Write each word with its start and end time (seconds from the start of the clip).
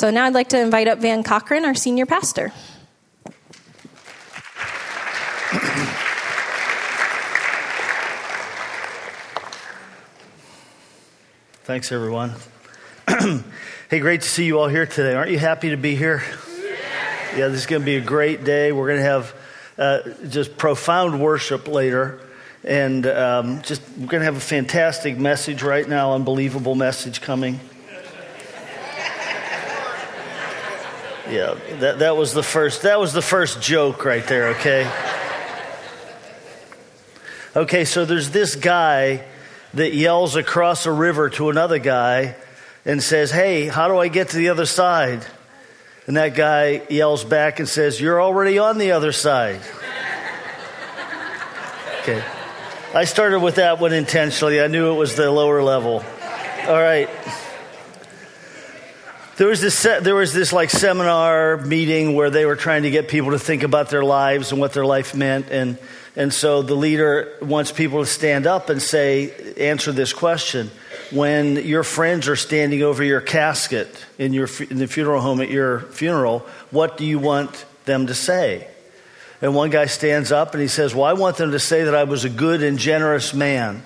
So 0.00 0.08
now 0.08 0.24
I'd 0.24 0.32
like 0.32 0.48
to 0.48 0.58
invite 0.58 0.88
up 0.88 1.00
Van 1.00 1.22
Cochran, 1.22 1.66
our 1.66 1.74
senior 1.74 2.06
pastor. 2.06 2.54
Thanks, 11.64 11.92
everyone. 11.92 12.32
hey, 13.90 13.98
great 13.98 14.22
to 14.22 14.26
see 14.26 14.46
you 14.46 14.58
all 14.58 14.68
here 14.68 14.86
today. 14.86 15.12
Aren't 15.12 15.32
you 15.32 15.38
happy 15.38 15.68
to 15.68 15.76
be 15.76 15.96
here? 15.96 16.22
Yeah, 17.36 17.48
this 17.48 17.60
is 17.60 17.66
going 17.66 17.82
to 17.82 17.86
be 17.86 17.96
a 17.96 18.00
great 18.00 18.42
day. 18.42 18.72
We're 18.72 18.86
going 18.86 19.00
to 19.00 19.04
have 19.04 19.34
uh, 19.76 20.00
just 20.30 20.56
profound 20.56 21.20
worship 21.20 21.68
later. 21.68 22.26
And 22.64 23.06
um, 23.06 23.60
just, 23.60 23.82
we're 23.98 24.06
going 24.06 24.22
to 24.22 24.24
have 24.24 24.38
a 24.38 24.40
fantastic 24.40 25.18
message 25.18 25.62
right 25.62 25.86
now, 25.86 26.14
unbelievable 26.14 26.74
message 26.74 27.20
coming. 27.20 27.60
Yeah, 31.30 31.54
that, 31.78 32.00
that 32.00 32.16
was 32.16 32.32
the 32.34 32.42
first 32.42 32.82
that 32.82 32.98
was 32.98 33.12
the 33.12 33.22
first 33.22 33.62
joke 33.62 34.04
right 34.04 34.26
there, 34.26 34.48
okay? 34.48 34.90
Okay, 37.56 37.84
so 37.84 38.04
there's 38.04 38.30
this 38.30 38.54
guy 38.54 39.24
that 39.74 39.92
yells 39.92 40.36
across 40.36 40.86
a 40.86 40.92
river 40.92 41.30
to 41.30 41.50
another 41.50 41.78
guy 41.78 42.36
and 42.84 43.02
says, 43.02 43.30
Hey, 43.30 43.66
how 43.66 43.88
do 43.88 43.98
I 43.98 44.08
get 44.08 44.30
to 44.30 44.36
the 44.36 44.50
other 44.50 44.66
side? 44.66 45.26
And 46.06 46.16
that 46.16 46.34
guy 46.34 46.82
yells 46.90 47.24
back 47.24 47.58
and 47.58 47.68
says, 47.68 48.00
You're 48.00 48.22
already 48.22 48.58
on 48.58 48.78
the 48.78 48.92
other 48.92 49.12
side. 49.12 49.60
Okay. 52.02 52.22
I 52.94 53.04
started 53.04 53.40
with 53.40 53.56
that 53.56 53.78
one 53.78 53.92
intentionally. 53.92 54.60
I 54.60 54.66
knew 54.66 54.92
it 54.92 54.96
was 54.96 55.14
the 55.14 55.30
lower 55.30 55.62
level. 55.62 56.04
All 56.66 56.80
right. 56.80 57.08
There 59.40 59.48
was 59.48 59.62
this 59.62 59.82
there 59.84 60.14
was 60.14 60.34
this 60.34 60.52
like 60.52 60.68
seminar 60.68 61.56
meeting 61.56 62.14
where 62.14 62.28
they 62.28 62.44
were 62.44 62.56
trying 62.56 62.82
to 62.82 62.90
get 62.90 63.08
people 63.08 63.30
to 63.30 63.38
think 63.38 63.62
about 63.62 63.88
their 63.88 64.04
lives 64.04 64.52
and 64.52 64.60
what 64.60 64.74
their 64.74 64.84
life 64.84 65.14
meant 65.14 65.48
and 65.50 65.78
and 66.14 66.30
so 66.30 66.60
the 66.60 66.74
leader 66.74 67.38
wants 67.40 67.72
people 67.72 68.00
to 68.00 68.06
stand 68.06 68.46
up 68.46 68.68
and 68.68 68.82
say 68.82 69.54
answer 69.56 69.92
this 69.92 70.12
question. 70.12 70.70
When 71.10 71.56
your 71.56 71.84
friends 71.84 72.28
are 72.28 72.36
standing 72.36 72.82
over 72.82 73.02
your 73.02 73.22
casket 73.22 73.88
in 74.18 74.34
your 74.34 74.46
in 74.68 74.76
the 74.76 74.86
funeral 74.86 75.22
home 75.22 75.40
at 75.40 75.48
your 75.48 75.80
funeral 75.80 76.40
what 76.70 76.98
do 76.98 77.06
you 77.06 77.18
want 77.18 77.64
them 77.86 78.08
to 78.08 78.14
say? 78.14 78.68
And 79.40 79.54
one 79.54 79.70
guy 79.70 79.86
stands 79.86 80.32
up 80.32 80.52
and 80.52 80.60
he 80.60 80.68
says 80.68 80.94
well 80.94 81.06
I 81.06 81.14
want 81.14 81.38
them 81.38 81.52
to 81.52 81.58
say 81.58 81.84
that 81.84 81.94
I 81.94 82.04
was 82.04 82.26
a 82.26 82.28
good 82.28 82.62
and 82.62 82.78
generous 82.78 83.32
man 83.32 83.84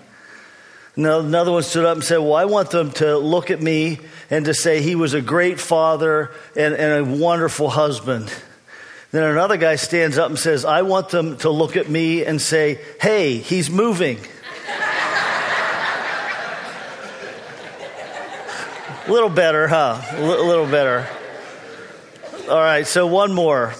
Another 0.96 1.50
one 1.50 1.64
stood 1.64 1.84
up 1.84 1.96
and 1.96 2.04
said, 2.04 2.18
Well, 2.18 2.34
I 2.34 2.44
want 2.44 2.70
them 2.70 2.92
to 2.92 3.18
look 3.18 3.50
at 3.50 3.60
me 3.60 3.98
and 4.30 4.44
to 4.44 4.54
say 4.54 4.80
he 4.80 4.94
was 4.94 5.12
a 5.12 5.20
great 5.20 5.58
father 5.58 6.30
and, 6.54 6.74
and 6.74 7.06
a 7.06 7.18
wonderful 7.18 7.68
husband. 7.68 8.32
Then 9.10 9.24
another 9.24 9.56
guy 9.56 9.74
stands 9.76 10.18
up 10.18 10.28
and 10.28 10.38
says, 10.38 10.64
I 10.64 10.82
want 10.82 11.08
them 11.08 11.36
to 11.38 11.50
look 11.50 11.76
at 11.76 11.88
me 11.88 12.24
and 12.24 12.40
say, 12.40 12.78
Hey, 13.00 13.38
he's 13.38 13.70
moving. 13.70 14.18
A 19.06 19.10
little 19.10 19.30
better, 19.30 19.66
huh? 19.66 20.00
A 20.12 20.22
little 20.22 20.66
better. 20.66 21.08
All 22.48 22.56
right, 22.56 22.86
so 22.86 23.06
one 23.06 23.32
more. 23.32 23.74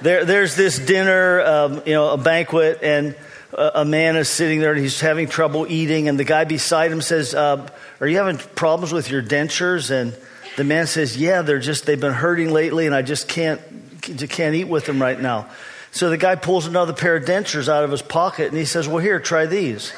There, 0.00 0.24
there's 0.24 0.54
this 0.54 0.78
dinner, 0.78 1.40
um, 1.40 1.82
you 1.84 1.92
know, 1.92 2.10
a 2.10 2.16
banquet, 2.16 2.78
and 2.82 3.16
a 3.58 3.84
man 3.84 4.16
is 4.16 4.28
sitting 4.28 4.60
there 4.60 4.72
and 4.72 4.80
he's 4.80 5.00
having 5.00 5.28
trouble 5.28 5.66
eating, 5.68 6.08
and 6.08 6.18
the 6.18 6.24
guy 6.24 6.44
beside 6.44 6.92
him 6.92 7.00
says, 7.00 7.34
uh, 7.34 7.68
Are 8.00 8.06
you 8.06 8.16
having 8.16 8.38
problems 8.38 8.92
with 8.92 9.10
your 9.10 9.22
dentures? 9.22 9.90
And 9.90 10.16
the 10.56 10.64
man 10.64 10.86
says, 10.86 11.16
Yeah, 11.16 11.42
they're 11.42 11.58
just, 11.58 11.86
they've 11.86 12.00
been 12.00 12.12
hurting 12.12 12.50
lately, 12.50 12.86
and 12.86 12.94
I 12.94 13.02
just 13.02 13.28
can't, 13.28 13.60
can't 14.00 14.54
eat 14.54 14.68
with 14.68 14.86
them 14.86 15.00
right 15.02 15.20
now. 15.20 15.48
So 15.90 16.10
the 16.10 16.16
guy 16.16 16.36
pulls 16.36 16.66
another 16.66 16.92
pair 16.92 17.16
of 17.16 17.24
dentures 17.24 17.68
out 17.68 17.84
of 17.84 17.90
his 17.90 18.02
pocket 18.02 18.48
and 18.48 18.56
he 18.56 18.64
says, 18.64 18.86
Well, 18.86 18.98
here, 18.98 19.18
try 19.18 19.46
these. 19.46 19.92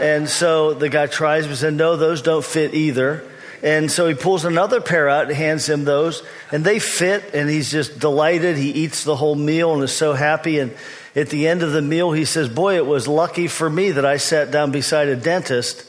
And 0.00 0.28
so 0.28 0.74
the 0.74 0.88
guy 0.88 1.06
tries 1.06 1.46
and 1.46 1.56
says, 1.56 1.74
No, 1.74 1.96
those 1.96 2.22
don't 2.22 2.44
fit 2.44 2.74
either. 2.74 3.24
And 3.62 3.90
so 3.90 4.06
he 4.06 4.14
pulls 4.14 4.44
another 4.44 4.80
pair 4.80 5.08
out 5.08 5.26
and 5.26 5.34
hands 5.34 5.68
him 5.68 5.84
those, 5.84 6.22
and 6.52 6.64
they 6.64 6.78
fit, 6.78 7.34
and 7.34 7.48
he's 7.48 7.70
just 7.70 7.98
delighted. 7.98 8.56
He 8.56 8.70
eats 8.70 9.04
the 9.04 9.16
whole 9.16 9.34
meal 9.34 9.74
and 9.74 9.82
is 9.82 9.92
so 9.92 10.12
happy. 10.12 10.58
And 10.58 10.74
at 11.14 11.30
the 11.30 11.48
end 11.48 11.62
of 11.62 11.72
the 11.72 11.82
meal, 11.82 12.12
he 12.12 12.24
says, 12.24 12.48
Boy, 12.48 12.76
it 12.76 12.86
was 12.86 13.08
lucky 13.08 13.48
for 13.48 13.68
me 13.68 13.92
that 13.92 14.04
I 14.04 14.18
sat 14.18 14.50
down 14.50 14.70
beside 14.70 15.08
a 15.08 15.16
dentist. 15.16 15.84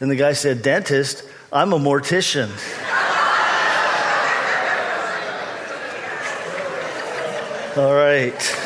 And 0.00 0.10
the 0.10 0.16
guy 0.16 0.34
said, 0.34 0.62
Dentist? 0.62 1.24
I'm 1.52 1.72
a 1.72 1.78
mortician. 1.78 2.48
All 7.78 7.94
right. 7.94 8.62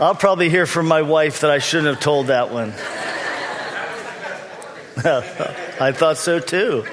I'll 0.00 0.16
probably 0.16 0.50
hear 0.50 0.66
from 0.66 0.86
my 0.86 1.02
wife 1.02 1.40
that 1.40 1.50
I 1.50 1.58
shouldn't 1.58 1.88
have 1.88 2.00
told 2.00 2.26
that 2.26 2.50
one. 2.50 2.72
I 5.04 5.90
thought 5.90 6.16
so 6.16 6.38
too. 6.38 6.86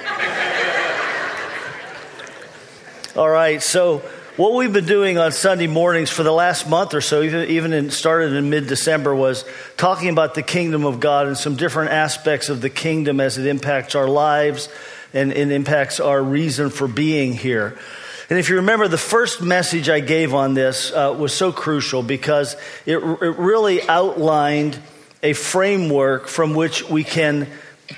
All 3.16 3.30
right, 3.30 3.62
so 3.62 4.00
what 4.36 4.56
we've 4.56 4.74
been 4.74 4.88
doing 4.88 5.20
on 5.20 5.32
Sunday 5.32 5.68
mornings 5.68 6.10
for 6.10 6.24
the 6.24 6.32
last 6.32 6.68
month 6.68 6.96
or 6.96 7.02
so, 7.02 7.22
even, 7.22 7.72
in, 7.72 7.92
started 7.92 8.34
in 8.34 8.50
mid 8.50 8.66
December, 8.66 9.14
was 9.14 9.46
talking 9.78 10.10
about 10.10 10.34
the 10.34 10.42
kingdom 10.42 10.86
of 10.86 11.00
God 11.00 11.28
and 11.28 11.38
some 11.38 11.56
different 11.56 11.92
aspects 11.92 12.50
of 12.50 12.62
the 12.62 12.70
kingdom 12.72 13.20
as 13.20 13.38
it 13.38 13.46
impacts 13.46 13.94
our 13.94 14.08
lives 14.08 14.70
and, 15.14 15.32
and 15.32 15.52
impacts 15.52 16.00
our 16.00 16.24
reason 16.24 16.72
for 16.72 16.88
being 16.88 17.34
here. 17.34 17.78
And 18.32 18.40
if 18.40 18.50
you 18.50 18.56
remember, 18.56 18.88
the 18.88 18.98
first 18.98 19.40
message 19.40 19.88
I 19.88 20.00
gave 20.00 20.34
on 20.34 20.56
this 20.56 20.92
uh, 20.92 21.16
was 21.16 21.32
so 21.32 21.52
crucial 21.52 22.02
because 22.02 22.56
it, 22.88 22.98
it 22.98 23.38
really 23.38 23.88
outlined 23.88 24.80
a 25.22 25.34
framework 25.34 26.28
from 26.28 26.56
which 26.56 26.90
we 26.90 27.04
can 27.04 27.48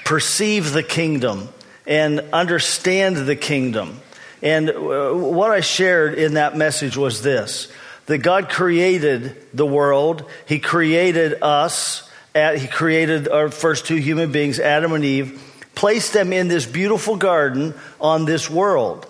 perceive 0.03 0.71
the 0.71 0.83
kingdom 0.83 1.49
and 1.85 2.21
understand 2.33 3.17
the 3.17 3.35
kingdom. 3.35 3.99
And 4.41 4.69
uh, 4.69 5.13
what 5.13 5.51
I 5.51 5.61
shared 5.61 6.15
in 6.15 6.35
that 6.35 6.57
message 6.57 6.97
was 6.97 7.21
this 7.21 7.71
that 8.07 8.19
God 8.19 8.49
created 8.49 9.35
the 9.53 9.65
world, 9.65 10.29
He 10.45 10.59
created 10.59 11.41
us, 11.41 12.09
He 12.33 12.67
created 12.67 13.27
our 13.27 13.49
first 13.49 13.85
two 13.85 13.95
human 13.95 14.31
beings, 14.31 14.59
Adam 14.59 14.93
and 14.93 15.05
Eve, 15.05 15.41
placed 15.75 16.13
them 16.13 16.33
in 16.33 16.47
this 16.47 16.65
beautiful 16.65 17.15
garden 17.15 17.73
on 17.99 18.25
this 18.25 18.49
world. 18.49 19.07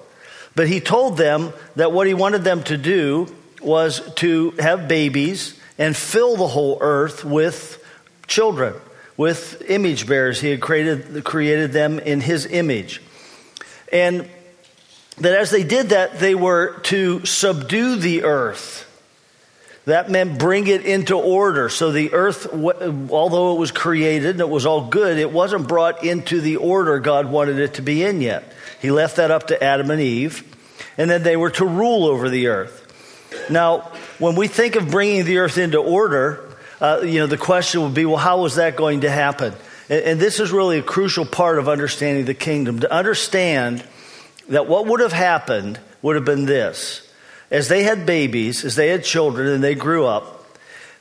But 0.56 0.68
He 0.68 0.82
told 0.82 1.18
them 1.18 1.54
that 1.78 1.92
what 1.92 2.08
He 2.08 2.14
wanted 2.14 2.44
them 2.44 2.64
to 2.64 2.78
do 2.78 3.34
was 3.62 4.02
to 4.16 4.52
have 4.60 4.88
babies 4.88 5.60
and 5.78 5.96
fill 5.96 6.36
the 6.36 6.48
whole 6.48 6.78
earth 6.82 7.24
with 7.24 7.84
children, 8.28 8.76
with 9.22 9.62
image 9.70 10.08
bearers. 10.08 10.42
He 10.42 10.50
had 10.50 10.60
created, 10.60 11.24
created 11.24 11.72
them 11.74 12.00
in 12.00 12.22
His 12.22 12.48
image. 12.48 13.04
And 13.94 14.28
that 15.20 15.36
as 15.36 15.52
they 15.52 15.64
did 15.64 15.90
that, 15.90 16.20
they 16.20 16.34
were 16.34 16.80
to 16.86 17.24
subdue 17.24 17.98
the 17.98 18.24
earth. 18.24 18.88
That 19.86 20.10
meant 20.10 20.40
bring 20.40 20.66
it 20.66 20.88
into 20.88 21.16
order. 21.16 21.70
So 21.70 21.92
the 21.92 22.14
earth, 22.14 22.52
although 23.12 23.56
it 23.56 23.60
was 23.60 23.72
created 23.72 24.32
and 24.32 24.40
it 24.40 24.50
was 24.50 24.66
all 24.66 24.90
good, 24.90 25.20
it 25.20 25.32
wasn't 25.32 25.68
brought 25.68 26.04
into 26.04 26.42
the 26.42 26.58
order 26.58 26.98
God 26.98 27.28
wanted 27.28 27.60
it 27.60 27.76
to 27.76 27.84
be 27.84 28.04
in 28.04 28.22
yet. 28.22 28.52
He 28.82 28.90
left 28.90 29.18
that 29.18 29.30
up 29.30 29.48
to 29.48 29.64
Adam 29.64 29.92
and 29.92 30.02
Eve, 30.02 30.44
and 30.98 31.12
then 31.12 31.22
they 31.22 31.38
were 31.38 31.52
to 31.52 31.66
rule 31.66 32.06
over 32.08 32.28
the 32.28 32.48
earth. 32.48 32.88
Now, 33.52 33.92
when 34.18 34.36
we 34.36 34.48
think 34.48 34.76
of 34.76 34.90
bringing 34.90 35.26
the 35.26 35.38
earth 35.38 35.60
into 35.60 35.78
order, 35.78 36.51
uh, 36.82 37.02
you 37.04 37.20
know, 37.20 37.28
the 37.28 37.38
question 37.38 37.84
would 37.84 37.94
be, 37.94 38.06
well, 38.06 38.18
how 38.18 38.42
was 38.42 38.56
that 38.56 38.76
going 38.76 39.02
to 39.02 39.10
happen? 39.10 39.54
And, 39.88 40.04
and 40.04 40.20
this 40.20 40.40
is 40.40 40.52
really 40.52 40.80
a 40.80 40.84
crucial 40.84 41.26
part 41.26 41.60
of 41.60 41.70
understanding 41.70 42.26
the 42.26 42.34
kingdom. 42.34 42.80
To 42.80 42.92
understand 42.92 43.84
that 44.50 44.68
what 44.68 44.88
would 44.88 45.00
have 45.00 45.14
happened 45.14 45.80
would 46.02 46.16
have 46.16 46.26
been 46.26 46.46
this. 46.46 47.08
As 47.52 47.68
they 47.68 47.84
had 47.84 48.08
babies, 48.08 48.66
as 48.66 48.76
they 48.76 48.88
had 48.88 49.04
children, 49.04 49.48
and 49.48 49.64
they 49.64 49.76
grew 49.76 50.08
up, 50.08 50.44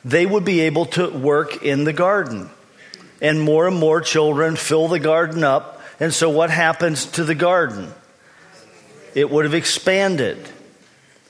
they 0.04 0.26
would 0.26 0.44
be 0.44 0.60
able 0.60 0.86
to 0.86 1.08
work 1.08 1.62
in 1.62 1.84
the 1.84 1.92
garden. 1.94 2.50
And 3.22 3.40
more 3.40 3.66
and 3.66 3.76
more 3.76 4.02
children 4.02 4.56
fill 4.56 4.88
the 4.88 4.98
garden 4.98 5.44
up. 5.44 5.80
And 5.98 6.12
so, 6.12 6.28
what 6.28 6.50
happens 6.50 7.06
to 7.12 7.24
the 7.24 7.34
garden? 7.34 7.92
It 9.14 9.30
would 9.30 9.44
have 9.44 9.54
expanded. 9.54 10.48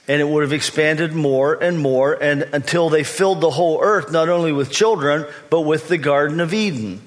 And 0.08 0.20
it 0.20 0.28
would 0.28 0.42
have 0.42 0.52
expanded 0.52 1.12
more 1.12 1.54
and 1.54 1.78
more 1.78 2.14
and 2.20 2.42
until 2.52 2.88
they 2.88 3.04
filled 3.04 3.40
the 3.40 3.50
whole 3.50 3.80
earth, 3.80 4.10
not 4.10 4.28
only 4.28 4.52
with 4.52 4.70
children, 4.70 5.26
but 5.50 5.60
with 5.60 5.88
the 5.88 5.98
Garden 5.98 6.40
of 6.40 6.52
Eden. 6.52 7.00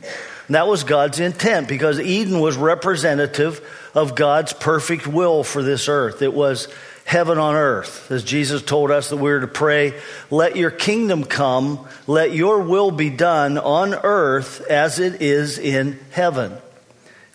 And 0.48 0.56
that 0.56 0.68
was 0.68 0.84
God's 0.84 1.20
intent 1.20 1.68
because 1.68 2.00
Eden 2.00 2.40
was 2.40 2.58
representative 2.58 3.62
of 3.94 4.16
God's 4.16 4.54
perfect 4.54 5.08
will 5.08 5.44
for 5.44 5.64
this 5.64 5.88
earth. 5.88 6.22
It 6.22 6.34
was 6.34 6.68
heaven 7.06 7.38
on 7.38 7.56
earth. 7.56 8.12
As 8.12 8.24
Jesus 8.24 8.62
told 8.62 8.92
us 8.92 9.10
that 9.10 9.18
we 9.18 9.32
are 9.32 9.42
to 9.42 9.48
pray, 9.48 10.00
let 10.30 10.56
your 10.56 10.72
kingdom 10.72 11.24
come, 11.24 11.86
let 12.08 12.34
your 12.34 12.60
will 12.60 12.92
be 12.92 13.10
done 13.10 13.58
on 13.58 13.94
earth 13.94 14.62
as 14.70 15.00
it 15.00 15.22
is 15.22 15.60
in 15.60 16.00
heaven. 16.12 16.58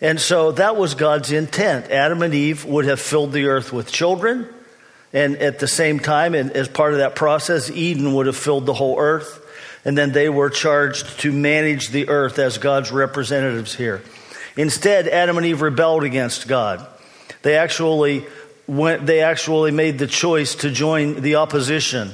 And 0.01 0.19
so 0.19 0.53
that 0.53 0.75
was 0.75 0.95
God's 0.95 1.31
intent. 1.31 1.91
Adam 1.91 2.21
and 2.21 2.33
Eve 2.33 2.65
would 2.65 2.85
have 2.85 2.99
filled 2.99 3.33
the 3.33 3.47
earth 3.47 3.73
with 3.73 3.91
children. 3.91 4.47
And 5.11 5.37
at 5.37 5.59
the 5.59 5.67
same 5.67 5.99
time, 5.99 6.35
and 6.35 6.51
as 6.51 6.67
part 6.67 6.93
of 6.93 6.99
that 6.99 7.15
process, 7.15 7.69
Eden 7.71 8.13
would 8.13 8.27
have 8.27 8.37
filled 8.37 8.65
the 8.65 8.73
whole 8.73 8.99
earth. 8.99 9.45
And 9.85 9.97
then 9.97 10.11
they 10.11 10.29
were 10.29 10.49
charged 10.49 11.19
to 11.21 11.31
manage 11.31 11.89
the 11.89 12.09
earth 12.09 12.37
as 12.37 12.57
God's 12.57 12.91
representatives 12.91 13.73
here. 13.75 14.01
Instead, 14.57 15.07
Adam 15.07 15.37
and 15.37 15.45
Eve 15.45 15.61
rebelled 15.61 16.03
against 16.03 16.47
God. 16.47 16.85
They 17.41 17.55
actually 17.55 18.25
went, 18.67 19.05
they 19.05 19.21
actually 19.21 19.71
made 19.71 19.97
the 19.97 20.07
choice 20.07 20.55
to 20.55 20.69
join 20.69 21.21
the 21.21 21.35
opposition. 21.35 22.11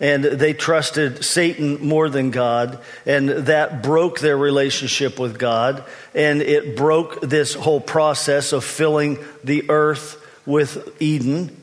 And 0.00 0.24
they 0.24 0.52
trusted 0.52 1.24
Satan 1.24 1.86
more 1.86 2.08
than 2.08 2.32
God. 2.32 2.80
And 3.06 3.28
that 3.28 3.82
broke 3.84 4.18
their 4.18 4.36
relationship 4.36 5.18
with 5.20 5.38
God. 5.38 5.84
And 6.12 6.42
it 6.42 6.76
broke 6.76 7.20
this 7.20 7.54
whole 7.54 7.80
process 7.80 8.52
of 8.52 8.64
filling 8.64 9.18
the 9.44 9.70
earth 9.70 10.18
with 10.44 11.00
Eden, 11.00 11.61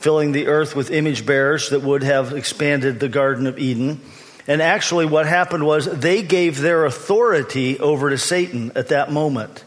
filling 0.00 0.32
the 0.32 0.48
earth 0.48 0.74
with 0.74 0.90
image 0.90 1.24
bearers 1.24 1.70
that 1.70 1.82
would 1.82 2.02
have 2.02 2.32
expanded 2.32 2.98
the 2.98 3.08
Garden 3.08 3.46
of 3.46 3.58
Eden. 3.58 4.00
And 4.46 4.60
actually, 4.60 5.06
what 5.06 5.26
happened 5.26 5.64
was 5.64 5.84
they 5.84 6.22
gave 6.22 6.58
their 6.58 6.84
authority 6.86 7.78
over 7.78 8.10
to 8.10 8.18
Satan 8.18 8.72
at 8.74 8.88
that 8.88 9.12
moment. 9.12 9.64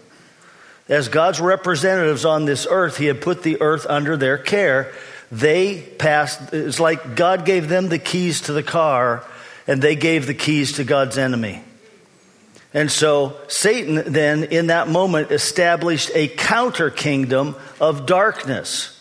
As 0.90 1.08
God's 1.08 1.40
representatives 1.40 2.26
on 2.26 2.46
this 2.46 2.68
earth, 2.70 2.98
He 2.98 3.06
had 3.06 3.22
put 3.22 3.44
the 3.44 3.62
earth 3.62 3.86
under 3.88 4.18
their 4.18 4.38
care. 4.38 4.92
They 5.32 5.82
passed, 5.82 6.52
it's 6.52 6.80
like 6.80 7.16
God 7.16 7.46
gave 7.46 7.70
them 7.70 7.90
the 7.90 8.00
keys 8.00 8.42
to 8.42 8.54
the 8.54 8.64
car, 8.64 9.24
and 9.68 9.82
they 9.82 9.96
gave 9.96 10.28
the 10.28 10.34
keys 10.34 10.74
to 10.74 10.84
God's 10.84 11.18
enemy. 11.18 11.64
And 12.74 12.92
so 12.92 13.38
Satan 13.48 14.12
then, 14.12 14.46
in 14.46 14.68
that 14.68 14.88
moment, 14.88 15.32
established 15.32 16.10
a 16.16 16.28
counter 16.28 16.90
kingdom 16.90 17.56
of 17.80 18.08
darkness, 18.08 18.93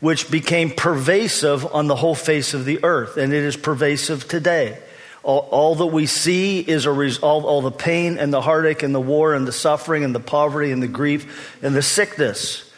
which 0.00 0.30
became 0.30 0.70
pervasive 0.70 1.66
on 1.74 1.86
the 1.86 1.96
whole 1.96 2.14
face 2.14 2.54
of 2.54 2.64
the 2.64 2.84
earth, 2.84 3.16
and 3.16 3.32
it 3.32 3.42
is 3.42 3.56
pervasive 3.56 4.28
today. 4.28 4.78
All, 5.22 5.48
all 5.50 5.74
that 5.76 5.86
we 5.86 6.06
see 6.06 6.60
is 6.60 6.84
a 6.84 6.92
res- 6.92 7.18
all, 7.18 7.46
all 7.46 7.60
the 7.60 7.72
pain 7.72 8.18
and 8.18 8.32
the 8.32 8.40
heartache 8.40 8.82
and 8.82 8.94
the 8.94 9.00
war 9.00 9.34
and 9.34 9.46
the 9.46 9.52
suffering 9.52 10.04
and 10.04 10.14
the 10.14 10.20
poverty 10.20 10.70
and 10.70 10.82
the 10.82 10.88
grief 10.88 11.58
and 11.62 11.74
the 11.74 11.82
sickness. 11.82 12.70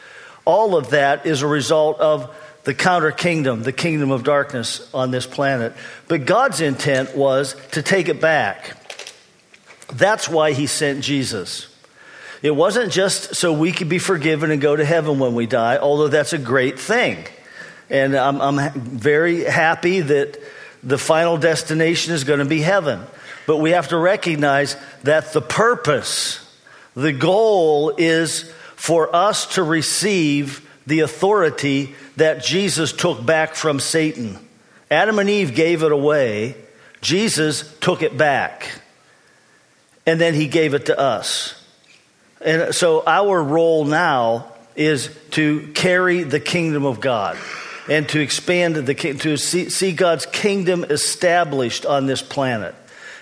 All 0.44 0.76
of 0.76 0.91
that 0.91 1.26
is 1.26 1.43
a 1.43 1.47
result 1.47 2.00
of 2.00 2.35
the 2.65 2.73
counter 2.75 3.12
kingdom, 3.12 3.62
the 3.62 3.73
kingdom 3.73 4.11
of 4.11 4.25
darkness 4.25 4.88
on 4.94 5.11
this 5.11 5.26
planet. 5.26 5.75
But 6.06 6.25
God's 6.25 6.61
intent 6.61 7.17
was 7.17 7.55
to 7.73 7.82
take 7.82 8.09
it 8.09 8.21
back. 8.21 8.76
That's 9.93 10.29
why 10.29 10.53
he 10.53 10.67
sent 10.67 11.03
Jesus. 11.03 11.67
It 12.43 12.52
wasn't 12.52 12.93
just 12.93 13.35
so 13.35 13.52
we 13.52 13.73
could 13.73 13.88
be 13.88 13.99
forgiven 13.99 14.50
and 14.50 14.61
go 14.61 14.76
to 14.76 14.85
heaven 14.85 15.19
when 15.19 15.35
we 15.35 15.46
die, 15.46 15.79
although 15.79 16.08
that's 16.08 16.32
a 16.32 16.38
great 16.38 16.79
thing. 16.79 17.25
And 17.90 18.14
I'm, 18.14 18.40
I'm 18.40 18.73
very 18.81 19.44
happy 19.44 20.00
that 20.00 20.38
the 20.82 20.99
final 20.99 21.37
destination 21.37 22.14
is 22.14 22.25
going 22.25 22.38
to 22.38 22.44
be 22.44 22.61
heaven. 22.61 23.02
But 23.46 23.56
we 23.56 23.70
have 23.70 23.88
to 23.88 23.96
recognize 23.96 24.76
that 25.02 25.32
the 25.32 25.40
purpose, 25.40 26.46
the 26.94 27.12
goal 27.12 27.94
is 27.96 28.52
for 28.76 29.14
us 29.14 29.55
to 29.55 29.62
receive 29.62 30.69
the 30.87 31.00
authority 31.00 31.94
that 32.17 32.44
Jesus 32.44 32.93
took 32.93 33.25
back 33.25 33.55
from 33.55 33.81
Satan. 33.81 34.38
Adam 34.90 35.19
and 35.19 35.29
Eve 35.29 35.55
gave 35.55 35.82
it 35.82 35.93
away, 35.93 36.56
Jesus 37.00 37.76
took 37.79 38.02
it 38.02 38.17
back, 38.17 38.70
and 40.06 40.20
then 40.20 40.35
he 40.35 40.46
gave 40.46 40.75
it 40.75 40.87
to 40.87 40.99
us. 40.99 41.57
And 42.40 42.75
so 42.75 43.02
our 43.06 43.43
role 43.43 43.85
now 43.85 44.52
is 44.76 45.11
to 45.32 45.69
carry 45.75 46.23
the 46.23 46.40
kingdom 46.40 46.85
of 46.85 47.00
God 47.00 47.37
and 47.88 48.08
to 48.11 48.20
expand 48.20 48.76
the 48.76 48.94
to 48.94 49.37
see, 49.37 49.70
see 49.70 49.93
God's 49.93 50.26
kingdom 50.26 50.85
established 50.85 51.85
on 51.85 52.06
this 52.06 52.23
planet. 52.23 52.75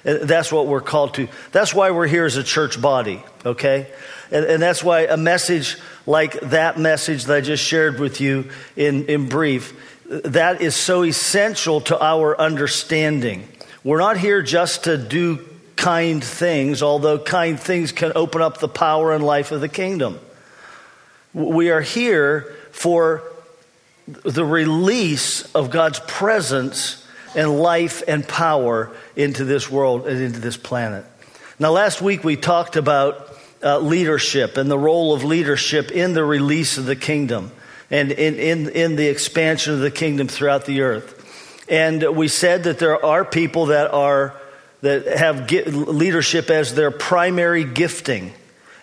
Uh, 0.05 0.19
that's 0.23 0.53
what 0.53 0.67
we're 0.67 0.81
called 0.81 1.15
to. 1.15 1.29
That's 1.53 1.73
why 1.73 1.91
we're 1.93 2.07
here 2.07 2.27
as 2.27 2.37
a 2.37 2.45
church 2.45 2.81
body, 2.81 3.23
okay? 3.45 3.89
And, 4.31 4.45
and, 4.45 4.63
that's 4.63 4.83
why 4.83 5.03
a 5.03 5.17
message 5.17 5.79
like 6.05 6.39
that 6.41 6.79
message 6.79 7.25
that 7.25 7.37
I 7.37 7.41
just 7.41 7.63
shared 7.63 7.99
with 7.99 8.21
you 8.21 8.51
in, 8.77 9.07
in 9.07 9.29
brief, 9.29 9.73
that 10.09 10.61
is 10.61 10.77
so 10.77 11.05
essential 11.05 11.81
to 11.83 12.03
our 12.03 12.39
understanding. 12.39 13.49
We're 13.83 13.99
not 13.99 14.17
here 14.17 14.43
just 14.43 14.85
to 14.85 14.99
do 14.99 15.45
kind 15.77 16.25
things, 16.25 16.83
although 16.83 17.19
kind 17.19 17.61
things 17.61 17.93
can 17.93 18.13
open 18.15 18.43
up 18.43 18.59
the 18.59 18.69
power 18.69 19.13
and 19.13 19.25
life 19.25 19.53
of 19.53 19.61
the 19.61 19.69
kingdom. 19.69 20.19
We 21.33 21.71
are 21.71 21.83
here 21.83 22.55
for 22.73 23.23
the 24.07 24.45
release 24.45 25.55
of 25.55 25.71
God's 25.71 26.01
presence 26.01 27.07
and 27.35 27.59
life 27.59 28.03
and 28.09 28.27
power 28.27 28.91
into 29.15 29.45
this 29.45 29.71
world 29.71 30.07
and 30.07 30.21
into 30.21 30.41
this 30.41 30.57
planet. 30.57 31.05
Now, 31.59 31.73
last 31.73 32.01
week 32.01 32.25
we 32.25 32.37
talked 32.37 32.77
about 32.77 33.37
uh, 33.63 33.79
leadership 33.79 34.57
and 34.57 34.71
the 34.71 34.79
role 34.79 35.13
of 35.13 35.25
leadership 35.25 35.91
in 35.91 36.15
the 36.15 36.25
release 36.25 36.79
of 36.79 36.87
the 36.87 36.97
kingdom 36.97 37.51
and 37.91 38.13
in, 38.13 38.35
in, 38.37 38.69
in 38.71 38.97
the 38.97 39.09
expansion 39.09 39.75
of 39.75 39.81
the 39.81 39.91
kingdom 39.91 40.29
throughout 40.29 40.67
the 40.67 40.83
earth. 40.83 41.67
And 41.69 42.17
we 42.17 42.29
said 42.29 42.65
that 42.65 42.79
there 42.79 43.05
are 43.05 43.25
people 43.25 43.67
that 43.67 43.91
are 43.91 44.35
that 44.83 45.07
have 45.19 45.51
leadership 45.51 46.51
as 46.51 46.75
their 46.75 46.91
primary 46.91 47.65
gifting, 47.65 48.33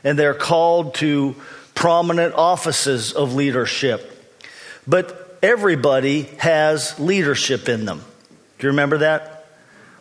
and 0.04 0.18
they're 0.18 0.34
called 0.34 0.95
to 0.95 1.36
prominent 1.75 2.34
offices 2.36 3.13
of 3.13 3.34
leadership. 3.34 4.10
But 4.88 5.40
everybody 5.42 6.24
has 6.38 7.00
leadership 7.00 7.69
in 7.69 7.86
them. 7.86 8.00
Do 8.60 8.68
you 8.68 8.69
remember 8.69 9.00
that? 9.00 9.45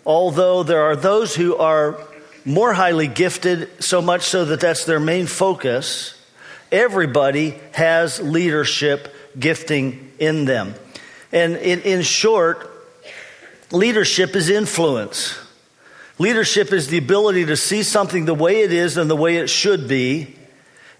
Although 0.04 0.62
there 0.62 0.82
are 0.82 0.96
those 0.96 1.34
who 1.34 1.56
are 1.56 1.98
more 2.44 2.72
highly 2.72 3.06
gifted, 3.06 3.82
so 3.82 4.02
much 4.02 4.22
so 4.22 4.44
that 4.46 4.60
that's 4.60 4.84
their 4.84 5.00
main 5.00 5.26
focus, 5.26 6.18
everybody 6.72 7.60
has 7.72 8.20
leadership 8.20 9.14
gifting 9.38 10.10
in 10.18 10.44
them. 10.44 10.74
And 11.30 11.56
in, 11.56 11.80
in 11.82 12.02
short, 12.02 12.70
leadership 13.70 14.34
is 14.34 14.50
influence. 14.50 15.38
Leadership 16.22 16.72
is 16.72 16.86
the 16.86 16.98
ability 16.98 17.46
to 17.46 17.56
see 17.56 17.82
something 17.82 18.26
the 18.26 18.32
way 18.32 18.60
it 18.60 18.72
is 18.72 18.96
and 18.96 19.10
the 19.10 19.16
way 19.16 19.38
it 19.38 19.50
should 19.50 19.88
be, 19.88 20.36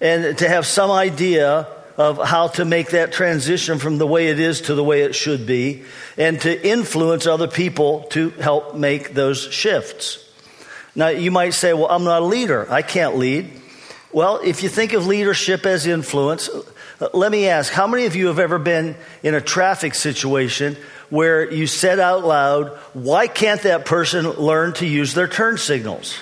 and 0.01 0.37
to 0.37 0.49
have 0.49 0.67
some 0.67 0.91
idea 0.91 1.69
of 1.97 2.19
how 2.19 2.49
to 2.49 2.65
make 2.65 2.91
that 2.91 3.13
transition 3.13 3.79
from 3.79 3.99
the 3.99 4.07
way 4.07 4.31
it 4.31 4.41
is 4.41 4.63
to 4.63 4.75
the 4.75 4.83
way 4.83 5.03
it 5.03 5.15
should 5.15 5.47
be, 5.47 5.85
and 6.19 6.41
to 6.41 6.67
influence 6.67 7.25
other 7.25 7.47
people 7.47 8.01
to 8.11 8.31
help 8.31 8.75
make 8.75 9.15
those 9.15 9.43
shifts. 9.53 10.29
Now, 10.97 11.11
you 11.11 11.31
might 11.31 11.55
say, 11.55 11.73
Well, 11.73 11.87
I'm 11.89 12.03
not 12.03 12.23
a 12.23 12.25
leader, 12.25 12.67
I 12.69 12.83
can't 12.83 13.17
lead. 13.17 13.49
Well, 14.11 14.41
if 14.43 14.65
you 14.65 14.69
think 14.69 14.93
of 14.93 15.07
leadership 15.07 15.65
as 15.67 15.87
influence, 15.87 16.49
uh, 16.49 17.11
let 17.15 17.31
me 17.31 17.47
ask 17.47 17.73
how 17.73 17.87
many 17.87 18.07
of 18.07 18.17
you 18.17 18.27
have 18.27 18.41
ever 18.41 18.59
been 18.59 18.97
in 19.23 19.37
a 19.37 19.41
traffic 19.41 19.95
situation 19.95 20.77
where 21.13 21.53
you 21.53 21.67
said 21.67 22.01
out 22.01 22.25
loud, 22.25 22.69
Why 22.95 23.27
can't 23.27 23.61
that 23.63 23.85
person 23.85 24.31
learn 24.31 24.73
to 24.75 24.87
use 24.87 25.13
their 25.13 25.29
turn 25.29 25.59
signals? 25.59 26.19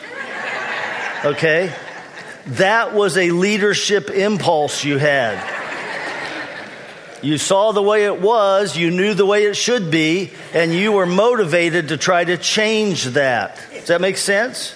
Okay? 1.24 1.72
That 2.46 2.92
was 2.92 3.16
a 3.16 3.30
leadership 3.30 4.10
impulse 4.10 4.84
you 4.84 4.98
had. 4.98 5.38
You 7.22 7.38
saw 7.38 7.70
the 7.70 7.82
way 7.82 8.06
it 8.06 8.20
was, 8.20 8.76
you 8.76 8.90
knew 8.90 9.14
the 9.14 9.24
way 9.24 9.44
it 9.44 9.54
should 9.54 9.92
be, 9.92 10.32
and 10.52 10.74
you 10.74 10.90
were 10.90 11.06
motivated 11.06 11.88
to 11.88 11.96
try 11.96 12.24
to 12.24 12.36
change 12.36 13.04
that. 13.04 13.60
Does 13.72 13.86
that 13.88 14.00
make 14.00 14.16
sense? 14.16 14.74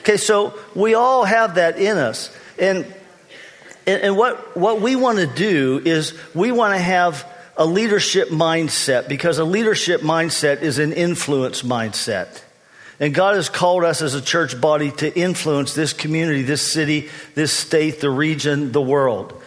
Okay, 0.00 0.16
so 0.16 0.58
we 0.74 0.94
all 0.94 1.22
have 1.24 1.54
that 1.54 1.78
in 1.78 1.96
us. 1.96 2.36
And, 2.58 2.92
and 3.86 4.16
what, 4.16 4.56
what 4.56 4.80
we 4.80 4.96
want 4.96 5.18
to 5.18 5.28
do 5.28 5.80
is 5.84 6.18
we 6.34 6.50
want 6.50 6.74
to 6.74 6.80
have 6.80 7.24
a 7.56 7.66
leadership 7.66 8.28
mindset 8.28 9.08
because 9.08 9.38
a 9.38 9.44
leadership 9.44 10.00
mindset 10.00 10.62
is 10.62 10.78
an 10.78 10.92
influence 10.92 11.62
mindset. 11.62 12.42
And 12.98 13.14
God 13.14 13.34
has 13.34 13.48
called 13.48 13.84
us 13.84 14.02
as 14.02 14.14
a 14.14 14.20
church 14.20 14.60
body 14.60 14.90
to 14.92 15.18
influence 15.18 15.74
this 15.74 15.92
community, 15.94 16.42
this 16.42 16.60
city, 16.60 17.08
this 17.34 17.52
state, 17.52 18.00
the 18.00 18.10
region, 18.10 18.72
the 18.72 18.82
world. 18.82 19.42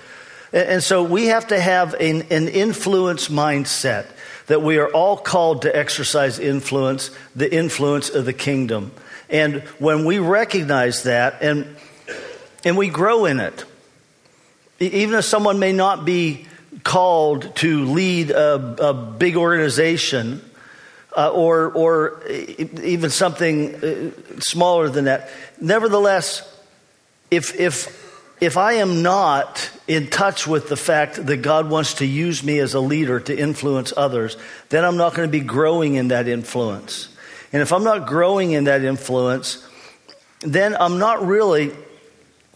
And 0.52 0.84
so 0.84 1.04
we 1.04 1.28
have 1.28 1.48
to 1.48 1.60
have 1.60 1.94
an, 1.96 2.24
an 2.30 2.48
influence 2.48 3.30
mindset 3.30 4.08
that 4.48 4.62
we 4.62 4.78
are 4.78 4.90
all 4.90 5.18
called 5.18 5.64
to 5.64 5.76
exercise 5.76 6.40
influence, 6.40 7.12
the 7.36 7.52
influence 7.52 8.10
of 8.10 8.26
the 8.26 8.34
kingdom. 8.34 8.92
And 9.30 9.62
when 9.80 10.06
we 10.06 10.20
recognize 10.20 11.04
that 11.04 11.42
and, 11.42 11.76
and 12.66 12.78
we 12.78 12.90
grow 12.90 13.26
in 13.26 13.40
it, 13.40 13.66
even 14.80 15.16
if 15.16 15.26
someone 15.26 15.60
may 15.60 15.72
not 15.72 16.06
be 16.06 16.48
called 16.84 17.56
to 17.58 17.86
lead 17.86 18.32
a, 18.32 18.90
a 18.90 18.94
big 18.94 19.38
organization 19.38 20.42
uh, 21.16 21.32
or, 21.32 21.72
or 21.72 22.22
even 22.28 23.10
something 23.10 23.76
uh, 23.76 24.12
smaller 24.40 24.90
than 24.90 25.06
that. 25.06 25.30
Nevertheless, 25.62 26.50
if, 27.32 27.60
if, 27.60 28.04
if 28.42 28.58
I 28.58 28.74
am 28.74 29.02
not 29.02 29.70
in 29.88 30.08
touch 30.08 30.48
with 30.48 30.70
the 30.70 30.76
fact 30.76 31.26
that 31.26 31.38
God 31.38 31.70
wants 31.70 31.96
to 31.96 32.06
use 32.06 32.44
me 32.44 32.60
as 32.60 32.74
a 32.74 32.80
leader 32.80 33.20
to 33.20 33.38
influence 33.38 33.94
others, 33.96 34.38
then 34.70 34.84
I'm 34.84 34.98
not 34.98 35.14
going 35.14 35.28
to 35.28 35.32
be 35.32 35.46
growing 35.46 35.96
in 35.96 36.10
that 36.10 36.28
influence. 36.28 37.10
And 37.52 37.62
if 37.62 37.72
I'm 37.72 37.84
not 37.84 38.08
growing 38.08 38.52
in 38.52 38.66
that 38.66 38.84
influence, 38.84 39.66
then 40.42 40.76
I'm 40.78 40.98
not 41.00 41.26
really 41.26 41.72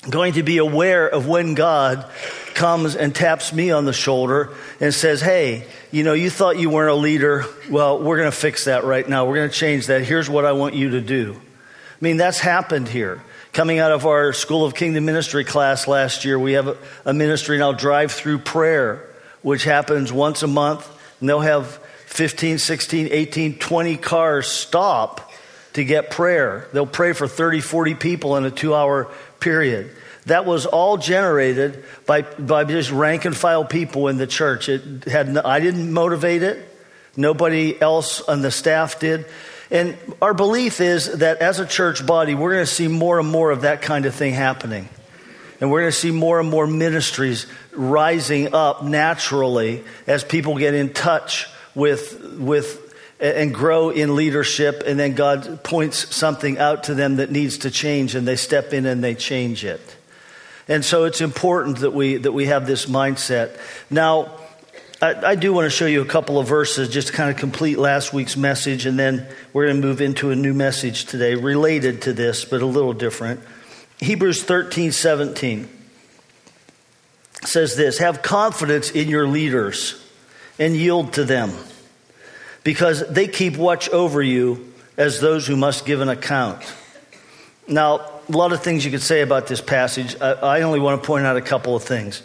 going 0.10 0.34
to 0.34 0.44
be 0.44 0.58
aware 0.58 1.08
of 1.08 1.28
when 1.28 1.54
God 1.54 2.10
comes 2.58 2.96
and 2.96 3.16
taps 3.16 3.54
me 3.54 3.72
on 3.72 3.86
the 3.86 3.94
shoulder 3.94 4.50
and 4.82 4.94
says, 4.94 5.22
Hey, 5.22 5.66
you 5.92 6.04
know, 6.04 6.14
you 6.14 6.30
thought 6.30 6.60
you 6.60 6.70
weren't 6.70 6.92
a 6.92 6.96
leader. 6.96 7.46
Well, 7.70 8.02
we're 8.02 8.18
going 8.18 8.30
to 8.30 8.36
fix 8.36 8.66
that 8.66 8.84
right 8.84 9.08
now. 9.08 9.26
We're 9.26 9.36
going 9.36 9.50
to 9.50 9.56
change 9.56 9.88
that. 9.88 10.04
Here's 10.04 10.30
what 10.30 10.44
I 10.44 10.52
want 10.52 10.74
you 10.74 10.90
to 10.92 11.02
do. 11.02 11.40
I 11.40 11.98
mean, 12.02 12.18
that's 12.18 12.40
happened 12.40 12.90
here. 12.90 13.24
Coming 13.54 13.80
out 13.80 13.92
of 13.92 14.06
our 14.06 14.34
School 14.34 14.66
of 14.66 14.76
Kingdom 14.76 15.06
Ministry 15.06 15.46
class 15.46 15.88
last 15.88 16.26
year, 16.26 16.38
we 16.38 16.54
have 16.54 16.78
a, 17.06 17.14
ministry 17.14 17.58
now, 17.58 17.72
Drive 17.72 18.12
Through 18.12 18.40
Prayer, 18.40 19.08
which 19.42 19.64
happens 19.64 20.12
once 20.12 20.44
a 20.44 20.48
month. 20.48 20.88
And 21.20 21.30
they'll 21.30 21.40
have 21.40 21.68
15, 22.08 22.58
16, 22.58 23.08
18, 23.12 23.60
20 23.60 23.98
cars 23.98 24.48
stop 24.48 25.32
to 25.74 25.84
get 25.84 26.10
prayer. 26.10 26.68
They'll 26.74 26.86
pray 26.86 27.14
for 27.14 27.28
30, 27.28 27.62
40 27.62 27.96
people 27.96 28.36
in 28.36 28.46
a 28.46 28.52
two 28.52 28.74
hour 28.76 29.12
period. 29.40 29.92
That 30.28 30.46
was 30.46 30.66
all 30.66 30.98
generated 30.98 31.84
by, 32.06 32.22
by 32.22 32.64
just 32.64 32.92
rank 32.92 33.26
and 33.26 33.36
file 33.36 33.66
people 33.66 34.08
in 34.08 34.18
the 34.18 34.28
church. 34.28 34.70
It 34.70 35.06
had, 35.06 35.38
I 35.38 35.60
didn't 35.60 35.92
motivate 35.92 36.44
it. 36.44 36.64
Nobody 37.16 37.80
else 37.82 38.22
on 38.22 38.42
the 38.42 38.52
staff 38.52 39.00
did. 39.00 39.26
And 39.72 39.98
our 40.22 40.34
belief 40.34 40.80
is 40.80 41.20
that 41.20 41.38
as 41.38 41.60
a 41.60 41.66
church 41.66 42.06
body, 42.06 42.36
we're 42.36 42.54
going 42.54 42.66
to 42.66 42.72
see 42.72 42.88
more 42.88 43.20
and 43.20 43.28
more 43.28 43.52
of 43.52 43.62
that 43.62 43.82
kind 43.82 44.06
of 44.06 44.14
thing 44.14 44.34
happening. 44.34 44.88
And 45.60 45.72
we're 45.72 45.82
going 45.82 45.92
to 45.92 45.98
see 45.98 46.12
more 46.12 46.40
and 46.40 46.50
more 46.50 46.68
ministries 46.68 47.48
rising 47.72 48.54
up 48.54 48.84
naturally 48.84 49.84
as 50.06 50.24
people 50.24 50.58
get 50.58 50.74
in 50.74 50.94
touch 50.94 51.48
with, 51.74 52.38
with 52.38 52.84
and 53.20 53.54
grow 53.54 53.90
in 53.90 54.16
leadership, 54.16 54.84
and 54.86 55.00
then 55.00 55.16
God 55.16 55.64
points 55.64 56.16
something 56.16 56.60
out 56.60 56.84
to 56.84 56.94
them 56.94 57.16
that 57.16 57.32
needs 57.32 57.60
to 57.60 57.72
change, 57.72 58.14
and 58.14 58.28
they 58.28 58.36
step 58.36 58.74
in 58.74 58.86
and 58.86 59.04
they 59.04 59.16
change 59.16 59.66
it. 59.66 59.97
And 60.68 60.84
so 60.84 61.06
it's 61.06 61.22
important 61.22 61.80
that 61.80 61.92
we, 61.92 62.18
that 62.18 62.32
we 62.32 62.48
have 62.48 62.68
this 62.68 62.88
mindset. 62.88 63.58
Now, 63.90 64.38
I, 65.02 65.14
I 65.14 65.36
do 65.36 65.54
want 65.54 65.66
to 65.66 65.70
show 65.70 65.86
you 65.86 66.02
a 66.02 66.06
couple 66.06 66.40
of 66.40 66.48
verses 66.48 66.90
just 66.90 67.08
to 67.08 67.14
kind 67.14 67.30
of 67.30 67.38
complete 67.38 67.78
last 67.78 68.14
week's 68.14 68.36
message, 68.36 68.86
and 68.86 68.98
then 68.98 69.28
we're 69.54 69.68
going 69.68 69.82
to 69.82 69.88
move 69.88 70.02
into 70.02 70.32
a 70.32 70.36
new 70.36 70.54
message 70.54 71.06
today 71.06 71.36
related 71.36 72.04
to 72.04 72.14
this, 72.14 72.46
but 72.46 72.62
a 72.62 72.66
little 72.66 72.94
different. 72.94 73.40
Hebrews 74.00 74.44
13 74.44 74.92
17 74.92 75.70
says 77.44 77.76
this 77.76 78.00
Have 78.00 78.22
confidence 78.22 78.92
in 78.92 79.08
your 79.08 79.28
leaders 79.28 80.04
and 80.60 80.76
yield 80.76 81.14
to 81.14 81.24
them 81.24 81.52
because 82.64 83.08
they 83.08 83.28
keep 83.28 83.56
watch 83.56 83.90
over 83.90 84.22
you 84.22 84.74
as 84.98 85.22
those 85.22 85.48
who 85.48 85.56
must 85.56 85.86
give 85.86 86.02
an 86.02 86.10
account. 86.10 86.62
Now, 87.68 88.17
a 88.28 88.32
lot 88.32 88.52
of 88.52 88.62
things 88.62 88.84
you 88.84 88.92
could 88.92 89.02
say 89.02 89.22
about 89.22 89.48
this 89.48 89.62
passage. 89.62 90.16
I, 90.20 90.32
I 90.34 90.62
only 90.62 90.80
want 90.80 91.02
to 91.02 91.08
point 91.08 91.26
out 91.26 91.38
a 91.38 91.42
couple 91.42 91.76
of 91.76 91.84
things. 91.84 92.22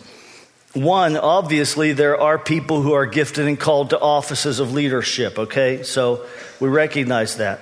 One, 0.74 1.16
obviously, 1.16 1.92
there 1.92 2.18
are 2.18 2.38
people 2.38 2.80
who 2.80 2.92
are 2.92 3.06
gifted 3.06 3.46
and 3.46 3.60
called 3.60 3.90
to 3.90 4.00
offices 4.00 4.58
of 4.58 4.72
leadership, 4.72 5.38
okay? 5.38 5.82
So 5.82 6.26
we 6.60 6.68
recognize 6.68 7.36
that. 7.36 7.60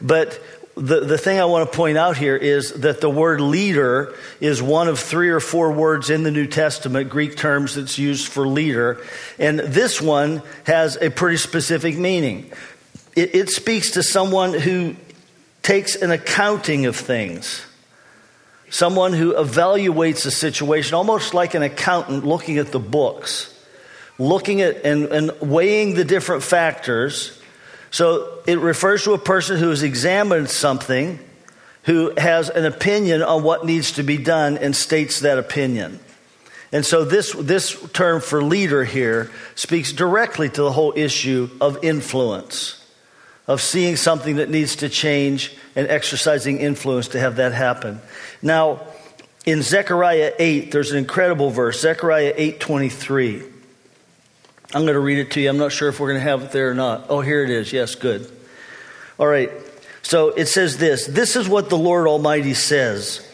But 0.00 0.38
the, 0.76 1.00
the 1.00 1.18
thing 1.18 1.40
I 1.40 1.46
want 1.46 1.70
to 1.70 1.76
point 1.76 1.98
out 1.98 2.16
here 2.16 2.36
is 2.36 2.72
that 2.80 3.00
the 3.00 3.10
word 3.10 3.40
leader 3.40 4.14
is 4.40 4.62
one 4.62 4.88
of 4.88 4.98
three 4.98 5.30
or 5.30 5.40
four 5.40 5.72
words 5.72 6.10
in 6.10 6.22
the 6.22 6.30
New 6.30 6.46
Testament, 6.46 7.10
Greek 7.10 7.36
terms 7.36 7.74
that's 7.74 7.98
used 7.98 8.28
for 8.28 8.46
leader. 8.46 9.02
And 9.38 9.58
this 9.58 10.00
one 10.00 10.42
has 10.64 10.96
a 10.96 11.10
pretty 11.10 11.38
specific 11.38 11.96
meaning. 11.98 12.52
It, 13.16 13.34
it 13.34 13.48
speaks 13.50 13.92
to 13.92 14.02
someone 14.02 14.52
who 14.52 14.96
takes 15.62 15.96
an 15.96 16.10
accounting 16.10 16.86
of 16.86 16.96
things, 16.96 17.64
someone 18.70 19.12
who 19.12 19.34
evaluates 19.34 20.24
a 20.24 20.30
situation, 20.30 20.94
almost 20.94 21.34
like 21.34 21.54
an 21.54 21.62
accountant 21.62 22.24
looking 22.24 22.58
at 22.58 22.68
the 22.68 22.80
books, 22.80 23.54
looking 24.18 24.62
at 24.62 24.84
and, 24.84 25.04
and 25.06 25.32
weighing 25.40 25.94
the 25.94 26.04
different 26.04 26.42
factors 26.42 27.36
so 27.90 28.38
it 28.46 28.58
refers 28.58 29.04
to 29.04 29.12
a 29.12 29.18
person 29.18 29.58
who 29.58 29.70
has 29.70 29.82
examined 29.82 30.48
something, 30.48 31.18
who 31.84 32.12
has 32.16 32.48
an 32.48 32.64
opinion 32.64 33.22
on 33.22 33.42
what 33.42 33.66
needs 33.66 33.92
to 33.92 34.02
be 34.02 34.16
done 34.16 34.58
and 34.58 34.74
states 34.74 35.20
that 35.20 35.38
opinion. 35.38 35.98
And 36.72 36.86
so 36.86 37.04
this, 37.04 37.32
this 37.32 37.76
term 37.92 38.20
for 38.20 38.42
leader 38.42 38.84
here 38.84 39.30
speaks 39.56 39.92
directly 39.92 40.48
to 40.48 40.62
the 40.62 40.70
whole 40.70 40.92
issue 40.94 41.50
of 41.60 41.82
influence, 41.82 42.79
of 43.46 43.60
seeing 43.60 43.96
something 43.96 44.36
that 44.36 44.48
needs 44.48 44.76
to 44.76 44.88
change 44.88 45.56
and 45.74 45.88
exercising 45.88 46.58
influence 46.58 47.08
to 47.08 47.18
have 47.18 47.36
that 47.36 47.52
happen. 47.52 48.00
Now, 48.42 48.86
in 49.46 49.62
Zechariah 49.62 50.32
8, 50.38 50.70
there's 50.70 50.92
an 50.92 50.98
incredible 50.98 51.50
verse, 51.50 51.80
Zechariah 51.80 52.34
8:23. 52.36 53.42
I'm 54.72 54.82
going 54.82 54.94
to 54.94 55.00
read 55.00 55.18
it 55.18 55.32
to 55.32 55.40
you. 55.40 55.48
I'm 55.48 55.58
not 55.58 55.72
sure 55.72 55.88
if 55.88 55.98
we're 55.98 56.08
going 56.08 56.20
to 56.20 56.28
have 56.28 56.42
it 56.42 56.52
there 56.52 56.70
or 56.70 56.74
not. 56.74 57.06
Oh, 57.08 57.22
here 57.22 57.42
it 57.42 57.50
is. 57.50 57.72
Yes, 57.72 57.96
good. 57.96 58.30
All 59.18 59.26
right. 59.26 59.50
So 60.02 60.28
it 60.30 60.46
says 60.46 60.78
this 60.78 61.06
This 61.06 61.36
is 61.36 61.48
what 61.48 61.70
the 61.70 61.78
Lord 61.78 62.06
Almighty 62.06 62.54
says. 62.54 63.26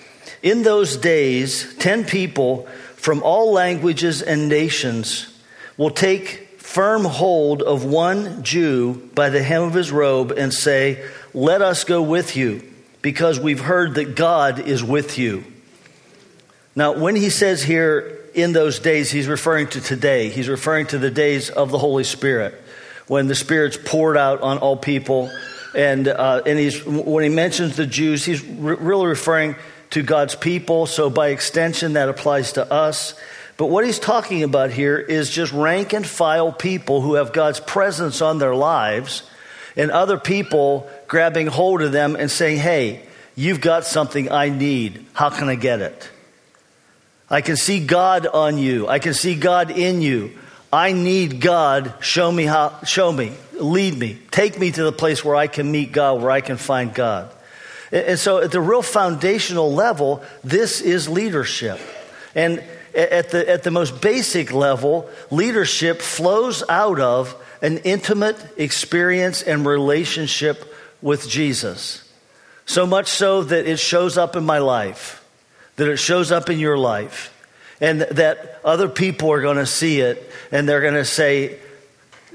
In 0.43 0.63
those 0.63 0.97
days, 0.97 1.75
10 1.79 2.05
people 2.05 2.67
from 2.95 3.23
all 3.23 3.53
languages 3.53 4.23
and 4.23 4.49
nations 4.49 5.27
will 5.77 5.91
take 5.91 6.46
firm 6.67 7.05
hold 7.05 7.63
of 7.63 7.85
one 7.85 8.43
Jew 8.43 9.09
by 9.15 9.31
the 9.31 9.43
hem 9.43 9.63
of 9.63 9.73
his 9.73 9.93
robe 9.93 10.33
and 10.33 10.53
say, 10.53 11.03
Let 11.33 11.63
us 11.63 11.85
go 11.85 12.03
with 12.03 12.37
you, 12.37 12.63
because 13.03 13.39
we've 13.39 13.61
heard 13.61 13.95
that 13.95 14.17
God 14.17 14.59
is 14.59 14.83
with 14.83 15.17
you. 15.17 15.45
Now, 16.75 16.99
when 16.99 17.15
he 17.15 17.31
says 17.31 17.63
here, 17.63 18.21
in 18.35 18.53
those 18.53 18.81
days, 18.81 19.11
he's 19.11 19.29
referring 19.29 19.69
to 19.69 19.81
today. 19.81 20.29
He's 20.29 20.49
referring 20.49 20.89
to 20.89 20.99
the 20.99 21.11
days 21.11 21.49
of 21.49 21.71
the 21.71 21.79
Holy 21.79 22.05
Spirit, 22.05 22.53
when 23.07 23.29
the 23.29 23.35
Spirit's 23.37 23.79
poured 23.83 24.17
out 24.17 24.43
on 24.43 24.59
all 24.59 24.77
people. 24.77 25.31
And, 25.75 26.09
uh, 26.09 26.43
and 26.45 26.59
he's, 26.59 26.85
when 26.85 27.23
he 27.23 27.31
mentions 27.31 27.77
the 27.77 27.87
Jews, 27.87 28.25
he's 28.25 28.45
re- 28.45 28.77
really 28.79 29.07
referring 29.07 29.55
to 29.91 30.03
God's 30.03 30.35
people. 30.35 30.87
So 30.87 31.09
by 31.09 31.29
extension, 31.29 31.95
that 31.95 32.09
applies 32.09 32.53
to 32.55 32.71
us. 32.71 33.15
But 33.57 33.67
what 33.67 33.85
he's 33.85 33.99
talking 33.99 34.43
about 34.43 34.71
here 34.71 34.99
is 34.99 35.31
just 35.31 35.53
rank 35.53 35.93
and 35.93 36.07
file 36.07 36.53
people 36.53 37.01
who 37.01 37.15
have 37.15 37.33
God's 37.33 37.61
presence 37.61 38.21
on 38.21 38.39
their 38.39 38.55
lives 38.55 39.23
and 39.77 39.91
other 39.91 40.19
people 40.19 40.89
grabbing 41.09 41.47
hold 41.47 41.83
of 41.83 41.93
them 41.93 42.17
and 42.17 42.31
saying, 42.31 42.59
Hey, 42.59 43.03
you've 43.35 43.61
got 43.61 43.85
something 43.85 44.31
I 44.31 44.51
need. 44.51 45.07
How 45.15 45.31
can 45.31 45.49
I 45.49 45.55
get 45.55 45.81
it? 45.81 46.11
I 47.31 47.41
can 47.41 47.57
see 47.57 47.85
God 47.85 48.27
on 48.27 48.59
you. 48.59 48.89
I 48.89 48.99
can 48.99 49.15
see 49.15 49.35
God 49.35 49.71
in 49.71 50.01
you. 50.03 50.39
I 50.73 50.93
need 50.93 51.41
God. 51.41 51.95
Show 52.01 52.31
me 52.31 52.45
how, 52.45 52.79
show 52.85 53.11
me, 53.11 53.33
lead 53.55 53.97
me, 53.99 54.19
take 54.31 54.59
me 54.59 54.71
to 54.71 54.85
the 54.85 54.93
place 54.93 55.25
where 55.25 55.35
I 55.35 55.47
can 55.47 55.71
meet 55.71 55.93
God, 55.93 56.21
where 56.21 56.31
I 56.31 56.41
can 56.41 56.57
find 56.57 56.93
God. 56.93 57.33
And 57.91 58.19
so 58.19 58.39
at 58.39 58.51
the 58.51 58.61
real 58.61 58.83
foundational 58.83 59.73
level, 59.73 60.23
this 60.45 60.81
is 60.81 61.09
leadership. 61.09 61.81
And 62.35 62.63
at 62.97 63.31
the, 63.31 63.49
at 63.49 63.63
the 63.63 63.71
most 63.71 64.01
basic 64.01 64.53
level, 64.53 65.09
leadership 65.31 66.01
flows 66.01 66.63
out 66.69 66.99
of 66.99 67.35
an 67.63 67.79
intimate 67.79 68.37
experience 68.57 69.43
and 69.43 69.67
relationship 69.67 70.75
with 71.03 71.29
Jesus. 71.29 72.03
So 72.65 72.87
much 72.87 73.09
so 73.09 73.43
that 73.43 73.67
it 73.67 73.79
shows 73.79 74.17
up 74.17 74.35
in 74.35 74.45
my 74.45 74.59
life 74.59 75.23
that 75.77 75.89
it 75.89 75.99
shows 75.99 76.33
up 76.33 76.51
in 76.51 76.59
your 76.59 76.77
life 76.77 77.33
and 77.81 78.01
that 78.01 78.61
other 78.65 78.89
people 78.89 79.31
are 79.31 79.41
going 79.41 79.59
to 79.59 79.67
see 79.67 80.01
it 80.01 80.31
and 80.51 80.69
they're 80.69 80.81
going 80.81 80.95
to 80.95 81.05
say, 81.05 81.59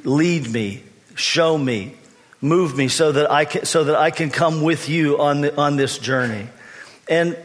lead 0.04 0.48
me, 0.50 0.84
show 1.16 1.58
me, 1.58 1.96
move 2.40 2.78
me 2.78 2.88
so 2.88 3.12
that 3.12 3.30
I 3.30 3.46
can, 3.46 3.66
so 3.66 3.84
that 3.86 3.96
I 3.96 4.12
can 4.12 4.30
come 4.30 4.62
with 4.62 4.88
you 4.90 5.20
on, 5.20 5.42
the, 5.42 5.60
on 5.60 5.76
this 5.76 5.98
journey. 5.98 6.48
And 7.08 7.36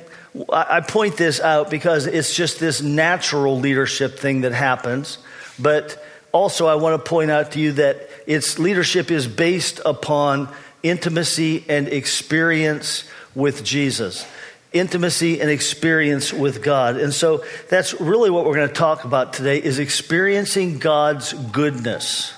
I 0.52 0.80
point 0.80 1.16
this 1.16 1.40
out 1.40 1.70
because 1.70 2.06
it's 2.06 2.34
just 2.34 2.58
this 2.60 2.82
natural 2.82 3.58
leadership 3.58 4.18
thing 4.18 4.42
that 4.42 4.52
happens. 4.52 5.18
But 5.58 6.02
also, 6.32 6.66
I 6.66 6.74
want 6.74 7.02
to 7.02 7.08
point 7.08 7.30
out 7.30 7.52
to 7.52 7.60
you 7.60 7.72
that 7.72 8.08
its 8.26 8.58
leadership 8.58 9.10
is 9.10 9.26
based 9.26 9.80
upon 9.84 10.48
intimacy 10.82 11.64
and 11.68 11.88
experience 11.88 13.04
with 13.34 13.64
Jesus 13.64 14.26
intimacy 14.72 15.40
and 15.40 15.50
experience 15.50 16.32
with 16.32 16.62
God. 16.62 16.96
And 16.96 17.12
so 17.12 17.44
that's 17.70 17.98
really 18.00 18.30
what 18.30 18.44
we're 18.44 18.56
going 18.56 18.68
to 18.68 18.74
talk 18.74 19.04
about 19.04 19.32
today 19.32 19.58
is 19.62 19.78
experiencing 19.78 20.78
God's 20.78 21.32
goodness. 21.32 22.34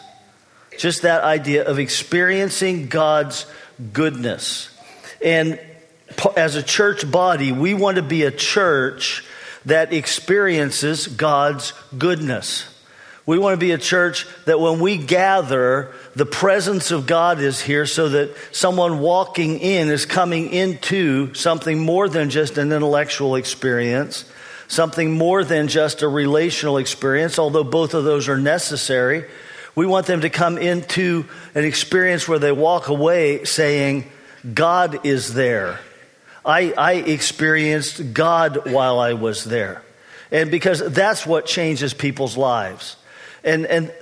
Just 0.79 1.03
that 1.03 1.25
idea 1.25 1.65
of 1.65 1.79
experiencing 1.79 2.87
God's 2.87 3.47
goodness. 3.93 4.71
And 5.25 5.59
as 6.37 6.55
a 6.55 6.63
church 6.63 7.11
body, 7.11 7.53
we 7.53 7.75
want 7.75 7.97
to 7.97 8.03
be 8.03 8.25
a 8.25 8.31
church 8.31 9.25
that 9.67 9.93
experiences 9.93 11.07
God's 11.07 11.73
goodness. 11.97 12.75
We 13.27 13.39
want 13.39 13.53
to 13.53 13.59
be 13.59 13.73
a 13.73 13.79
church 13.79 14.27
that 14.47 14.59
when 14.59 14.81
we 14.81 14.97
gather, 14.97 15.93
the 16.17 16.25
presence 16.25 16.91
of 16.91 17.07
God 17.07 17.41
is 17.41 17.61
here 17.61 17.85
so 17.85 18.09
that 18.09 18.35
someone 18.53 19.01
walking 19.01 19.61
in 19.61 19.89
is 19.89 20.07
coming 20.07 20.51
into 20.51 21.35
something 21.35 21.79
more 21.79 22.09
than 22.09 22.31
just 22.31 22.57
an 22.57 22.73
intellectual 22.73 23.35
experience, 23.35 24.25
something 24.67 25.13
more 25.13 25.45
than 25.45 25.69
just 25.69 26.01
a 26.01 26.09
relational 26.09 26.79
experience, 26.79 27.39
although 27.39 27.65
both 27.65 27.93
of 27.93 28.05
those 28.05 28.29
are 28.31 28.39
necessary. 28.39 29.27
We 29.75 29.85
want 29.85 30.07
them 30.07 30.23
to 30.23 30.31
come 30.31 30.57
into 30.57 31.27
an 31.55 31.67
experience 31.67 32.27
where 32.27 32.39
they 32.39 32.53
walk 32.53 32.89
away 32.89 33.45
saying, 33.45 34.11
God 34.55 35.05
is 35.05 35.35
there. 35.35 35.81
I, 36.49 36.73
I 36.73 36.93
experienced 36.95 38.15
God 38.15 38.73
while 38.73 38.99
I 38.99 39.13
was 39.13 39.45
there. 39.45 39.83
And 40.31 40.51
because 40.51 40.81
that's 40.81 41.27
what 41.27 41.45
changes 41.45 41.93
people's 41.93 42.39
lives. 42.39 42.97
And, 43.45 43.67
and 43.67 43.93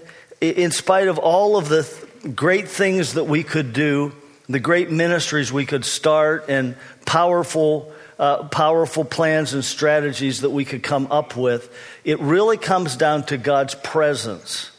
in 0.40 0.70
spite 0.70 1.08
of 1.08 1.18
all 1.18 1.56
of 1.56 1.68
the 1.68 1.82
th- 1.82 2.36
great 2.36 2.68
things 2.68 3.14
that 3.14 3.24
we 3.24 3.42
could 3.42 3.72
do, 3.72 4.12
the 4.48 4.60
great 4.60 4.92
ministries 4.92 5.52
we 5.52 5.66
could 5.66 5.84
start, 5.84 6.44
and 6.48 6.76
powerful, 7.04 7.92
uh, 8.16 8.44
powerful 8.44 9.04
plans 9.04 9.52
and 9.52 9.64
strategies 9.64 10.42
that 10.42 10.50
we 10.50 10.64
could 10.64 10.84
come 10.84 11.10
up 11.10 11.36
with, 11.36 11.68
it 12.04 12.20
really 12.20 12.56
comes 12.56 12.96
down 12.96 13.24
to 13.24 13.38
God's 13.38 13.74
presence. 13.74 14.70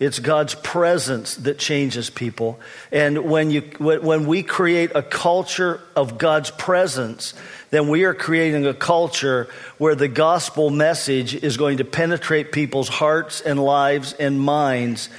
It's 0.00 0.18
God's 0.18 0.54
presence 0.54 1.34
that 1.36 1.58
changes 1.58 2.08
people. 2.08 2.58
And 2.90 3.26
when, 3.26 3.50
you, 3.50 3.60
when 3.78 4.26
we 4.26 4.42
create 4.42 4.92
a 4.94 5.02
culture 5.02 5.78
of 5.94 6.16
God's 6.16 6.50
presence, 6.50 7.34
then 7.68 7.88
we 7.88 8.04
are 8.04 8.14
creating 8.14 8.64
a 8.64 8.72
culture 8.72 9.48
where 9.76 9.94
the 9.94 10.08
gospel 10.08 10.70
message 10.70 11.34
is 11.34 11.58
going 11.58 11.76
to 11.76 11.84
penetrate 11.84 12.50
people's 12.50 12.88
hearts 12.88 13.42
and 13.42 13.62
lives 13.62 14.14
and 14.14 14.40
minds 14.40 15.10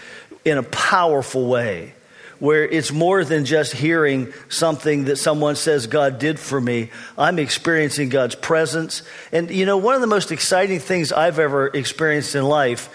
in 0.43 0.57
a 0.57 0.63
powerful 0.63 1.47
way. 1.47 1.93
Where 2.39 2.67
it's 2.67 2.91
more 2.91 3.23
than 3.23 3.45
just 3.45 3.73
hearing 3.73 4.33
something 4.49 5.05
that 5.05 5.17
someone 5.17 5.55
says 5.55 5.85
God 5.85 6.17
did 6.17 6.39
for 6.39 6.59
me. 6.59 6.89
I'm 7.15 7.37
experiencing 7.37 8.09
God's 8.09 8.33
presence. 8.33 9.03
And 9.31 9.51
you 9.51 9.67
know, 9.67 9.77
one 9.77 9.93
of 9.93 10.01
the 10.01 10.07
most 10.07 10.31
exciting 10.31 10.79
things 10.79 11.11
I've 11.11 11.37
ever 11.37 11.67
experienced 11.67 12.33
in 12.33 12.43
life 12.43 12.89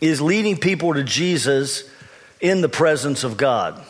is 0.00 0.20
leading 0.20 0.56
people 0.56 0.94
to 0.94 1.04
Jesus 1.04 1.88
in 2.40 2.60
the 2.60 2.68
presence 2.68 3.24
of 3.24 3.36
God. 3.36 3.82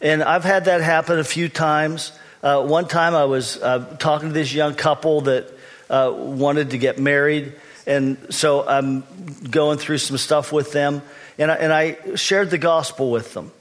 And 0.00 0.22
I've 0.22 0.44
had 0.44 0.64
that 0.64 0.80
happen 0.80 1.18
a 1.18 1.24
few 1.24 1.48
times. 1.48 2.12
Uh, 2.42 2.64
one 2.64 2.88
time 2.88 3.14
I 3.14 3.24
was 3.24 3.58
uh, 3.58 3.96
talking 3.98 4.28
to 4.28 4.34
this 4.34 4.52
young 4.52 4.74
couple 4.74 5.22
that 5.22 5.52
uh, 5.90 6.12
wanted 6.14 6.70
to 6.70 6.78
get 6.78 6.98
married. 6.98 7.52
And 7.86 8.32
so 8.32 8.66
I'm 8.66 9.04
going 9.50 9.78
through 9.78 9.98
some 9.98 10.16
stuff 10.16 10.52
with 10.52 10.72
them. 10.72 11.02
And 11.38 11.50
I, 11.50 11.54
and 11.56 11.72
I 11.72 12.14
shared 12.16 12.50
the 12.50 12.58
gospel 12.58 13.10
with 13.10 13.34
them. 13.34 13.52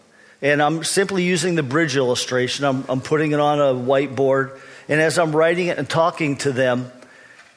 And 0.42 0.62
I'm 0.62 0.86
simply 0.86 1.24
using 1.24 1.56
the 1.56 1.64
bridge 1.64 1.98
illustration. 1.98 2.64
I'm, 2.64 2.86
I'm 2.88 3.02
putting 3.02 3.34
it 3.34 3.40
on 3.40 3.60
a 3.60 3.74
whiteboard. 3.74 4.58
And 4.88 5.02
as 5.02 5.20
I'm 5.20 5.36
writing 5.36 5.68
it 5.68 5.78
and 5.78 5.90
talking 5.90 6.38
to 6.38 6.54
them, 6.54 6.92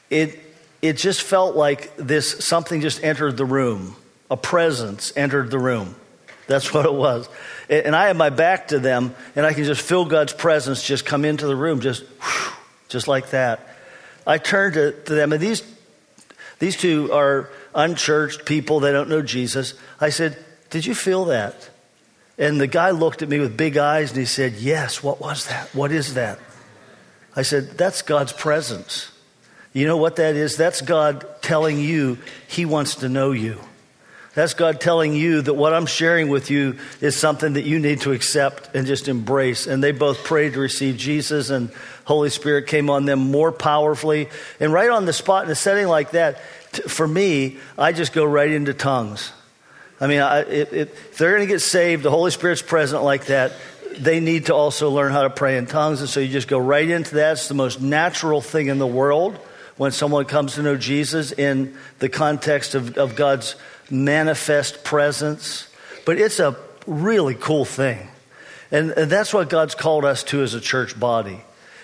it, 0.09 0.39
it 0.83 0.97
just 0.97 1.21
felt 1.21 1.55
like 1.55 1.95
this 1.95 2.45
something 2.45 2.81
just 2.81 3.01
entered 3.05 3.37
the 3.37 3.45
room. 3.45 3.95
A 4.29 4.35
presence 4.35 5.13
entered 5.15 5.49
the 5.49 5.57
room. 5.57 5.95
That's 6.45 6.73
what 6.73 6.85
it 6.85 6.93
was. 6.93 7.29
And 7.69 7.95
I 7.95 8.07
have 8.07 8.17
my 8.17 8.29
back 8.29 8.67
to 8.67 8.79
them, 8.79 9.15
and 9.35 9.45
I 9.45 9.53
can 9.53 9.63
just 9.63 9.81
feel 9.81 10.03
God's 10.03 10.33
presence 10.33 10.85
just 10.85 11.05
come 11.05 11.23
into 11.23 11.47
the 11.47 11.55
room, 11.55 11.79
just, 11.79 12.03
just 12.89 13.07
like 13.07 13.29
that. 13.29 13.65
I 14.27 14.37
turned 14.37 14.73
to, 14.73 14.91
to 14.91 15.15
them, 15.15 15.31
and 15.31 15.41
these, 15.41 15.63
these 16.59 16.75
two 16.75 17.13
are 17.13 17.49
unchurched 17.73 18.43
people. 18.43 18.81
They 18.81 18.91
don't 18.91 19.09
know 19.09 19.21
Jesus. 19.21 19.75
I 20.01 20.09
said, 20.09 20.37
Did 20.69 20.85
you 20.85 20.93
feel 20.93 21.25
that? 21.25 21.69
And 22.37 22.59
the 22.59 22.67
guy 22.67 22.91
looked 22.91 23.21
at 23.21 23.29
me 23.29 23.39
with 23.39 23.55
big 23.55 23.77
eyes 23.77 24.09
and 24.09 24.19
he 24.19 24.25
said, 24.25 24.53
Yes, 24.55 25.01
what 25.01 25.21
was 25.21 25.47
that? 25.47 25.73
What 25.73 25.93
is 25.93 26.15
that? 26.15 26.39
I 27.37 27.43
said, 27.43 27.77
That's 27.77 28.01
God's 28.01 28.33
presence. 28.33 29.12
You 29.73 29.87
know 29.87 29.97
what 29.97 30.17
that 30.17 30.35
is? 30.35 30.55
That's 30.55 30.81
God 30.81 31.25
telling 31.41 31.79
you 31.79 32.19
He 32.47 32.65
wants 32.65 32.95
to 32.97 33.09
know 33.09 33.31
you. 33.31 33.59
That's 34.35 34.55
God 34.55 34.81
telling 34.81 35.13
you 35.13 35.41
that 35.41 35.53
what 35.53 35.73
I'm 35.73 35.85
sharing 35.85 36.27
with 36.27 36.49
you 36.49 36.79
is 37.01 37.15
something 37.15 37.53
that 37.53 37.65
you 37.65 37.77
need 37.77 38.01
to 38.01 38.13
accept 38.13 38.75
and 38.75 38.87
just 38.87 39.07
embrace. 39.07 39.67
And 39.67 39.83
they 39.83 39.91
both 39.91 40.23
prayed 40.23 40.53
to 40.53 40.59
receive 40.59 40.97
Jesus, 40.97 41.51
and 41.51 41.71
Holy 42.05 42.29
Spirit 42.29 42.65
came 42.65 42.89
on 42.89 43.05
them 43.05 43.31
more 43.31 43.51
powerfully. 43.51 44.29
And 44.59 44.73
right 44.73 44.89
on 44.89 45.05
the 45.05 45.13
spot 45.13 45.45
in 45.45 45.51
a 45.51 45.55
setting 45.55 45.87
like 45.87 46.11
that, 46.11 46.39
for 46.87 47.07
me, 47.07 47.57
I 47.77 47.91
just 47.91 48.13
go 48.13 48.25
right 48.25 48.49
into 48.49 48.73
tongues. 48.73 49.31
I 50.01 50.07
mean, 50.07 50.19
I, 50.19 50.39
it, 50.39 50.73
it, 50.73 50.89
if 50.89 51.17
they're 51.19 51.35
going 51.35 51.47
to 51.47 51.53
get 51.53 51.61
saved, 51.61 52.01
the 52.01 52.09
Holy 52.09 52.31
Spirit's 52.31 52.63
present 52.63 53.03
like 53.03 53.27
that, 53.27 53.53
they 53.99 54.19
need 54.19 54.47
to 54.47 54.55
also 54.55 54.89
learn 54.89 55.11
how 55.11 55.21
to 55.21 55.29
pray 55.29 55.57
in 55.57 55.67
tongues. 55.67 56.01
And 56.01 56.09
so 56.09 56.19
you 56.19 56.29
just 56.29 56.47
go 56.47 56.57
right 56.57 56.89
into 56.89 57.15
that. 57.15 57.33
It's 57.33 57.47
the 57.47 57.53
most 57.53 57.81
natural 57.81 58.41
thing 58.41 58.67
in 58.67 58.79
the 58.79 58.87
world 58.87 59.39
when 59.77 59.91
someone 59.91 60.25
comes 60.25 60.55
to 60.55 60.61
know 60.61 60.77
Jesus 60.77 61.31
in 61.31 61.75
the 61.99 62.09
context 62.09 62.75
of, 62.75 62.97
of 62.97 63.15
God's 63.15 63.55
manifest 63.89 64.83
presence. 64.83 65.67
But 66.05 66.19
it's 66.19 66.39
a 66.39 66.55
really 66.85 67.35
cool 67.35 67.65
thing. 67.65 68.07
And, 68.71 68.91
and 68.91 69.11
that's 69.11 69.33
what 69.33 69.49
God's 69.49 69.75
called 69.75 70.05
us 70.05 70.23
to 70.25 70.41
as 70.41 70.53
a 70.53 70.61
church 70.61 70.99
body 70.99 71.41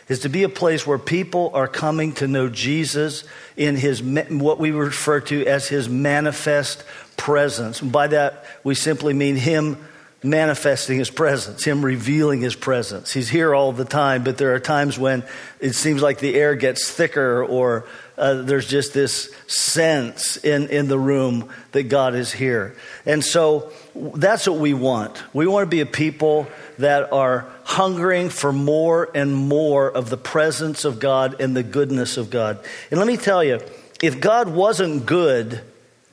is 0.09 0.21
to 0.21 0.29
be 0.29 0.41
a 0.43 0.49
place 0.49 0.85
where 0.85 0.97
people 0.97 1.51
are 1.53 1.67
coming 1.67 2.13
to 2.13 2.27
know 2.27 2.49
Jesus 2.49 3.23
in 3.55 3.75
his 3.75 4.01
what 4.01 4.59
we 4.59 4.71
refer 4.71 5.19
to 5.21 5.45
as 5.45 5.67
his 5.67 5.87
manifest 5.87 6.83
presence. 7.15 7.81
And 7.81 7.91
by 7.91 8.07
that 8.07 8.43
we 8.63 8.73
simply 8.73 9.13
mean 9.13 9.35
him 9.35 9.77
manifesting 10.21 10.97
his 10.97 11.09
presence, 11.09 11.63
him 11.63 11.83
revealing 11.83 12.41
his 12.41 12.55
presence. 12.55 13.13
He's 13.13 13.29
here 13.29 13.55
all 13.55 13.71
the 13.71 13.85
time, 13.85 14.23
but 14.23 14.37
there 14.37 14.53
are 14.53 14.59
times 14.59 14.99
when 14.99 15.23
it 15.59 15.73
seems 15.73 16.01
like 16.01 16.19
the 16.19 16.35
air 16.35 16.55
gets 16.55 16.91
thicker 16.91 17.43
or 17.43 17.85
uh, 18.17 18.41
there's 18.41 18.67
just 18.67 18.93
this 18.93 19.33
sense 19.47 20.35
in, 20.37 20.67
in 20.67 20.89
the 20.89 20.99
room 20.99 21.49
that 21.71 21.83
God 21.83 22.15
is 22.15 22.33
here. 22.33 22.75
And 23.05 23.23
so 23.23 23.71
that's 23.95 24.45
what 24.45 24.59
we 24.59 24.73
want. 24.73 25.23
We 25.33 25.47
want 25.47 25.63
to 25.63 25.69
be 25.69 25.79
a 25.79 25.85
people 25.85 26.47
that 26.79 27.13
are 27.13 27.49
hungering 27.63 28.29
for 28.29 28.51
more 28.51 29.09
and 29.15 29.33
more 29.33 29.89
of 29.89 30.09
the 30.09 30.17
presence 30.17 30.83
of 30.83 30.99
God 30.99 31.39
and 31.39 31.55
the 31.55 31.63
goodness 31.63 32.17
of 32.17 32.29
God. 32.29 32.59
And 32.91 32.99
let 32.99 33.07
me 33.07 33.15
tell 33.15 33.41
you, 33.41 33.61
if 34.01 34.19
God 34.19 34.49
wasn't 34.49 35.05
good, 35.05 35.61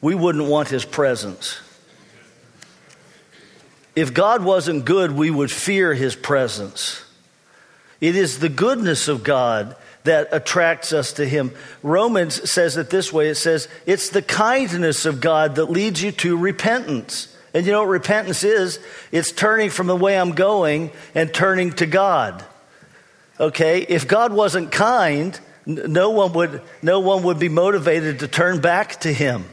we 0.01 0.15
wouldn't 0.15 0.47
want 0.49 0.69
his 0.69 0.85
presence. 0.85 1.61
If 3.97 4.13
God 4.13 4.45
wasn't 4.45 4.85
good, 4.85 5.13
we 5.13 5.31
would 5.31 5.51
fear 5.51 5.95
his 5.95 6.15
presence. 6.15 7.03
It 8.01 8.15
is 8.15 8.39
the 8.39 8.51
goodness 8.51 9.09
of 9.09 9.25
God 9.25 9.75
that 10.05 10.29
attracts 10.33 10.93
us 10.93 11.15
to 11.15 11.27
him. 11.27 11.53
Romans 11.83 12.49
says 12.49 12.77
it 12.77 12.91
this 12.91 13.13
way 13.13 13.29
it 13.31 13.37
says, 13.37 13.69
It's 13.87 14.11
the 14.11 14.23
kindness 14.23 15.07
of 15.07 15.21
God 15.21 15.57
that 15.57 15.71
leads 15.71 16.03
you 16.03 16.13
to 16.13 16.37
repentance. 16.37 17.35
And 17.55 17.65
you 17.65 17.73
know 17.73 17.81
what 17.81 17.89
repentance 17.89 18.45
is? 18.45 18.79
It's 19.11 19.33
turning 19.33 19.71
from 19.71 19.87
the 19.87 19.97
way 19.97 20.19
I'm 20.19 20.33
going 20.33 20.91
and 21.15 21.33
turning 21.33 21.73
to 21.73 21.87
God. 21.87 22.45
Okay? 23.41 23.81
If 23.81 24.07
God 24.07 24.33
wasn't 24.33 24.71
kind, 24.71 25.41
no 25.65 26.11
one 26.11 26.35
would, 26.35 26.63
no 26.83 27.01
one 27.01 27.23
would 27.23 27.39
be 27.39 27.49
motivated 27.49 28.19
to 28.19 28.29
turn 28.29 28.61
back 28.61 29.01
to 29.01 29.13
him. 29.13 29.47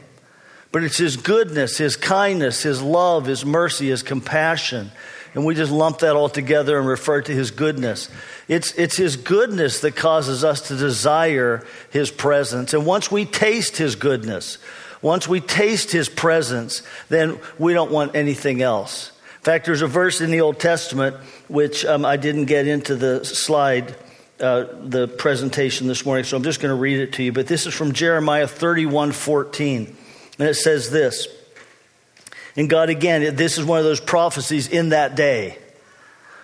But 0.74 0.82
it's 0.82 0.96
His 0.96 1.16
goodness, 1.16 1.78
His 1.78 1.94
kindness, 1.94 2.64
His 2.64 2.82
love, 2.82 3.26
His 3.26 3.46
mercy, 3.46 3.90
His 3.90 4.02
compassion. 4.02 4.90
And 5.32 5.46
we 5.46 5.54
just 5.54 5.70
lump 5.70 6.00
that 6.00 6.16
all 6.16 6.28
together 6.28 6.76
and 6.76 6.88
refer 6.88 7.22
to 7.22 7.32
His 7.32 7.52
goodness. 7.52 8.10
It's, 8.48 8.72
it's 8.72 8.96
His 8.96 9.14
goodness 9.14 9.82
that 9.82 9.94
causes 9.94 10.42
us 10.42 10.62
to 10.62 10.76
desire 10.76 11.64
His 11.90 12.10
presence. 12.10 12.74
And 12.74 12.84
once 12.84 13.08
we 13.08 13.24
taste 13.24 13.76
His 13.76 13.94
goodness, 13.94 14.58
once 15.00 15.28
we 15.28 15.38
taste 15.38 15.92
His 15.92 16.08
presence, 16.08 16.82
then 17.08 17.38
we 17.56 17.72
don't 17.72 17.92
want 17.92 18.16
anything 18.16 18.60
else. 18.60 19.12
In 19.36 19.42
fact, 19.42 19.66
there's 19.66 19.82
a 19.82 19.86
verse 19.86 20.20
in 20.20 20.32
the 20.32 20.40
Old 20.40 20.58
Testament 20.58 21.14
which 21.46 21.84
um, 21.84 22.04
I 22.04 22.16
didn't 22.16 22.46
get 22.46 22.66
into 22.66 22.96
the 22.96 23.24
slide, 23.24 23.94
uh, 24.40 24.64
the 24.82 25.06
presentation 25.06 25.86
this 25.86 26.04
morning, 26.04 26.24
so 26.24 26.36
I'm 26.36 26.42
just 26.42 26.58
going 26.58 26.74
to 26.74 26.80
read 26.80 26.98
it 26.98 27.12
to 27.12 27.22
you. 27.22 27.30
But 27.30 27.46
this 27.46 27.64
is 27.64 27.74
from 27.74 27.92
Jeremiah 27.92 28.48
31 28.48 29.12
14. 29.12 29.98
And 30.38 30.48
it 30.48 30.54
says 30.54 30.90
this. 30.90 31.28
And 32.56 32.68
God, 32.70 32.90
again, 32.90 33.36
this 33.36 33.58
is 33.58 33.64
one 33.64 33.78
of 33.78 33.84
those 33.84 34.00
prophecies 34.00 34.68
in 34.68 34.90
that 34.90 35.16
day. 35.16 35.58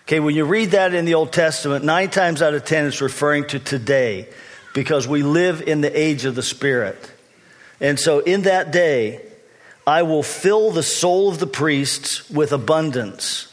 Okay, 0.02 0.20
when 0.20 0.34
you 0.34 0.44
read 0.44 0.72
that 0.72 0.92
in 0.94 1.04
the 1.04 1.14
Old 1.14 1.32
Testament, 1.32 1.84
nine 1.84 2.10
times 2.10 2.42
out 2.42 2.54
of 2.54 2.64
ten 2.64 2.86
it's 2.86 3.00
referring 3.00 3.46
to 3.48 3.58
today. 3.58 4.28
because 4.72 5.08
we 5.08 5.22
live 5.22 5.62
in 5.62 5.80
the 5.80 5.98
age 5.98 6.24
of 6.24 6.34
the 6.34 6.42
Spirit. 6.42 7.12
And 7.80 7.98
so 7.98 8.20
in 8.20 8.42
that 8.42 8.72
day, 8.72 9.20
I 9.86 10.02
will 10.02 10.22
fill 10.22 10.70
the 10.70 10.82
soul 10.82 11.28
of 11.28 11.38
the 11.38 11.46
priests 11.46 12.28
with 12.30 12.52
abundance, 12.52 13.52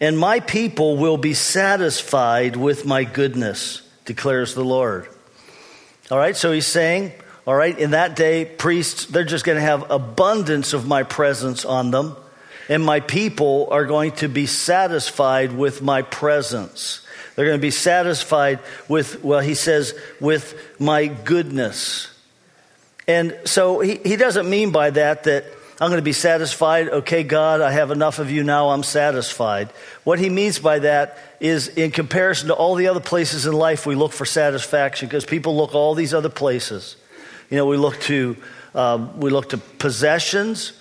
and 0.00 0.18
my 0.18 0.40
people 0.40 0.96
will 0.96 1.16
be 1.16 1.34
satisfied 1.34 2.56
with 2.56 2.84
my 2.84 3.04
goodness, 3.04 3.80
declares 4.04 4.54
the 4.54 4.64
Lord. 4.64 5.08
All 6.10 6.18
right, 6.18 6.36
so 6.36 6.52
he's 6.52 6.66
saying, 6.66 7.12
all 7.46 7.54
right, 7.54 7.78
in 7.78 7.90
that 7.90 8.16
day, 8.16 8.46
priests, 8.46 9.04
they're 9.06 9.24
just 9.24 9.44
going 9.44 9.56
to 9.56 9.62
have 9.62 9.90
abundance 9.90 10.72
of 10.72 10.86
my 10.86 11.02
presence 11.02 11.64
on 11.64 11.90
them, 11.90 12.16
and 12.68 12.82
my 12.82 13.00
people 13.00 13.68
are 13.70 13.84
going 13.84 14.12
to 14.12 14.28
be 14.28 14.46
satisfied 14.46 15.52
with 15.52 15.82
my 15.82 16.02
presence. 16.02 17.02
They're 17.36 17.46
going 17.46 17.58
to 17.58 17.62
be 17.62 17.70
satisfied 17.70 18.60
with, 18.88 19.22
well, 19.22 19.40
he 19.40 19.54
says, 19.54 19.94
with 20.20 20.54
my 20.78 21.06
goodness. 21.06 22.08
And 23.06 23.38
so 23.44 23.80
he, 23.80 23.96
he 23.96 24.16
doesn't 24.16 24.48
mean 24.48 24.70
by 24.70 24.90
that 24.90 25.24
that 25.24 25.44
I'm 25.80 25.90
going 25.90 25.98
to 25.98 26.02
be 26.02 26.12
satisfied. 26.12 26.88
Okay, 26.88 27.24
God, 27.24 27.60
I 27.60 27.72
have 27.72 27.90
enough 27.90 28.20
of 28.20 28.30
you 28.30 28.44
now. 28.44 28.70
I'm 28.70 28.84
satisfied. 28.84 29.70
What 30.04 30.18
he 30.18 30.30
means 30.30 30.58
by 30.60 30.78
that 30.78 31.18
is 31.40 31.68
in 31.68 31.90
comparison 31.90 32.48
to 32.48 32.54
all 32.54 32.76
the 32.76 32.86
other 32.86 33.00
places 33.00 33.44
in 33.44 33.52
life, 33.52 33.84
we 33.84 33.96
look 33.96 34.12
for 34.12 34.24
satisfaction 34.24 35.08
because 35.08 35.26
people 35.26 35.56
look 35.56 35.74
all 35.74 35.94
these 35.94 36.14
other 36.14 36.28
places. 36.28 36.96
You 37.50 37.58
know, 37.58 37.66
we 37.66 37.76
look 37.76 38.00
to, 38.02 38.36
um, 38.74 39.20
we 39.20 39.30
look 39.30 39.50
to 39.50 39.58
possessions, 39.58 40.72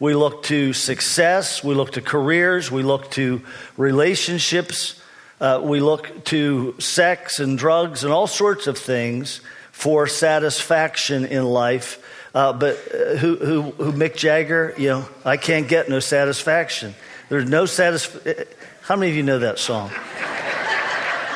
we 0.00 0.14
look 0.14 0.42
to 0.44 0.72
success, 0.72 1.62
we 1.62 1.74
look 1.74 1.92
to 1.92 2.02
careers, 2.02 2.70
we 2.70 2.82
look 2.82 3.10
to 3.12 3.42
relationships, 3.76 5.00
uh, 5.40 5.60
we 5.62 5.80
look 5.80 6.24
to 6.24 6.74
sex 6.78 7.38
and 7.40 7.58
drugs 7.58 8.04
and 8.04 8.12
all 8.12 8.26
sorts 8.26 8.66
of 8.66 8.78
things 8.78 9.40
for 9.72 10.06
satisfaction 10.06 11.26
in 11.26 11.44
life. 11.44 12.02
Uh, 12.34 12.52
but 12.52 12.76
uh, 12.94 13.16
who, 13.16 13.36
who, 13.36 13.62
who 13.62 13.92
Mick 13.92 14.16
Jagger, 14.16 14.74
you 14.76 14.88
know, 14.88 15.08
I 15.24 15.36
can't 15.36 15.68
get 15.68 15.88
no 15.88 16.00
satisfaction. 16.00 16.94
There's 17.28 17.48
no 17.48 17.66
satisfaction. 17.66 18.46
How 18.82 18.96
many 18.96 19.10
of 19.10 19.16
you 19.16 19.22
know 19.22 19.38
that 19.40 19.58
song? 19.58 19.90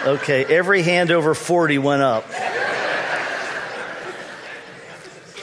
Okay, 0.06 0.44
every 0.44 0.82
hand 0.82 1.10
over 1.10 1.34
40 1.34 1.78
went 1.78 2.02
up. 2.02 2.24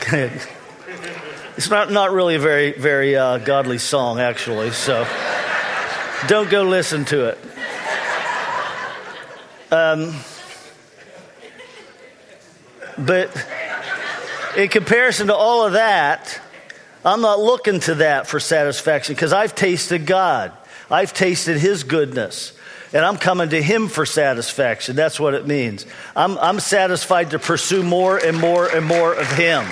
it's 1.57 1.69
not, 1.69 1.91
not 1.91 2.11
really 2.11 2.35
a 2.35 2.39
very, 2.39 2.71
very 2.71 3.17
uh, 3.17 3.39
godly 3.39 3.77
song, 3.77 4.21
actually, 4.21 4.71
so 4.71 5.05
don't 6.27 6.49
go 6.49 6.63
listen 6.63 7.03
to 7.05 7.25
it. 7.25 7.37
Um, 9.69 10.15
but 12.97 13.47
in 14.55 14.69
comparison 14.69 15.27
to 15.27 15.35
all 15.35 15.65
of 15.65 15.73
that, 15.73 16.39
I'm 17.03 17.19
not 17.19 17.39
looking 17.39 17.81
to 17.81 17.95
that 17.95 18.27
for 18.27 18.39
satisfaction 18.39 19.13
because 19.13 19.33
I've 19.33 19.55
tasted 19.55 20.05
God. 20.05 20.53
I've 20.89 21.13
tasted 21.13 21.57
His 21.57 21.83
goodness. 21.83 22.53
And 22.93 23.03
I'm 23.03 23.17
coming 23.17 23.49
to 23.49 23.61
Him 23.61 23.89
for 23.89 24.05
satisfaction. 24.05 24.95
That's 24.95 25.19
what 25.19 25.33
it 25.33 25.45
means. 25.45 25.85
I'm, 26.15 26.37
I'm 26.37 26.61
satisfied 26.61 27.31
to 27.31 27.39
pursue 27.39 27.83
more 27.83 28.17
and 28.17 28.39
more 28.39 28.67
and 28.67 28.85
more 28.85 29.13
of 29.13 29.29
Him. 29.33 29.65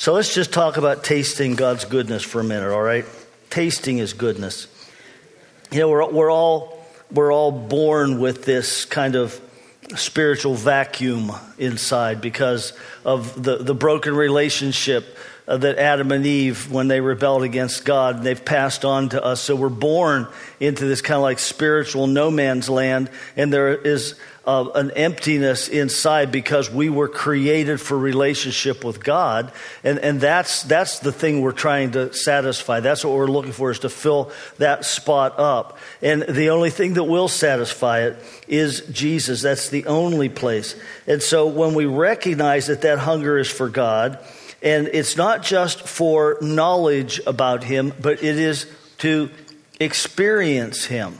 So 0.00 0.14
let's 0.14 0.34
just 0.34 0.50
talk 0.50 0.78
about 0.78 1.04
tasting 1.04 1.56
God's 1.56 1.84
goodness 1.84 2.22
for 2.22 2.40
a 2.40 2.44
minute, 2.44 2.72
all 2.72 2.80
right? 2.80 3.04
Tasting 3.50 3.98
His 3.98 4.14
goodness. 4.14 4.66
You 5.70 5.80
know, 5.80 5.90
we're, 5.90 6.10
we're, 6.10 6.32
all, 6.32 6.82
we're 7.12 7.30
all 7.30 7.52
born 7.52 8.18
with 8.18 8.46
this 8.46 8.86
kind 8.86 9.14
of 9.14 9.38
spiritual 9.96 10.54
vacuum 10.54 11.32
inside 11.58 12.22
because 12.22 12.72
of 13.04 13.42
the, 13.42 13.58
the 13.58 13.74
broken 13.74 14.16
relationship 14.16 15.18
that 15.58 15.78
Adam 15.78 16.12
and 16.12 16.24
Eve, 16.24 16.70
when 16.70 16.88
they 16.88 17.00
rebelled 17.00 17.42
against 17.42 17.84
God, 17.84 18.22
they've 18.22 18.44
passed 18.44 18.84
on 18.84 19.08
to 19.08 19.24
us. 19.24 19.40
So 19.40 19.56
we're 19.56 19.68
born 19.68 20.28
into 20.60 20.84
this 20.84 21.02
kind 21.02 21.16
of 21.16 21.22
like 21.22 21.38
spiritual 21.40 22.06
no 22.06 22.30
man's 22.30 22.68
land, 22.68 23.10
and 23.36 23.52
there 23.52 23.74
is 23.74 24.14
uh, 24.46 24.68
an 24.74 24.90
emptiness 24.92 25.68
inside 25.68 26.30
because 26.30 26.70
we 26.70 26.88
were 26.88 27.08
created 27.08 27.80
for 27.80 27.98
relationship 27.98 28.84
with 28.84 29.02
God, 29.02 29.52
and 29.82 29.98
and 29.98 30.20
that's 30.20 30.62
that's 30.62 31.00
the 31.00 31.12
thing 31.12 31.40
we're 31.40 31.52
trying 31.52 31.90
to 31.92 32.12
satisfy. 32.12 32.80
That's 32.80 33.04
what 33.04 33.14
we're 33.14 33.26
looking 33.26 33.52
for 33.52 33.70
is 33.70 33.80
to 33.80 33.88
fill 33.88 34.30
that 34.58 34.84
spot 34.84 35.38
up, 35.38 35.78
and 36.00 36.22
the 36.22 36.50
only 36.50 36.70
thing 36.70 36.94
that 36.94 37.04
will 37.04 37.28
satisfy 37.28 38.02
it 38.02 38.16
is 38.46 38.82
Jesus. 38.92 39.42
That's 39.42 39.68
the 39.68 39.86
only 39.86 40.28
place. 40.28 40.74
And 41.06 41.22
so 41.22 41.48
when 41.48 41.74
we 41.74 41.86
recognize 41.86 42.68
that 42.68 42.82
that 42.82 43.00
hunger 43.00 43.36
is 43.36 43.50
for 43.50 43.68
God 43.68 44.18
and 44.62 44.88
it's 44.88 45.16
not 45.16 45.42
just 45.42 45.88
for 45.88 46.36
knowledge 46.40 47.20
about 47.26 47.64
Him, 47.64 47.92
but 48.00 48.22
it 48.22 48.38
is 48.38 48.66
to 48.98 49.30
experience 49.78 50.84
Him. 50.84 51.18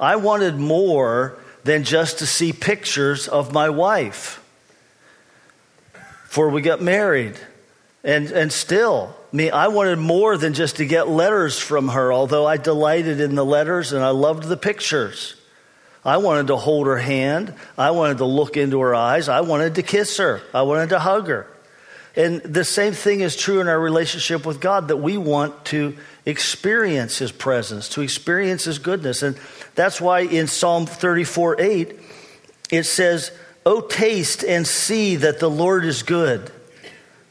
I 0.00 0.16
wanted 0.16 0.56
more 0.56 1.38
than 1.64 1.84
just 1.84 2.18
to 2.18 2.26
see 2.26 2.52
pictures 2.52 3.28
of 3.28 3.52
my 3.52 3.70
wife 3.70 4.42
before 6.24 6.48
we 6.48 6.62
got 6.62 6.80
married. 6.80 7.36
And, 8.02 8.30
and 8.32 8.52
still, 8.52 9.14
I 9.32 9.36
mean, 9.36 9.52
I 9.52 9.68
wanted 9.68 9.98
more 9.98 10.36
than 10.36 10.54
just 10.54 10.76
to 10.76 10.86
get 10.86 11.08
letters 11.08 11.58
from 11.58 11.88
her, 11.88 12.12
although 12.12 12.46
I 12.46 12.56
delighted 12.56 13.20
in 13.20 13.36
the 13.36 13.44
letters 13.44 13.92
and 13.92 14.02
I 14.02 14.10
loved 14.10 14.44
the 14.44 14.56
pictures. 14.56 15.36
I 16.04 16.16
wanted 16.16 16.48
to 16.48 16.56
hold 16.56 16.88
her 16.88 16.98
hand. 16.98 17.54
I 17.78 17.92
wanted 17.92 18.18
to 18.18 18.24
look 18.24 18.56
into 18.56 18.80
her 18.80 18.92
eyes. 18.92 19.28
I 19.28 19.42
wanted 19.42 19.76
to 19.76 19.84
kiss 19.84 20.16
her. 20.16 20.42
I 20.52 20.62
wanted 20.62 20.88
to 20.88 20.98
hug 20.98 21.28
her. 21.28 21.46
And 22.14 22.42
the 22.42 22.64
same 22.64 22.92
thing 22.92 23.20
is 23.20 23.36
true 23.36 23.60
in 23.60 23.68
our 23.68 23.80
relationship 23.80 24.44
with 24.44 24.60
God 24.60 24.88
that 24.88 24.98
we 24.98 25.16
want 25.16 25.64
to 25.66 25.96
experience 26.26 27.18
His 27.18 27.32
presence, 27.32 27.88
to 27.90 28.02
experience 28.02 28.64
His 28.64 28.78
goodness. 28.78 29.22
And 29.22 29.38
that's 29.74 30.00
why 30.00 30.20
in 30.20 30.46
Psalm 30.46 30.86
34 30.86 31.60
8, 31.60 32.00
it 32.70 32.82
says, 32.84 33.32
Oh, 33.64 33.80
taste 33.80 34.44
and 34.44 34.66
see 34.66 35.16
that 35.16 35.38
the 35.38 35.48
Lord 35.48 35.84
is 35.84 36.02
good. 36.02 36.50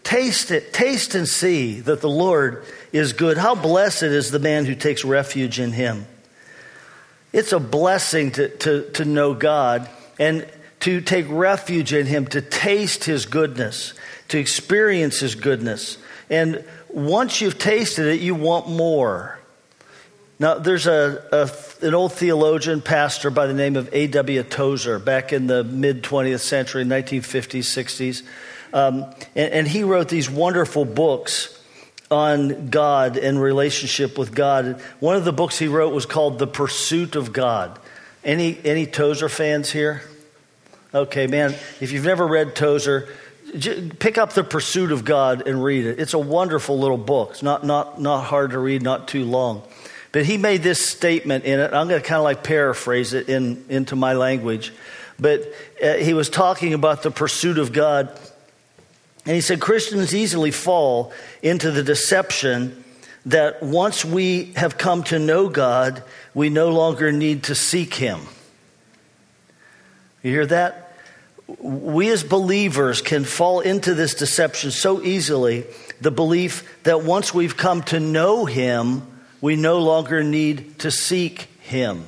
Taste 0.04 0.50
it, 0.50 0.74
taste 0.74 1.14
and 1.14 1.28
see 1.28 1.82
that 1.82 2.02
the 2.02 2.10
Lord 2.10 2.66
is 2.92 3.14
good. 3.14 3.38
How 3.38 3.54
blessed 3.54 4.04
is 4.04 4.32
the 4.32 4.40
man 4.40 4.66
who 4.66 4.74
takes 4.74 5.06
refuge 5.06 5.60
in 5.60 5.74
Him. 5.74 6.08
It's 7.32 7.54
a 7.54 7.60
blessing 7.60 8.32
to, 8.32 8.50
to, 8.58 8.90
to 8.92 9.06
know 9.06 9.34
God 9.34 9.90
and 10.20 10.48
to 10.82 11.02
take 11.02 11.26
refuge 11.30 11.94
in 11.94 12.06
Him, 12.06 12.28
to 12.28 12.42
taste 12.42 13.06
His 13.06 13.26
goodness 13.26 13.94
to 14.32 14.40
experience 14.40 15.20
His 15.20 15.36
goodness. 15.36 15.98
And 16.30 16.64
once 16.88 17.42
you've 17.42 17.60
tasted 17.60 18.08
it, 18.08 18.22
you 18.22 18.34
want 18.34 18.70
more. 18.70 19.38
Now, 20.40 20.56
there's 20.56 20.88
a, 20.88 21.22
a, 21.34 21.86
an 21.86 21.94
old 21.94 22.14
theologian, 22.14 22.82
pastor 22.82 23.30
by 23.30 23.46
the 23.46 23.54
name 23.54 23.76
of 23.76 23.94
A.W. 23.94 24.44
Tozer 24.44 25.00
back 25.00 25.34
in 25.34 25.48
the 25.48 25.66
mid 25.66 26.02
20th 26.02 26.40
century, 26.40 26.86
1950s, 26.86 27.60
60s. 27.60 28.24
Um, 28.74 29.14
and, 29.36 29.54
and 29.54 29.68
he 29.68 29.84
wrote 29.84 30.08
these 30.08 30.30
wonderful 30.30 30.86
books 30.86 31.62
on 32.10 32.70
God 32.70 33.18
and 33.18 33.40
relationship 33.40 34.18
with 34.18 34.34
God. 34.34 34.82
One 35.02 35.18
of 35.18 35.26
the 35.26 35.34
books 35.34 35.60
he 35.60 35.68
wrote 35.68 35.94
was 35.94 36.06
called 36.06 36.40
The 36.40 36.48
Pursuit 36.48 37.18
of 37.18 37.34
God. 37.34 37.78
Any, 38.24 38.58
any 38.64 38.86
Tozer 38.86 39.28
fans 39.28 39.72
here? 39.72 40.04
Okay, 40.94 41.28
man, 41.28 41.56
if 41.80 41.92
you've 41.94 42.06
never 42.06 42.28
read 42.28 42.54
Tozer, 42.54 43.08
pick 44.00 44.18
up 44.18 44.34
The 44.34 44.44
Pursuit 44.44 44.92
of 44.92 45.06
God 45.06 45.48
and 45.48 45.64
read 45.64 45.86
it. 45.86 46.00
It's 46.00 46.14
a 46.14 46.20
wonderful 46.20 46.78
little 46.80 46.98
book. 46.98 47.32
It's 47.32 47.44
not, 47.44 47.66
not, 47.66 48.02
not 48.02 48.26
hard 48.26 48.52
to 48.52 48.60
read, 48.60 48.82
not 48.82 49.08
too 49.08 49.24
long. 49.24 49.64
But 50.12 50.26
he 50.26 50.38
made 50.38 50.64
this 50.64 50.86
statement 50.86 51.46
in 51.46 51.60
it. 51.60 51.74
I'm 51.74 51.88
going 51.88 52.02
to 52.02 52.08
kind 52.08 52.18
of 52.18 52.24
like 52.24 52.44
paraphrase 52.44 53.14
it 53.14 53.30
in, 53.30 53.66
into 53.70 53.96
my 53.96 54.14
language. 54.14 54.74
But 55.18 55.54
uh, 55.82 55.94
he 55.94 56.14
was 56.14 56.30
talking 56.30 56.74
about 56.74 57.04
the 57.04 57.12
pursuit 57.12 57.58
of 57.58 57.72
God. 57.72 58.10
And 59.26 59.36
he 59.36 59.42
said 59.42 59.62
Christians 59.62 60.14
easily 60.14 60.52
fall 60.52 61.14
into 61.42 61.72
the 61.72 61.84
deception 61.84 62.84
that 63.26 63.62
once 63.64 64.04
we 64.04 64.52
have 64.56 64.78
come 64.78 65.04
to 65.04 65.20
know 65.20 65.48
God, 65.48 66.04
we 66.34 66.50
no 66.50 66.70
longer 66.70 67.12
need 67.12 67.44
to 67.44 67.56
seek 67.56 67.94
Him. 67.94 68.20
You 70.24 70.32
hear 70.32 70.46
that? 70.48 70.81
We 71.60 72.10
as 72.10 72.24
believers 72.24 73.02
can 73.02 73.24
fall 73.24 73.60
into 73.60 73.94
this 73.94 74.16
deception 74.16 74.72
so 74.72 75.02
easily 75.02 75.66
the 76.00 76.12
belief 76.12 76.82
that 76.84 77.04
once 77.04 77.34
we've 77.34 77.58
come 77.58 77.84
to 77.84 78.00
know 78.00 78.46
Him, 78.46 79.04
we 79.40 79.56
no 79.56 79.80
longer 79.80 80.24
need 80.24 80.80
to 80.80 80.92
seek 80.92 81.42
Him. 81.62 82.06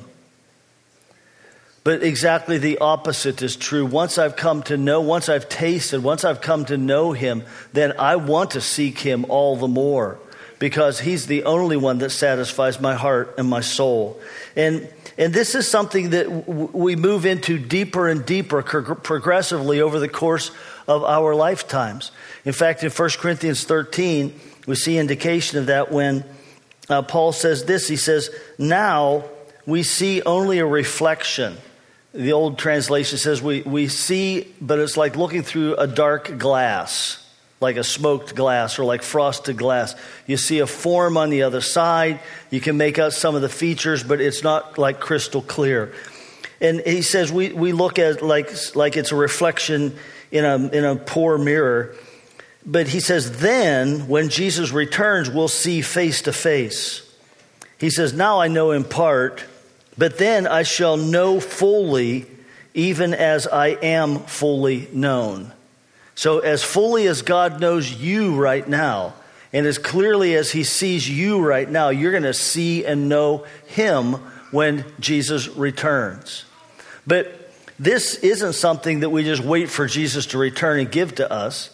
But 1.82 2.02
exactly 2.02 2.58
the 2.58 2.78
opposite 2.78 3.42
is 3.42 3.56
true. 3.56 3.84
Once 3.84 4.16
I've 4.16 4.36
come 4.36 4.62
to 4.64 4.76
know, 4.76 5.00
once 5.02 5.28
I've 5.28 5.48
tasted, 5.48 6.02
once 6.02 6.24
I've 6.24 6.40
come 6.40 6.64
to 6.66 6.78
know 6.78 7.12
Him, 7.12 7.44
then 7.72 7.92
I 7.98 8.16
want 8.16 8.52
to 8.52 8.60
seek 8.60 8.98
Him 8.98 9.26
all 9.28 9.56
the 9.56 9.68
more 9.68 10.18
because 10.58 11.00
he's 11.00 11.26
the 11.26 11.44
only 11.44 11.76
one 11.76 11.98
that 11.98 12.10
satisfies 12.10 12.80
my 12.80 12.94
heart 12.94 13.34
and 13.36 13.48
my 13.48 13.60
soul. 13.60 14.18
And, 14.56 14.88
and 15.16 15.32
this 15.32 15.54
is 15.54 15.68
something 15.68 16.10
that 16.10 16.28
we 16.74 16.96
move 16.96 17.24
into 17.24 17.58
deeper 17.58 18.08
and 18.08 18.26
deeper 18.26 18.62
progressively 18.62 19.80
over 19.80 20.00
the 20.00 20.08
course 20.08 20.50
of 20.88 21.04
our 21.04 21.34
lifetimes. 21.34 22.10
In 22.44 22.52
fact, 22.52 22.82
in 22.82 22.90
1 22.90 23.10
Corinthians 23.18 23.64
13, 23.64 24.38
we 24.66 24.74
see 24.74 24.98
indication 24.98 25.58
of 25.58 25.66
that 25.66 25.92
when 25.92 26.24
uh, 26.88 27.02
Paul 27.02 27.32
says 27.32 27.64
this. 27.64 27.86
He 27.86 27.96
says, 27.96 28.30
Now 28.58 29.24
we 29.66 29.82
see 29.82 30.22
only 30.22 30.58
a 30.58 30.66
reflection. 30.66 31.56
The 32.12 32.32
old 32.32 32.58
translation 32.58 33.18
says 33.18 33.42
we, 33.42 33.62
we 33.62 33.88
see, 33.88 34.52
but 34.60 34.78
it's 34.78 34.96
like 34.96 35.16
looking 35.16 35.42
through 35.42 35.76
a 35.76 35.86
dark 35.86 36.38
glass 36.38 37.23
like 37.60 37.76
a 37.76 37.84
smoked 37.84 38.34
glass 38.34 38.78
or 38.78 38.84
like 38.84 39.02
frosted 39.02 39.56
glass. 39.56 39.94
You 40.26 40.36
see 40.36 40.58
a 40.58 40.66
form 40.66 41.16
on 41.16 41.30
the 41.30 41.42
other 41.42 41.60
side. 41.60 42.20
You 42.50 42.60
can 42.60 42.76
make 42.76 42.98
out 42.98 43.12
some 43.12 43.34
of 43.34 43.42
the 43.42 43.48
features, 43.48 44.04
but 44.04 44.20
it's 44.20 44.42
not 44.42 44.76
like 44.76 45.00
crystal 45.00 45.42
clear. 45.42 45.94
And 46.60 46.80
he 46.80 47.02
says 47.02 47.32
we, 47.32 47.52
we 47.52 47.72
look 47.72 47.98
at 47.98 48.22
like, 48.22 48.50
like 48.74 48.96
it's 48.96 49.12
a 49.12 49.16
reflection 49.16 49.96
in 50.30 50.44
a, 50.44 50.56
in 50.56 50.84
a 50.84 50.96
poor 50.96 51.38
mirror. 51.38 51.94
But 52.66 52.88
he 52.88 53.00
says, 53.00 53.38
then 53.38 54.08
when 54.08 54.30
Jesus 54.30 54.70
returns, 54.72 55.30
we'll 55.30 55.48
see 55.48 55.82
face 55.82 56.22
to 56.22 56.32
face. 56.32 57.02
He 57.78 57.90
says, 57.90 58.12
now 58.12 58.40
I 58.40 58.48
know 58.48 58.70
in 58.70 58.84
part, 58.84 59.44
but 59.98 60.18
then 60.18 60.46
I 60.46 60.62
shall 60.62 60.96
know 60.96 61.40
fully, 61.40 62.26
even 62.72 63.14
as 63.14 63.46
I 63.46 63.68
am 63.68 64.20
fully 64.20 64.88
known. 64.92 65.52
So, 66.14 66.38
as 66.38 66.62
fully 66.62 67.06
as 67.06 67.22
God 67.22 67.60
knows 67.60 67.92
you 67.92 68.36
right 68.36 68.66
now, 68.66 69.14
and 69.52 69.66
as 69.66 69.78
clearly 69.78 70.34
as 70.34 70.52
He 70.52 70.64
sees 70.64 71.08
you 71.08 71.44
right 71.44 71.68
now, 71.68 71.88
you're 71.88 72.12
going 72.12 72.22
to 72.24 72.34
see 72.34 72.84
and 72.84 73.08
know 73.08 73.46
Him 73.66 74.14
when 74.50 74.84
Jesus 75.00 75.48
returns. 75.48 76.44
But 77.06 77.50
this 77.78 78.14
isn't 78.16 78.54
something 78.54 79.00
that 79.00 79.10
we 79.10 79.24
just 79.24 79.42
wait 79.42 79.68
for 79.68 79.86
Jesus 79.86 80.26
to 80.26 80.38
return 80.38 80.78
and 80.78 80.90
give 80.90 81.16
to 81.16 81.30
us. 81.30 81.70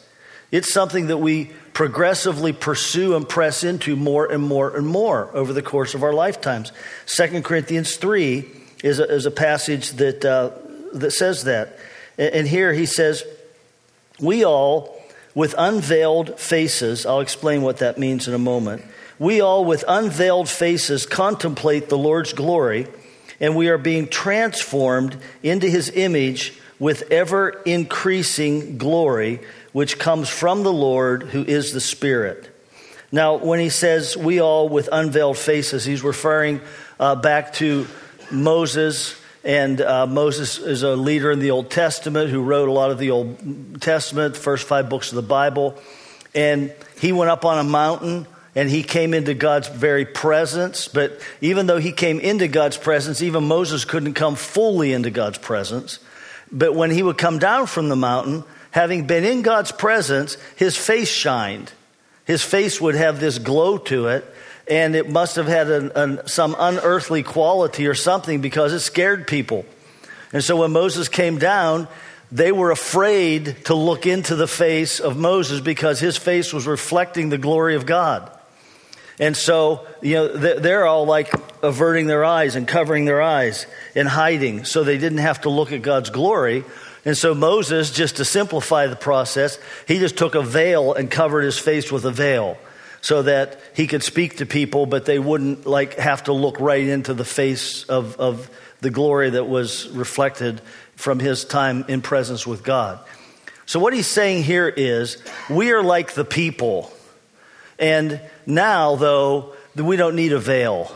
It's 0.51 0.73
something 0.73 1.09
that 1.09 1.19
we 1.19 1.51
progressively 1.75 2.53
pursue 2.53 3.15
and 3.15 3.29
press 3.29 3.63
into 3.63 3.95
more 3.97 4.31
and 4.31 4.43
more 4.43 4.77
and 4.77 4.87
more 4.87 5.31
over 5.35 5.53
the 5.53 5.63
course 5.63 5.95
of 5.95 6.03
our 6.03 6.13
lifetimes. 6.13 6.73
2 7.07 7.43
Corinthians 7.43 7.97
3 7.97 8.51
is 8.83 8.99
a, 8.99 9.05
is 9.11 9.27
a 9.27 9.31
passage 9.31 9.91
that, 9.93 10.25
uh, 10.25 10.51
that 10.95 11.13
says 11.13 11.45
that. 11.45 11.79
And 12.19 12.49
here 12.49 12.73
he 12.73 12.87
says, 12.87 13.25
we 14.21 14.45
all, 14.45 15.01
with 15.35 15.55
unveiled 15.57 16.39
faces, 16.39 17.07
I'll 17.07 17.21
explain 17.21 17.63
what 17.63 17.79
that 17.79 17.99
means 17.99 18.29
in 18.29 18.35
a 18.35 18.39
moment. 18.39 18.83
We 19.19 19.41
all, 19.41 19.65
with 19.65 19.85
unveiled 19.87 20.49
faces, 20.49 21.07
contemplate 21.07 21.89
the 21.89 21.99
Lord's 21.99 22.33
glory, 22.33 22.87
and 23.39 23.55
we 23.55 23.69
are 23.69 23.79
being 23.79 24.09
transformed 24.09 25.17
into 25.43 25.69
his 25.69 25.91
image 25.91 26.59
with 26.79 27.11
ever 27.13 27.51
increasing 27.67 28.79
glory, 28.79 29.41
which 29.73 29.99
comes 29.99 30.29
from 30.29 30.63
the 30.63 30.73
Lord, 30.73 31.25
who 31.25 31.45
is 31.45 31.73
the 31.73 31.81
Spirit. 31.81 32.49
Now, 33.13 33.37
when 33.37 33.61
he 33.61 33.69
says 33.69 34.17
we 34.17 34.41
all 34.41 34.69
with 34.69 34.89
unveiled 34.91 35.37
faces, 35.37 35.85
he's 35.85 36.03
referring 36.03 36.61
uh, 36.99 37.17
back 37.17 37.53
to 37.55 37.87
Moses 38.31 39.20
and 39.43 39.81
uh, 39.81 40.07
Moses 40.07 40.59
is 40.59 40.83
a 40.83 40.95
leader 40.95 41.31
in 41.31 41.39
the 41.39 41.51
Old 41.51 41.71
Testament 41.71 42.31
who 42.31 42.43
wrote 42.43 42.69
a 42.69 42.73
lot 42.73 42.91
of 42.91 42.99
the 42.99 43.11
Old 43.11 43.81
Testament, 43.81 44.35
the 44.35 44.41
first 44.41 44.67
five 44.67 44.89
books 44.89 45.11
of 45.11 45.17
the 45.17 45.23
Bible. 45.23 45.79
And 46.35 46.73
he 46.99 47.13
went 47.13 47.31
up 47.31 47.45
on 47.45 47.59
a 47.59 47.65
mountain 47.65 48.27
and 48.55 48.69
he 48.69 48.83
came 48.83 49.15
into 49.15 49.33
God's 49.33 49.69
very 49.69 50.05
presence. 50.05 50.89
But 50.89 51.21
even 51.41 51.67
though 51.67 51.79
he 51.79 51.93
came 51.93 52.21
into 52.21 52.49
God's 52.49 52.77
presence, 52.77 53.23
even 53.23 53.45
Moses 53.45 53.85
couldn't 53.85 54.15
come 54.15 54.35
fully 54.35 54.93
into 54.93 55.11
God's 55.11 55.39
presence. 55.39 56.01
But 56.53 56.75
when 56.75 56.91
he 56.91 57.03
would 57.03 57.17
come 57.17 57.39
down 57.39 57.67
from 57.67 57.89
the 57.89 57.97
mountain, 57.97 58.45
having 58.73 59.07
been 59.07 59.25
in 59.25 59.43
God's 59.43 59.73
presence, 59.73 60.37
his 60.57 60.77
face 60.77 61.09
shined. 61.09 61.73
His 62.27 62.43
face 62.43 62.81
would 62.81 62.95
have 62.95 63.21
this 63.21 63.39
glow 63.39 63.79
to 63.79 64.09
it 64.09 64.25
and 64.71 64.95
it 64.95 65.11
must 65.11 65.35
have 65.37 65.49
had 65.49 65.69
an, 65.69 65.91
an, 65.97 66.27
some 66.29 66.55
unearthly 66.57 67.25
quality 67.25 67.89
or 67.89 67.95
something 67.95 68.41
because 68.41 68.73
it 68.73 68.81
scared 68.81 69.27
people. 69.27 69.67
And 70.33 70.45
so 70.45 70.57
when 70.57 70.71
Moses 70.71 71.09
came 71.09 71.39
down, 71.39 71.89
they 72.31 72.53
were 72.53 72.71
afraid 72.71 73.65
to 73.65 73.75
look 73.75 74.07
into 74.07 74.37
the 74.37 74.47
face 74.47 75.01
of 75.01 75.17
Moses 75.17 75.61
because 75.61 75.99
his 75.99 76.17
face 76.17 76.53
was 76.53 76.69
reflecting 76.69 77.29
the 77.29 77.39
glory 77.39 77.75
of 77.75 77.85
God. 77.85 78.31
And 79.19 79.37
so, 79.37 79.87
you 80.01 80.15
know, 80.15 80.29
they're 80.29 80.87
all 80.87 81.05
like 81.05 81.31
averting 81.63 82.07
their 82.07 82.25
eyes 82.25 82.55
and 82.55 82.67
covering 82.67 83.05
their 83.05 83.21
eyes 83.21 83.67
and 83.97 84.09
hiding 84.09 84.65
so 84.65 84.85
they 84.85 84.97
didn't 84.97 85.19
have 85.19 85.43
to 85.43 85.51
look 85.51 85.73
at 85.73 85.83
God's 85.83 86.11
glory. 86.11 86.65
And 87.05 87.19
so 87.19 87.35
Moses, 87.35 87.91
just 87.91 88.17
to 88.17 88.25
simplify 88.25 88.87
the 88.87 88.97
process, 88.97 89.59
he 89.89 89.99
just 89.99 90.17
took 90.17 90.37
a 90.37 90.43
veil 90.43 90.95
and 90.95 91.11
covered 91.11 91.43
his 91.43 91.59
face 91.59 91.91
with 91.91 92.05
a 92.05 92.13
veil 92.13 92.57
so 93.01 93.23
that 93.23 93.59
he 93.75 93.87
could 93.87 94.03
speak 94.03 94.39
to 94.39 94.47
people, 94.47 94.87
but 94.87 95.05
they 95.07 95.19
wouldn't 95.19 95.67
like 95.67 95.95
have 95.95 96.25
to 96.25 96.33
look 96.33 96.61
right 96.61 96.87
into 96.87 97.15
the 97.15 97.25
face 97.25 97.85
of, 97.85 98.19
of 98.19 98.51
the 98.81 98.91
glory 98.91 99.31
that 99.31 99.45
was 99.45 99.89
reflected 99.89 100.61
from 100.97 101.19
his 101.19 101.45
time 101.45 101.85
in 101.89 102.03
presence 102.03 102.47
with 102.47 102.63
God. 102.63 102.99
So, 103.67 103.79
what 103.79 103.93
he's 103.93 104.07
saying 104.07 104.43
here 104.43 104.69
is, 104.69 105.17
we 105.49 105.73
are 105.73 105.83
like 105.83 106.13
the 106.13 106.25
people. 106.25 106.93
And 107.79 108.21
now, 108.45 108.97
though, 108.97 109.55
we 109.77 109.97
don't 109.97 110.17
need 110.17 110.33
a 110.33 110.39
veil. 110.39 110.95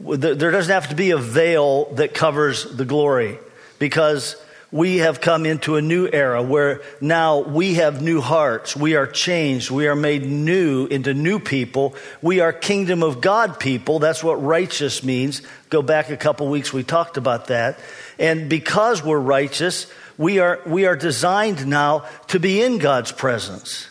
There 0.00 0.50
doesn't 0.50 0.72
have 0.72 0.88
to 0.88 0.96
be 0.96 1.10
a 1.10 1.18
veil 1.18 1.92
that 1.94 2.14
covers 2.14 2.64
the 2.64 2.84
glory 2.84 3.38
because 3.78 4.36
we 4.70 4.98
have 4.98 5.20
come 5.20 5.46
into 5.46 5.76
a 5.76 5.82
new 5.82 6.08
era 6.12 6.42
where 6.42 6.82
now 7.00 7.40
we 7.40 7.74
have 7.74 8.02
new 8.02 8.20
hearts. 8.20 8.76
We 8.76 8.96
are 8.96 9.06
changed. 9.06 9.70
We 9.70 9.88
are 9.88 9.96
made 9.96 10.26
new 10.26 10.86
into 10.86 11.14
new 11.14 11.38
people. 11.38 11.94
We 12.20 12.40
are 12.40 12.52
kingdom 12.52 13.02
of 13.02 13.22
God 13.22 13.58
people. 13.58 13.98
That's 13.98 14.22
what 14.22 14.42
righteous 14.42 15.02
means. 15.02 15.40
Go 15.70 15.80
back 15.80 16.10
a 16.10 16.16
couple 16.16 16.48
weeks, 16.48 16.72
we 16.72 16.82
talked 16.82 17.16
about 17.16 17.46
that. 17.46 17.78
And 18.18 18.50
because 18.50 19.02
we're 19.02 19.18
righteous, 19.18 19.86
we 20.18 20.38
are, 20.38 20.60
we 20.66 20.84
are 20.84 20.96
designed 20.96 21.66
now 21.66 22.06
to 22.28 22.40
be 22.40 22.60
in 22.60 22.78
God's 22.78 23.12
presence. 23.12 23.88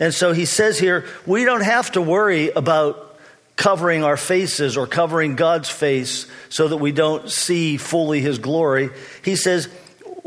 And 0.00 0.12
so 0.12 0.32
he 0.32 0.44
says 0.44 0.78
here, 0.78 1.06
we 1.24 1.44
don't 1.44 1.62
have 1.62 1.92
to 1.92 2.02
worry 2.02 2.50
about 2.50 3.16
covering 3.54 4.04
our 4.04 4.16
faces 4.16 4.76
or 4.76 4.86
covering 4.86 5.34
God's 5.34 5.70
face 5.70 6.26
so 6.48 6.68
that 6.68 6.76
we 6.76 6.92
don't 6.92 7.30
see 7.30 7.76
fully 7.76 8.20
his 8.20 8.38
glory. 8.38 8.90
He 9.22 9.36
says, 9.36 9.68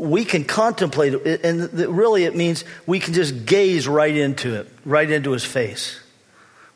we 0.00 0.24
can 0.24 0.44
contemplate 0.44 1.12
it, 1.12 1.44
and 1.44 1.72
really 1.72 2.24
it 2.24 2.34
means 2.34 2.64
we 2.86 3.00
can 3.00 3.12
just 3.12 3.44
gaze 3.44 3.86
right 3.86 4.16
into 4.16 4.54
it, 4.58 4.68
right 4.84 5.10
into 5.10 5.32
his 5.32 5.44
face. 5.44 6.00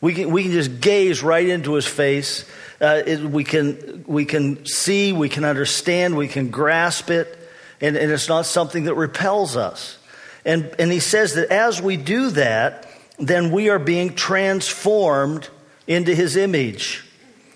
We 0.00 0.12
can, 0.12 0.30
we 0.30 0.42
can 0.42 0.52
just 0.52 0.80
gaze 0.82 1.22
right 1.22 1.48
into 1.48 1.72
his 1.72 1.86
face. 1.86 2.44
Uh, 2.80 3.02
it, 3.06 3.20
we, 3.22 3.42
can, 3.42 4.04
we 4.06 4.26
can 4.26 4.66
see, 4.66 5.14
we 5.14 5.30
can 5.30 5.44
understand, 5.44 6.16
we 6.16 6.28
can 6.28 6.50
grasp 6.50 7.08
it, 7.08 7.38
and, 7.80 7.96
and 7.96 8.12
it's 8.12 8.28
not 8.28 8.44
something 8.44 8.84
that 8.84 8.94
repels 8.94 9.56
us. 9.56 9.96
And, 10.44 10.74
and 10.78 10.92
he 10.92 11.00
says 11.00 11.34
that 11.34 11.48
as 11.48 11.80
we 11.80 11.96
do 11.96 12.30
that, 12.30 12.86
then 13.18 13.52
we 13.52 13.70
are 13.70 13.78
being 13.78 14.14
transformed 14.14 15.48
into 15.86 16.14
his 16.14 16.36
image 16.36 17.03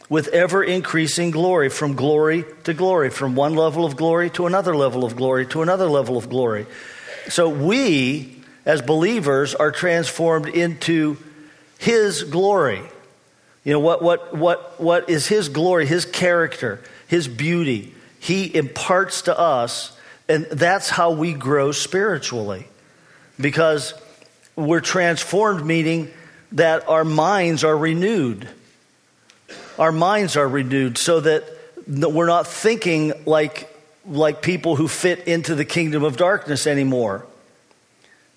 with 0.09 0.29
ever 0.29 0.65
increasing 0.65 1.31
glory, 1.31 1.69
from 1.69 1.95
glory 1.95 2.45
to 2.65 2.73
glory, 2.73 3.11
from 3.11 3.35
one 3.35 3.55
level 3.55 3.85
of 3.85 3.97
glory 3.97 4.31
to 4.31 4.47
another 4.47 4.75
level 4.75 5.05
of 5.05 5.17
glory 5.17 5.47
to 5.47 5.63
another 5.63 5.87
level 5.87 6.17
of 6.17 6.31
glory. 6.31 6.67
So 7.29 7.49
we, 7.49 8.43
as 8.65 8.81
believers, 8.81 9.55
are 9.55 9.71
transformed 9.71 10.49
into 10.49 11.19
His 11.79 12.23
glory. 12.23 12.83
You 13.65 13.73
know, 13.75 13.81
what, 13.81 14.03
what, 14.03 14.35
what, 14.35 14.81
what 14.81 15.11
is 15.11 15.27
His 15.27 15.51
glory, 15.51 15.87
His 15.87 16.07
character, 16.07 16.81
His 17.07 17.29
beauty? 17.29 17.95
He 18.19 18.55
imparts 18.55 19.23
to 19.23 19.39
us, 19.39 19.97
and 20.29 20.47
that's 20.47 20.89
how 20.89 21.13
we 21.13 21.35
grow 21.35 21.73
spiritually. 21.73 22.67
Because 23.39 23.93
we're 24.57 24.81
transformed, 24.81 25.65
meaning 25.65 26.11
that 26.53 26.89
our 26.89 27.05
minds 27.05 27.63
are 27.63 27.77
renewed 27.77 28.49
our 29.79 29.93
minds 29.93 30.37
are 30.37 30.49
renewed 30.49 30.99
so 30.99 31.21
that 31.21 31.45
we're 31.87 32.27
not 32.27 32.47
thinking 32.47 33.13
like, 33.25 33.75
like 34.07 34.43
people 34.43 34.77
who 34.77 34.89
fit 34.89 35.29
into 35.29 35.55
the 35.55 35.65
kingdom 35.65 36.03
of 36.05 36.17
darkness 36.17 36.67
anymore. 36.67 37.27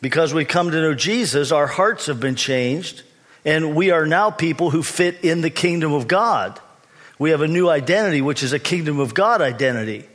Because 0.01 0.33
we 0.33 0.45
come 0.45 0.71
to 0.71 0.81
know 0.81 0.93
Jesus, 0.93 1.51
our 1.51 1.67
hearts 1.67 2.07
have 2.07 2.19
been 2.19 2.35
changed, 2.35 3.03
and 3.45 3.75
we 3.75 3.91
are 3.91 4.05
now 4.05 4.31
people 4.31 4.69
who 4.69 4.83
fit 4.83 5.23
in 5.23 5.41
the 5.41 5.49
kingdom 5.49 5.93
of 5.93 6.07
God. 6.07 6.59
We 7.19 7.31
have 7.31 7.41
a 7.41 7.47
new 7.47 7.69
identity, 7.69 8.21
which 8.21 8.41
is 8.41 8.53
a 8.53 8.59
kingdom 8.59 8.99
of 8.99 9.13
God 9.13 9.41
identity. 9.41 10.05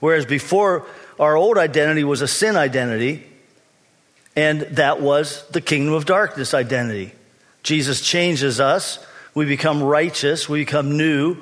Whereas 0.00 0.24
before, 0.24 0.86
our 1.18 1.36
old 1.36 1.58
identity 1.58 2.02
was 2.02 2.22
a 2.22 2.28
sin 2.28 2.56
identity, 2.56 3.26
and 4.34 4.62
that 4.62 5.00
was 5.00 5.46
the 5.48 5.60
kingdom 5.60 5.94
of 5.94 6.06
darkness 6.06 6.54
identity. 6.54 7.12
Jesus 7.62 8.00
changes 8.00 8.58
us. 8.58 9.04
We 9.34 9.46
become 9.46 9.82
righteous. 9.82 10.48
We 10.48 10.60
become 10.60 10.96
new. 10.96 11.36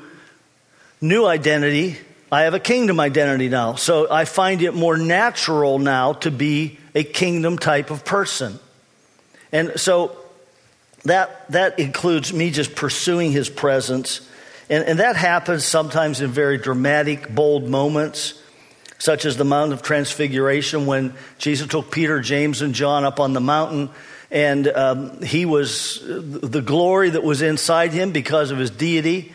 New 1.01 1.27
identity. 1.27 1.97
I 2.31 2.43
have 2.43 2.55
a 2.55 2.61
kingdom 2.61 3.01
identity 3.01 3.49
now. 3.49 3.77
So 3.77 4.11
I 4.11 4.25
find 4.25 4.63
it 4.63 4.75
more 4.75 4.99
natural 4.99 5.79
now 5.79 6.15
to 6.15 6.31
be 6.31 6.79
a 6.95 7.05
kingdom 7.05 7.59
type 7.59 7.91
of 7.91 8.05
person. 8.05 8.59
And 9.51 9.79
so 9.81 10.17
that, 11.05 11.51
that 11.51 11.79
includes 11.79 12.33
me 12.33 12.51
just 12.51 12.75
pursuing 12.75 13.33
his 13.33 13.49
presence. 13.49 14.29
And, 14.69 14.85
and 14.85 14.99
that 14.99 15.17
happens 15.17 15.65
sometimes 15.65 16.21
in 16.21 16.31
very 16.31 16.59
dramatic, 16.59 17.35
bold 17.35 17.69
moments, 17.69 18.35
such 18.99 19.25
as 19.25 19.37
the 19.37 19.45
Mount 19.45 19.73
of 19.73 19.81
Transfiguration 19.81 20.85
when 20.87 21.15
Jesus 21.39 21.69
took 21.69 21.91
Peter, 21.91 22.21
James, 22.21 22.61
and 22.61 22.75
John 22.75 23.05
up 23.05 23.21
on 23.21 23.33
the 23.33 23.41
mountain. 23.41 23.89
And 24.31 24.69
um, 24.69 25.23
he 25.23 25.47
was, 25.47 26.03
the 26.05 26.61
glory 26.61 27.11
that 27.11 27.23
was 27.23 27.41
inside 27.41 27.93
him 27.93 28.13
because 28.13 28.51
of 28.51 28.59
his 28.59 28.71
deity 28.71 29.35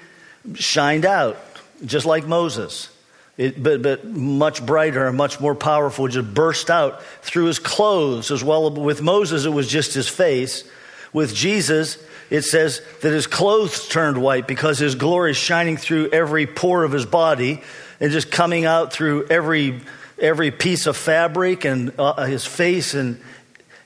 shined 0.54 1.06
out, 1.06 1.38
just 1.84 2.06
like 2.06 2.28
Moses. 2.28 2.90
It, 3.36 3.64
but, 3.64 3.82
but 3.82 4.06
much 4.06 4.64
brighter 4.64 5.08
and 5.08 5.18
much 5.18 5.40
more 5.40 5.56
powerful, 5.56 6.08
just 6.08 6.32
burst 6.32 6.70
out 6.70 7.02
through 7.24 7.46
his 7.46 7.58
clothes 7.58 8.30
as 8.30 8.44
well. 8.44 8.70
With 8.70 9.02
Moses, 9.02 9.46
it 9.46 9.50
was 9.50 9.68
just 9.68 9.96
his 9.96 10.08
face. 10.08 10.64
With 11.12 11.34
Jesus, 11.34 11.98
it 12.30 12.44
says 12.44 12.82
that 13.02 13.12
his 13.12 13.26
clothes 13.26 13.88
turned 13.88 14.22
white 14.22 14.48
because 14.48 14.78
his 14.78 14.94
glory 14.94 15.32
is 15.32 15.38
shining 15.38 15.78
through 15.78 16.10
every 16.10 16.46
pore 16.46 16.84
of 16.84 16.92
his 16.92 17.08
body 17.08 17.64
and 18.00 18.12
just 18.12 18.32
coming 18.32 18.66
out 18.66 18.94
through 18.94 19.26
every, 19.28 19.82
every 20.20 20.52
piece 20.52 20.86
of 20.86 20.96
fabric 20.96 21.66
and 21.66 21.92
uh, 21.98 22.26
his 22.26 22.46
face. 22.46 22.94
And, 22.94 23.20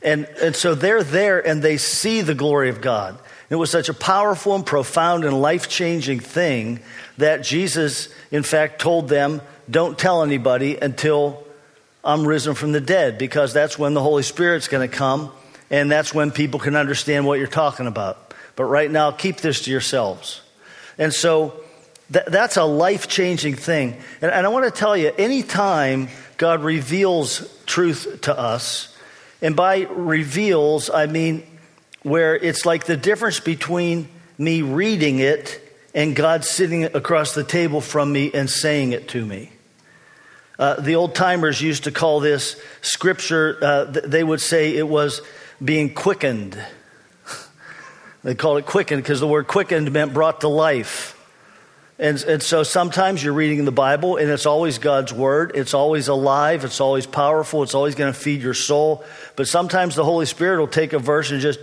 and, 0.08 0.26
and 0.42 0.56
so 0.56 0.74
they're 0.74 1.04
there 1.04 1.46
and 1.46 1.62
they 1.62 1.76
see 1.76 2.22
the 2.22 2.34
glory 2.34 2.70
of 2.70 2.80
God. 2.80 3.20
It 3.50 3.56
was 3.56 3.70
such 3.70 3.90
a 3.90 3.94
powerful 3.94 4.56
and 4.56 4.66
profound 4.66 5.26
and 5.26 5.42
life 5.42 5.68
changing 5.68 6.22
thing 6.22 6.80
that 7.18 7.44
Jesus, 7.44 8.08
in 8.32 8.44
fact, 8.44 8.80
told 8.80 9.10
them, 9.10 9.42
Don't 9.70 10.00
tell 10.00 10.24
anybody 10.24 10.78
until 10.78 11.46
I'm 12.06 12.26
risen 12.26 12.56
from 12.56 12.72
the 12.72 12.80
dead, 12.80 13.18
because 13.18 13.52
that's 13.52 13.78
when 13.78 13.96
the 13.96 14.02
Holy 14.02 14.24
Spirit's 14.24 14.70
going 14.70 14.90
to 14.90 14.96
come 14.96 15.30
and 15.70 15.92
that's 15.92 16.14
when 16.14 16.32
people 16.32 16.62
can 16.62 16.78
understand 16.78 17.28
what 17.28 17.38
you're 17.38 17.48
talking 17.48 17.86
about. 17.86 18.34
But 18.56 18.64
right 18.64 18.90
now, 18.90 19.12
keep 19.12 19.38
this 19.38 19.64
to 19.64 19.72
yourselves. 19.72 20.42
And 20.98 21.14
so 21.14 21.54
th- 22.14 22.28
that's 22.28 22.56
a 22.56 22.64
life 22.64 23.10
changing 23.10 23.56
thing. 23.56 23.98
And, 24.22 24.32
and 24.32 24.46
I 24.46 24.50
want 24.50 24.64
to 24.64 24.72
tell 24.72 24.96
you, 24.96 25.12
anytime 25.18 26.08
God 26.38 26.64
reveals 26.64 27.46
truth 27.66 28.22
to 28.22 28.40
us, 28.40 28.94
and 29.42 29.56
by 29.56 29.82
reveals, 29.82 30.90
I 30.90 31.06
mean 31.06 31.44
where 32.04 32.36
it's 32.36 32.66
like 32.66 32.86
the 32.86 32.98
difference 32.98 33.40
between 33.40 34.08
me 34.38 34.62
reading 34.62 35.20
it 35.20 35.62
and 35.94 36.16
God 36.16 36.46
sitting 36.46 36.86
across 36.86 37.34
the 37.34 37.44
table 37.44 37.82
from 37.82 38.12
me 38.12 38.32
and 38.34 38.50
saying 38.50 38.94
it 38.94 39.10
to 39.10 39.26
me. 39.26 39.52
Uh, 40.60 40.80
the 40.80 40.96
old 40.96 41.14
timers 41.14 41.62
used 41.62 41.84
to 41.84 41.92
call 41.92 42.20
this 42.20 42.60
scripture, 42.82 43.58
uh, 43.62 43.84
they 43.86 44.24
would 44.24 44.42
say 44.42 44.76
it 44.76 44.88
was 44.88 45.22
being 45.64 45.94
quickened. 45.94 46.58
They 48.24 48.36
called 48.36 48.58
it 48.58 48.66
quickened 48.66 49.04
because 49.04 49.22
the 49.22 49.28
word 49.28 49.48
quickened 49.48 49.90
meant 49.94 50.14
brought 50.14 50.42
to 50.42 50.50
life. 50.50 51.17
And, 52.00 52.22
and 52.24 52.44
so 52.44 52.62
sometimes 52.62 53.24
you're 53.24 53.34
reading 53.34 53.66
the 53.66 53.72
Bible 53.72 54.18
and 54.18 54.30
it's 54.30 54.46
always 54.46 54.78
God's 54.78 55.12
word. 55.12 55.54
It's 55.56 55.74
always 55.74 56.08
alive. 56.08 56.64
It's 56.64 56.80
always 56.80 57.08
powerful. 57.08 57.64
It's 57.64 57.74
always 57.74 57.96
going 57.96 58.14
to 58.14 58.20
feed 58.20 58.42
your 58.42 58.54
soul. 58.54 59.04
But 59.36 59.48
sometimes 59.48 59.96
the 59.96 60.04
Holy 60.04 60.28
Spirit 60.28 60.60
will 60.60 60.68
take 60.68 60.94
a 60.94 61.00
verse 61.00 61.32
and 61.32 61.42
just, 61.42 61.60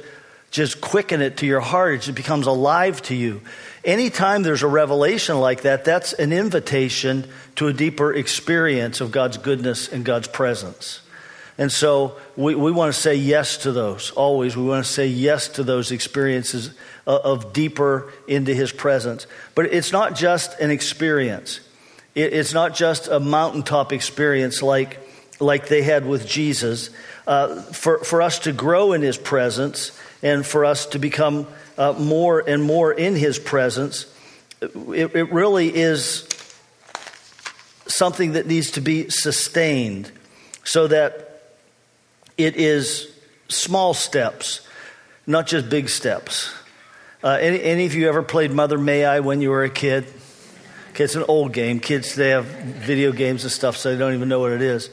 just 0.50 0.80
quicken 0.80 1.20
it 1.20 1.36
to 1.36 1.46
your 1.46 1.60
heart. 1.60 1.94
It 1.94 2.00
just 2.02 2.16
becomes 2.16 2.48
alive 2.48 3.00
to 3.02 3.14
you. 3.14 3.42
Anytime 3.84 4.42
there's 4.42 4.64
a 4.64 4.68
revelation 4.68 5.38
like 5.38 5.62
that, 5.62 5.84
that's 5.84 6.12
an 6.14 6.32
invitation 6.32 7.28
to 7.56 7.68
a 7.68 7.72
deeper 7.72 8.12
experience 8.12 9.00
of 9.00 9.12
God's 9.12 9.38
goodness 9.38 9.86
and 9.86 10.04
God's 10.04 10.26
presence. 10.26 11.00
And 11.58 11.70
so 11.70 12.16
we, 12.34 12.56
we 12.56 12.72
want 12.72 12.92
to 12.92 13.00
say 13.00 13.14
yes 13.14 13.58
to 13.58 13.70
those, 13.70 14.10
always. 14.10 14.56
We 14.56 14.64
want 14.64 14.84
to 14.84 14.90
say 14.90 15.06
yes 15.06 15.46
to 15.50 15.62
those 15.62 15.92
experiences 15.92 16.74
of, 17.06 17.20
of 17.20 17.52
deeper 17.52 18.12
into 18.26 18.54
His 18.54 18.72
presence. 18.72 19.26
But 19.54 19.66
it's 19.66 19.92
not 19.92 20.14
just 20.14 20.58
an 20.60 20.70
experience, 20.70 21.60
it's 22.14 22.52
not 22.52 22.74
just 22.74 23.08
a 23.08 23.18
mountaintop 23.18 23.92
experience 23.92 24.62
like, 24.62 25.00
like 25.40 25.68
they 25.68 25.82
had 25.82 26.06
with 26.06 26.26
Jesus. 26.26 26.90
Uh, 27.26 27.60
for, 27.62 27.98
for 28.04 28.20
us 28.22 28.38
to 28.40 28.52
grow 28.52 28.92
in 28.92 29.02
His 29.02 29.16
presence 29.16 29.98
and 30.22 30.44
for 30.44 30.64
us 30.64 30.86
to 30.86 30.98
become 30.98 31.46
uh, 31.76 31.92
more 31.94 32.42
and 32.46 32.62
more 32.62 32.92
in 32.92 33.16
His 33.16 33.38
presence, 33.38 34.06
it, 34.60 35.14
it 35.14 35.32
really 35.32 35.74
is 35.74 36.28
something 37.86 38.32
that 38.32 38.46
needs 38.46 38.72
to 38.72 38.80
be 38.80 39.08
sustained 39.08 40.10
so 40.64 40.86
that 40.86 41.42
it 42.36 42.56
is 42.56 43.10
small 43.48 43.94
steps, 43.94 44.66
not 45.26 45.46
just 45.46 45.68
big 45.68 45.88
steps. 45.88 46.52
Uh, 47.24 47.38
any, 47.40 47.62
any, 47.62 47.86
of 47.86 47.94
you 47.94 48.06
ever 48.06 48.22
played 48.22 48.52
Mother 48.52 48.76
May 48.76 49.02
I 49.02 49.20
when 49.20 49.40
you 49.40 49.48
were 49.48 49.64
a 49.64 49.70
kid? 49.70 50.04
Okay, 50.90 51.04
it's 51.04 51.14
an 51.14 51.24
old 51.26 51.54
game. 51.54 51.80
Kids 51.80 52.14
they 52.14 52.28
have 52.28 52.44
video 52.44 53.12
games 53.12 53.44
and 53.44 53.50
stuff, 53.50 53.78
so 53.78 53.90
they 53.90 53.98
don't 53.98 54.12
even 54.12 54.28
know 54.28 54.40
what 54.40 54.52
it 54.52 54.60
is. 54.60 54.90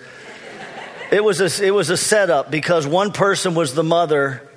It 1.12 1.26
was 1.26 1.42
a, 1.42 1.66
it 1.66 1.72
was 1.72 1.90
a 1.90 1.98
setup 1.98 2.50
because 2.50 2.88
one 2.88 3.12
person 3.12 3.54
was 3.54 3.74
the 3.76 3.84
mother, 3.84 4.50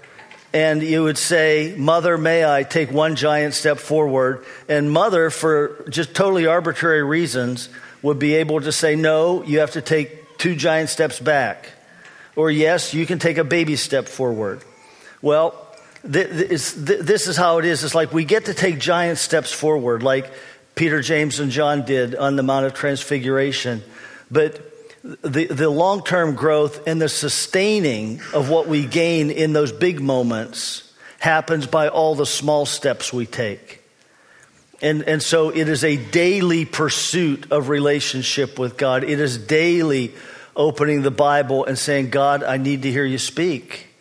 and 0.52 0.84
you 0.84 1.02
would 1.02 1.18
say, 1.18 1.74
Mother, 1.76 2.16
may 2.16 2.48
I 2.48 2.62
take 2.62 2.92
one 2.92 3.16
giant 3.16 3.54
step 3.54 3.78
forward? 3.78 4.44
And 4.68 4.92
mother, 4.92 5.28
for 5.30 5.84
just 5.90 6.14
totally 6.14 6.46
arbitrary 6.46 7.02
reasons, 7.02 7.68
would 8.02 8.20
be 8.20 8.34
able 8.34 8.60
to 8.60 8.70
say, 8.70 8.94
No, 8.94 9.42
you 9.42 9.58
have 9.58 9.72
to 9.72 9.82
take 9.82 10.38
two 10.38 10.54
giant 10.54 10.90
steps 10.90 11.18
back. 11.18 11.70
Or, 12.36 12.52
yes, 12.52 12.94
you 12.94 13.04
can 13.04 13.18
take 13.18 13.36
a 13.36 13.44
baby 13.44 13.74
step 13.74 14.06
forward. 14.06 14.62
Well, 15.20 15.63
this 16.04 17.26
is 17.26 17.36
how 17.36 17.58
it 17.58 17.64
is. 17.64 17.82
It's 17.82 17.94
like 17.94 18.12
we 18.12 18.24
get 18.24 18.46
to 18.46 18.54
take 18.54 18.78
giant 18.78 19.18
steps 19.18 19.52
forward, 19.52 20.02
like 20.02 20.30
Peter, 20.74 21.00
James, 21.00 21.40
and 21.40 21.50
John 21.50 21.84
did 21.84 22.14
on 22.14 22.36
the 22.36 22.42
Mount 22.42 22.66
of 22.66 22.74
Transfiguration. 22.74 23.82
But 24.30 24.60
the, 25.22 25.46
the 25.46 25.70
long 25.70 26.02
term 26.04 26.34
growth 26.34 26.86
and 26.86 27.00
the 27.00 27.08
sustaining 27.08 28.20
of 28.32 28.50
what 28.50 28.68
we 28.68 28.86
gain 28.86 29.30
in 29.30 29.52
those 29.52 29.72
big 29.72 30.00
moments 30.00 30.92
happens 31.18 31.66
by 31.66 31.88
all 31.88 32.14
the 32.14 32.26
small 32.26 32.66
steps 32.66 33.12
we 33.12 33.26
take. 33.26 33.82
And, 34.82 35.02
and 35.04 35.22
so 35.22 35.48
it 35.48 35.68
is 35.68 35.84
a 35.84 35.96
daily 35.96 36.66
pursuit 36.66 37.50
of 37.50 37.68
relationship 37.70 38.58
with 38.58 38.76
God. 38.76 39.04
It 39.04 39.20
is 39.20 39.38
daily 39.38 40.12
opening 40.54 41.02
the 41.02 41.10
Bible 41.10 41.64
and 41.64 41.78
saying, 41.78 42.10
God, 42.10 42.42
I 42.42 42.58
need 42.58 42.82
to 42.82 42.90
hear 42.90 43.04
you 43.04 43.18
speak. 43.18 43.93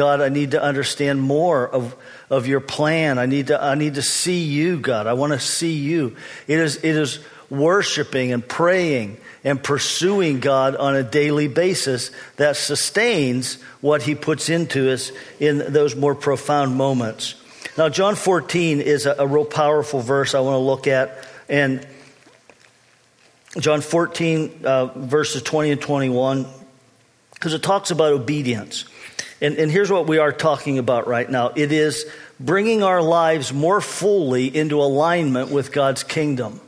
God, 0.00 0.22
I 0.22 0.30
need 0.30 0.52
to 0.52 0.62
understand 0.62 1.20
more 1.20 1.68
of, 1.68 1.94
of 2.30 2.46
your 2.46 2.60
plan. 2.60 3.18
I 3.18 3.26
need 3.26 3.48
to, 3.48 3.62
I 3.62 3.74
need 3.74 3.96
to 3.96 4.02
see 4.02 4.44
you, 4.44 4.80
God. 4.80 5.06
I 5.06 5.12
want 5.12 5.34
to 5.34 5.38
see 5.38 5.74
you. 5.74 6.16
It 6.46 6.58
is, 6.58 6.76
it 6.76 6.96
is 6.96 7.18
worshiping 7.50 8.32
and 8.32 8.48
praying 8.48 9.18
and 9.44 9.62
pursuing 9.62 10.40
God 10.40 10.74
on 10.74 10.96
a 10.96 11.02
daily 11.02 11.48
basis 11.48 12.12
that 12.36 12.56
sustains 12.56 13.60
what 13.82 14.00
he 14.00 14.14
puts 14.14 14.48
into 14.48 14.90
us 14.90 15.12
in 15.38 15.70
those 15.70 15.94
more 15.94 16.14
profound 16.14 16.74
moments. 16.76 17.34
Now, 17.76 17.90
John 17.90 18.14
14 18.14 18.80
is 18.80 19.04
a, 19.04 19.16
a 19.18 19.26
real 19.26 19.44
powerful 19.44 20.00
verse 20.00 20.34
I 20.34 20.40
want 20.40 20.54
to 20.54 20.60
look 20.60 20.86
at. 20.86 21.28
And 21.46 21.86
John 23.58 23.82
14, 23.82 24.62
uh, 24.64 24.86
verses 24.96 25.42
20 25.42 25.72
and 25.72 25.80
21, 25.82 26.46
because 27.34 27.52
it 27.52 27.62
talks 27.62 27.90
about 27.90 28.14
obedience. 28.14 28.86
And, 29.40 29.56
and 29.56 29.70
here's 29.70 29.90
what 29.90 30.06
we 30.06 30.18
are 30.18 30.32
talking 30.32 30.78
about 30.78 31.06
right 31.06 31.28
now 31.28 31.48
it 31.56 31.72
is 31.72 32.06
bringing 32.38 32.82
our 32.82 33.02
lives 33.02 33.52
more 33.52 33.80
fully 33.80 34.54
into 34.54 34.80
alignment 34.80 35.50
with 35.50 35.72
God's 35.72 36.04
kingdom. 36.04 36.60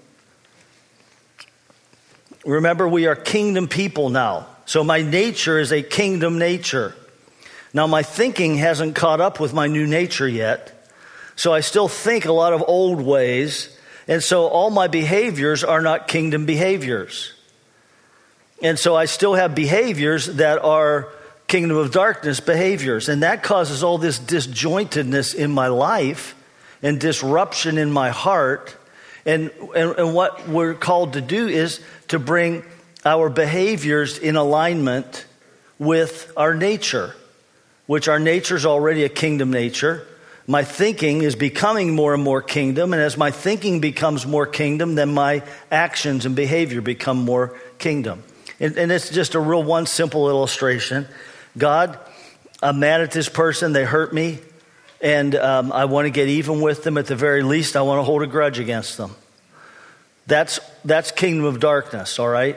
Remember, 2.45 2.89
we 2.89 3.07
are 3.07 3.15
kingdom 3.15 3.69
people 3.69 4.09
now. 4.09 4.47
So 4.65 4.83
my 4.83 5.03
nature 5.03 5.59
is 5.59 5.73
a 5.73 5.83
kingdom 5.83 6.39
nature. 6.39 6.95
Now, 7.75 7.87
my 7.87 8.03
thinking 8.03 8.57
hasn't 8.57 8.97
caught 8.97 9.21
up 9.21 9.41
with 9.41 9.55
my 9.55 9.67
new 9.67 9.87
nature 9.87 10.29
yet. 10.29 10.87
So 11.37 11.53
I 11.55 11.61
still 11.61 11.89
think 11.89 12.25
a 12.25 12.33
lot 12.33 12.53
of 12.53 12.65
old 12.67 13.01
ways 13.01 13.77
and 14.09 14.23
so 14.23 14.47
all 14.49 14.71
my 14.71 14.89
behaviors 14.89 15.63
are 15.63 15.81
not 15.81 16.09
kingdom 16.09 16.47
behaviors. 16.47 17.33
And 18.63 18.79
so 18.79 18.97
I 18.97 19.07
still 19.07 19.35
have 19.35 19.55
behaviors 19.55 20.27
that 20.27 20.63
are 20.63 21.09
kingdom 21.53 21.77
of 21.77 21.91
darkness 21.91 22.41
behaviors. 22.41 23.11
And 23.11 23.23
that 23.23 23.43
causes 23.43 23.83
all 23.83 23.99
this 23.99 24.19
disjointedness 24.19 25.35
in 25.35 25.51
my 25.51 25.67
life 25.67 26.35
and 26.83 26.99
disruption 26.99 27.77
in 27.77 27.93
my 27.93 28.09
heart. 28.09 28.75
And, 29.27 29.51
and, 29.77 29.91
and 29.99 30.15
what 30.15 30.49
we're 30.49 30.73
called 30.73 31.13
to 31.13 31.21
do 31.21 31.49
is 31.49 31.81
to 32.09 32.19
bring 32.19 32.65
our 33.05 33.29
behaviors 33.29 34.17
in 34.17 34.37
alignment 34.37 35.27
with 35.79 36.33
our 36.39 36.55
nature, 36.55 37.15
which 37.87 38.09
our 38.09 38.19
nature 38.19 38.57
is 38.57 38.65
already 38.65 39.05
a 39.05 39.11
kingdom 39.11 39.51
nature. 39.51 40.07
my 40.47 40.65
thinking 40.65 41.21
is 41.21 41.37
becoming 41.37 41.95
more 41.95 42.15
and 42.15 42.23
more 42.23 42.41
kingdom. 42.41 42.95
And 42.95 43.03
as 43.03 43.19
my 43.19 43.31
thinking 43.31 43.81
becomes 43.81 44.27
more 44.27 44.47
kingdom, 44.47 44.95
then 44.95 45.13
my 45.13 45.43
actions 45.71 46.25
and 46.25 46.35
behavior 46.35 46.81
become 46.81 47.19
more 47.19 47.61
kingdom. 47.79 48.23
And, 48.59 48.79
and 48.79 48.91
it's 48.91 49.11
just 49.11 49.35
a 49.35 49.41
real 49.41 49.63
one 49.63 49.85
simple 49.85 50.31
illustration. 50.31 51.07
God, 51.57 51.99
I'm 52.63 52.81
mad 52.81 53.01
at 53.01 53.11
this 53.11 53.29
person, 53.29 53.73
they 53.73 53.85
hurt 53.85 54.13
me, 54.13 54.39
and 55.01 55.35
um, 55.35 55.73
I 55.73 55.87
want 55.87 56.07
to 56.07 56.11
get 56.11 56.29
even 56.29 56.61
with 56.61 56.85
them. 56.85 56.97
At 56.97 57.07
the 57.07 57.17
very 57.17 57.43
least, 57.43 57.77
I 57.77 57.83
want 57.83 57.99
to 57.99 58.03
hold 58.05 58.23
a 58.23 58.27
grudge 58.27 58.59
against 58.59 58.97
them. 58.97 59.15
That's, 60.27 60.61
that's 60.85 61.11
kingdom 61.11 61.45
of 61.45 61.61
darkness, 61.61 62.19
all 62.19 62.29
right? 62.29 62.57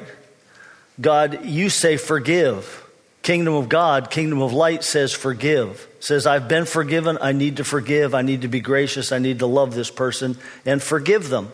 God, 1.02 1.46
you 1.46 1.70
say 1.70 1.98
forgive. 1.98 2.84
Kingdom 3.22 3.56
of 3.56 3.70
God, 3.70 4.12
kingdom 4.12 4.42
of 4.42 4.54
light 4.54 4.84
says 4.84 5.12
forgive. 5.12 5.88
Says, 6.00 6.28
I've 6.28 6.48
been 6.48 6.66
forgiven. 6.66 7.18
I 7.20 7.32
need 7.32 7.58
to 7.58 7.64
forgive. 7.64 8.14
I 8.14 8.22
need 8.22 8.44
to 8.44 8.48
be 8.48 8.60
gracious. 8.60 9.12
I 9.12 9.18
need 9.18 9.40
to 9.40 9.48
love 9.48 9.74
this 9.74 9.90
person 9.90 10.38
and 10.64 10.82
forgive 10.82 11.30
them. 11.30 11.52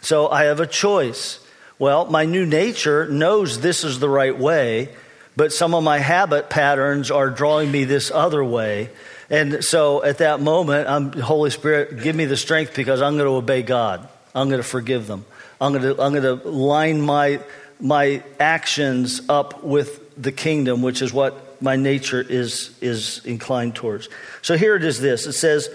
So 0.00 0.28
I 0.30 0.44
have 0.44 0.58
a 0.58 0.66
choice. 0.66 1.38
Well, 1.78 2.06
my 2.06 2.24
new 2.24 2.46
nature 2.46 3.06
knows 3.06 3.60
this 3.60 3.84
is 3.84 3.98
the 3.98 4.08
right 4.08 4.36
way, 4.36 4.88
but 5.36 5.52
some 5.52 5.74
of 5.74 5.82
my 5.82 5.98
habit 5.98 6.50
patterns 6.50 7.10
are 7.10 7.30
drawing 7.30 7.70
me 7.70 7.84
this 7.84 8.10
other 8.10 8.44
way. 8.44 8.90
And 9.30 9.64
so 9.64 10.04
at 10.04 10.18
that 10.18 10.40
moment, 10.40 10.88
I'm, 10.88 11.12
Holy 11.12 11.50
Spirit, 11.50 12.02
give 12.02 12.14
me 12.14 12.26
the 12.26 12.36
strength 12.36 12.74
because 12.74 13.00
I'm 13.00 13.14
going 13.16 13.26
to 13.26 13.34
obey 13.34 13.62
God. 13.62 14.06
I'm 14.34 14.48
going 14.48 14.60
to 14.60 14.68
forgive 14.68 15.06
them. 15.06 15.24
I'm 15.60 15.72
going 15.72 15.96
to, 15.96 16.02
I'm 16.02 16.12
going 16.12 16.22
to 16.40 16.48
line 16.48 17.00
my, 17.00 17.40
my 17.80 18.22
actions 18.38 19.22
up 19.28 19.62
with 19.62 20.00
the 20.20 20.32
kingdom, 20.32 20.82
which 20.82 21.00
is 21.00 21.12
what 21.12 21.62
my 21.62 21.76
nature 21.76 22.20
is, 22.20 22.76
is 22.80 23.24
inclined 23.24 23.74
towards. 23.74 24.08
So 24.42 24.56
here 24.56 24.74
it 24.76 24.84
is 24.84 25.00
this 25.00 25.26
it 25.26 25.32
says, 25.32 25.70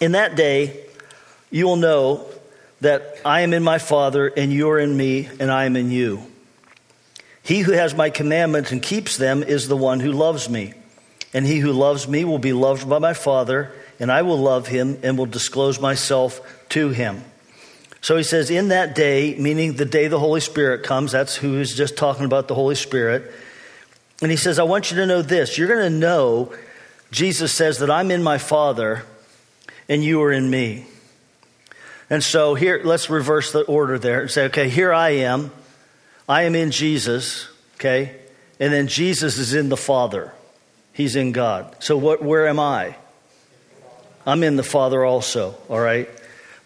In 0.00 0.12
that 0.12 0.36
day, 0.36 0.84
you 1.50 1.66
will 1.66 1.76
know 1.76 2.26
that 2.80 3.16
I 3.24 3.42
am 3.42 3.54
in 3.54 3.62
my 3.62 3.78
Father, 3.78 4.26
and 4.26 4.52
you 4.52 4.70
are 4.70 4.78
in 4.78 4.94
me, 4.96 5.28
and 5.38 5.50
I 5.50 5.64
am 5.64 5.76
in 5.76 5.90
you. 5.90 6.26
He 7.42 7.60
who 7.60 7.72
has 7.72 7.94
my 7.94 8.10
commandments 8.10 8.72
and 8.72 8.82
keeps 8.82 9.16
them 9.16 9.42
is 9.42 9.68
the 9.68 9.76
one 9.76 10.00
who 10.00 10.12
loves 10.12 10.48
me. 10.48 10.74
And 11.34 11.46
he 11.46 11.58
who 11.58 11.72
loves 11.72 12.06
me 12.06 12.24
will 12.24 12.38
be 12.38 12.52
loved 12.52 12.88
by 12.88 12.98
my 12.98 13.14
Father, 13.14 13.72
and 13.98 14.12
I 14.12 14.22
will 14.22 14.38
love 14.38 14.66
him 14.66 14.98
and 15.02 15.16
will 15.16 15.26
disclose 15.26 15.80
myself 15.80 16.40
to 16.70 16.90
him. 16.90 17.24
So 18.02 18.16
he 18.16 18.22
says, 18.22 18.50
in 18.50 18.68
that 18.68 18.94
day, 18.94 19.36
meaning 19.38 19.74
the 19.74 19.84
day 19.84 20.08
the 20.08 20.18
Holy 20.18 20.40
Spirit 20.40 20.82
comes, 20.82 21.12
that's 21.12 21.36
who 21.36 21.58
is 21.60 21.74
just 21.74 21.96
talking 21.96 22.24
about 22.24 22.48
the 22.48 22.54
Holy 22.54 22.74
Spirit. 22.74 23.32
And 24.20 24.30
he 24.30 24.36
says, 24.36 24.58
I 24.58 24.64
want 24.64 24.90
you 24.90 24.96
to 24.98 25.06
know 25.06 25.22
this. 25.22 25.56
You're 25.56 25.68
going 25.68 25.90
to 25.92 25.98
know, 25.98 26.52
Jesus 27.10 27.52
says, 27.52 27.78
that 27.78 27.90
I'm 27.90 28.10
in 28.10 28.22
my 28.22 28.38
Father 28.38 29.04
and 29.88 30.02
you 30.02 30.20
are 30.22 30.32
in 30.32 30.50
me. 30.50 30.86
And 32.10 32.22
so 32.22 32.54
here, 32.54 32.80
let's 32.84 33.08
reverse 33.08 33.52
the 33.52 33.62
order 33.62 33.98
there 33.98 34.22
and 34.22 34.30
say, 34.30 34.44
okay, 34.46 34.68
here 34.68 34.92
I 34.92 35.10
am. 35.10 35.50
I 36.32 36.44
am 36.44 36.54
in 36.54 36.70
Jesus, 36.70 37.46
okay? 37.74 38.16
And 38.58 38.72
then 38.72 38.86
Jesus 38.86 39.36
is 39.36 39.52
in 39.52 39.68
the 39.68 39.76
Father. 39.76 40.32
He's 40.94 41.14
in 41.14 41.32
God. 41.32 41.76
So 41.80 41.98
what, 41.98 42.22
where 42.22 42.48
am 42.48 42.58
I? 42.58 42.96
I'm 44.26 44.42
in 44.42 44.56
the 44.56 44.62
Father 44.62 45.04
also, 45.04 45.54
all 45.68 45.78
right? 45.78 46.08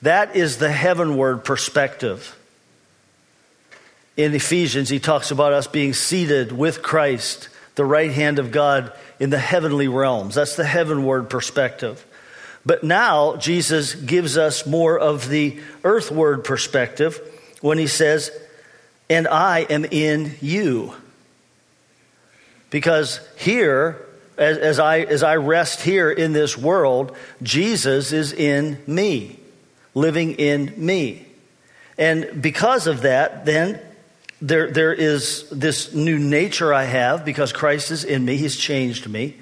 That 0.02 0.36
is 0.36 0.58
the 0.58 0.70
heavenward 0.70 1.44
perspective. 1.44 2.38
In 4.16 4.36
Ephesians, 4.36 4.88
he 4.88 5.00
talks 5.00 5.32
about 5.32 5.52
us 5.52 5.66
being 5.66 5.94
seated 5.94 6.52
with 6.52 6.80
Christ, 6.80 7.48
the 7.74 7.84
right 7.84 8.12
hand 8.12 8.38
of 8.38 8.52
God 8.52 8.92
in 9.18 9.30
the 9.30 9.38
heavenly 9.40 9.88
realms. 9.88 10.36
That's 10.36 10.54
the 10.54 10.64
heavenward 10.64 11.28
perspective. 11.28 12.06
But 12.64 12.84
now, 12.84 13.34
Jesus 13.34 13.96
gives 13.96 14.38
us 14.38 14.64
more 14.64 14.96
of 14.96 15.28
the 15.28 15.58
earthward 15.82 16.44
perspective 16.44 17.20
when 17.62 17.78
he 17.78 17.88
says, 17.88 18.30
And 19.08 19.28
I 19.28 19.60
am 19.60 19.84
in 19.84 20.34
you. 20.40 20.94
Because 22.70 23.20
here, 23.36 24.04
as, 24.36 24.58
as, 24.58 24.78
I, 24.78 25.00
as 25.00 25.22
I 25.22 25.36
rest 25.36 25.82
here 25.82 26.10
in 26.10 26.32
this 26.32 26.58
world, 26.58 27.16
Jesus 27.42 28.12
is 28.12 28.32
in 28.32 28.78
me 28.86 29.38
living 29.96 30.34
in 30.34 30.72
me. 30.76 31.26
And 31.98 32.40
because 32.40 32.86
of 32.86 33.02
that, 33.02 33.46
then 33.46 33.80
there, 34.42 34.70
there 34.70 34.92
is 34.92 35.48
this 35.50 35.94
new 35.94 36.18
nature 36.18 36.72
I 36.72 36.84
have 36.84 37.24
because 37.24 37.52
Christ 37.52 37.90
is 37.90 38.04
in 38.04 38.24
me. 38.24 38.36
He's 38.36 38.56
changed 38.56 39.08
me. 39.08 39.38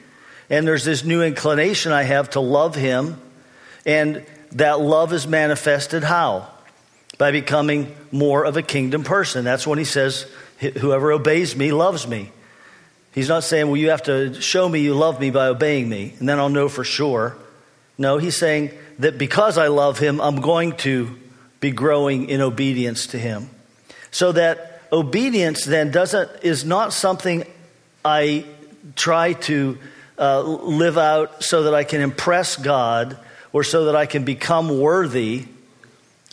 And 0.49 0.67
there's 0.67 0.85
this 0.85 1.03
new 1.03 1.23
inclination 1.23 1.91
I 1.91 2.05
have 2.05 2.31
to 2.31 2.41
love 2.41 2.77
Him. 2.77 3.21
And 3.85 4.25
that 4.53 4.81
love 4.81 5.13
is 5.13 5.27
manifested 5.27 6.05
how? 6.05 6.49
By 7.19 7.31
becoming 7.31 7.95
more 8.11 8.45
of 8.45 8.57
a 8.57 8.63
kingdom 8.63 9.05
person. 9.05 9.45
That's 9.45 9.67
when 9.67 9.79
He 9.79 9.85
says, 9.85 10.27
Whoever 10.61 11.13
obeys 11.13 11.57
me 11.57 11.73
loves 11.73 12.07
me. 12.07 12.31
He's 13.13 13.29
not 13.29 13.45
saying, 13.45 13.67
Well, 13.67 13.77
you 13.77 13.91
have 13.91 14.03
to 14.05 14.41
show 14.41 14.69
me 14.69 14.81
you 14.81 14.95
love 14.95 15.21
me 15.21 15.31
by 15.31 15.47
obeying 15.47 15.89
me, 15.89 16.15
and 16.19 16.29
then 16.29 16.39
I'll 16.39 16.49
know 16.49 16.69
for 16.69 16.85
sure. 16.85 17.37
No, 17.97 18.19
He's 18.19 18.37
saying, 18.37 18.73
that 18.99 19.19
because 19.19 19.59
I 19.59 19.69
love 19.69 19.99
him, 19.99 20.21
I'm 20.21 20.41
going 20.41 20.77
to 20.79 21.19
be 21.61 21.71
growing 21.71 22.29
in 22.29 22.41
obedience 22.41 23.09
to 23.09 23.19
him. 23.19 23.49
So 24.11 24.33
that 24.33 24.83
obedience 24.93 25.65
then 25.65 25.91
doesn't 25.91 26.31
is 26.43 26.65
not 26.65 26.93
something 26.93 27.45
I 28.05 28.45
try 28.97 29.33
to 29.33 29.79
uh, 30.19 30.43
live 30.43 30.99
out 30.99 31.43
so 31.43 31.65
that 31.65 31.75
I 31.75 31.85
can 31.85 32.01
impress 32.01 32.57
God 32.57 33.19
or 33.53 33.65
so 33.65 33.87
that 33.87 33.97
I 33.97 34.07
can 34.07 34.25
become 34.25 34.79
worthy. 34.79 35.47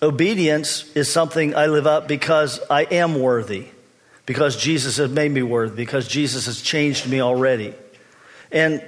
Obedience 0.04 0.91
is 0.95 1.12
something 1.12 1.56
I 1.56 1.68
live 1.68 1.86
out 1.86 2.08
because 2.08 2.60
I 2.70 2.84
am 2.84 3.20
worthy, 3.20 3.68
because 4.26 4.58
Jesus 4.58 4.97
has 4.97 5.12
made 5.12 5.32
me 5.32 5.43
worthy, 5.43 5.76
because 5.76 6.08
Jesus 6.08 6.47
has 6.47 6.62
changed 6.62 7.08
me 7.08 7.22
already. 7.22 7.76
And 8.52 8.84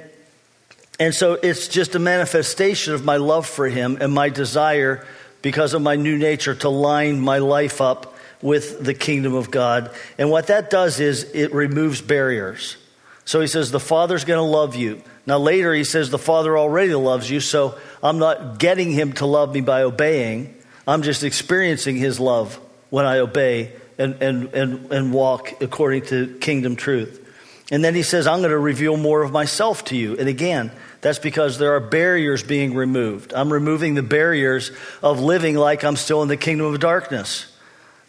and 0.99 1.13
so 1.13 1.33
it's 1.33 1.67
just 1.67 1.95
a 1.95 1.99
manifestation 1.99 2.93
of 2.93 3.03
my 3.03 3.17
love 3.17 3.47
for 3.47 3.67
him 3.67 3.97
and 3.99 4.13
my 4.13 4.29
desire, 4.29 5.05
because 5.41 5.73
of 5.73 5.81
my 5.81 5.95
new 5.95 6.17
nature, 6.17 6.55
to 6.55 6.69
line 6.69 7.19
my 7.19 7.39
life 7.39 7.81
up 7.81 8.15
with 8.41 8.83
the 8.83 8.93
kingdom 8.93 9.33
of 9.33 9.49
God. 9.49 9.91
And 10.17 10.29
what 10.29 10.47
that 10.47 10.69
does 10.69 10.99
is 10.99 11.23
it 11.33 11.53
removes 11.53 12.01
barriers. 12.01 12.77
So 13.25 13.41
he 13.41 13.47
says, 13.47 13.71
The 13.71 13.79
Father's 13.79 14.25
going 14.25 14.37
to 14.37 14.43
love 14.43 14.75
you. 14.75 15.01
Now, 15.25 15.37
later 15.37 15.73
he 15.73 15.83
says, 15.83 16.09
The 16.09 16.17
Father 16.17 16.57
already 16.57 16.93
loves 16.93 17.29
you, 17.29 17.39
so 17.39 17.77
I'm 18.01 18.19
not 18.19 18.59
getting 18.59 18.91
him 18.91 19.13
to 19.13 19.25
love 19.25 19.53
me 19.53 19.61
by 19.61 19.83
obeying. 19.83 20.55
I'm 20.87 21.01
just 21.01 21.23
experiencing 21.23 21.97
his 21.97 22.19
love 22.19 22.59
when 22.89 23.05
I 23.05 23.19
obey 23.19 23.73
and, 23.97 24.21
and, 24.21 24.53
and, 24.53 24.91
and 24.91 25.13
walk 25.13 25.61
according 25.61 26.03
to 26.07 26.37
kingdom 26.39 26.75
truth. 26.75 27.19
And 27.71 27.83
then 27.83 27.95
he 27.95 28.03
says, 28.03 28.27
I'm 28.27 28.39
going 28.39 28.51
to 28.51 28.57
reveal 28.57 28.97
more 28.97 29.23
of 29.23 29.31
myself 29.31 29.85
to 29.85 29.95
you. 29.95 30.17
And 30.17 30.27
again, 30.27 30.71
that's 31.01 31.19
because 31.19 31.57
there 31.57 31.75
are 31.75 31.79
barriers 31.79 32.43
being 32.43 32.75
removed. 32.75 33.33
I'm 33.33 33.51
removing 33.51 33.95
the 33.95 34.03
barriers 34.03 34.71
of 35.01 35.19
living 35.19 35.55
like 35.55 35.83
I'm 35.83 35.95
still 35.95 36.21
in 36.21 36.27
the 36.27 36.37
kingdom 36.37 36.67
of 36.67 36.79
darkness. 36.79 37.47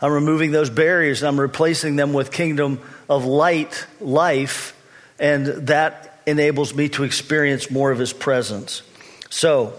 I'm 0.01 0.13
removing 0.13 0.51
those 0.51 0.71
barriers 0.71 1.23
and 1.23 1.29
I'm 1.29 1.41
replacing 1.41 1.97
them 1.97 2.13
with 2.13 2.31
kingdom 2.31 2.81
of 3.09 3.25
light 3.25 3.87
life, 4.01 4.77
and 5.19 5.47
that 5.69 6.21
enables 6.27 6.75
me 6.75 6.89
to 6.91 7.05
experience 7.05 7.71
more 7.71 7.91
of 7.91 7.99
his 7.99 8.13
presence. 8.13 8.83
So, 9.31 9.75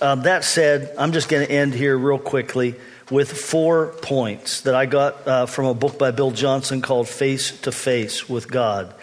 um, 0.00 0.22
that 0.22 0.44
said, 0.44 0.94
I'm 0.98 1.12
just 1.12 1.28
going 1.28 1.46
to 1.46 1.52
end 1.52 1.74
here 1.74 1.96
real 1.96 2.18
quickly 2.18 2.74
with 3.10 3.32
four 3.32 3.88
points 4.02 4.60
that 4.62 4.74
I 4.74 4.86
got 4.86 5.26
uh, 5.26 5.46
from 5.46 5.66
a 5.66 5.74
book 5.74 5.98
by 5.98 6.10
Bill 6.10 6.30
Johnson 6.30 6.82
called 6.82 7.08
Face 7.08 7.58
to 7.62 7.72
Face 7.72 8.28
with 8.28 8.50
God 8.50 8.94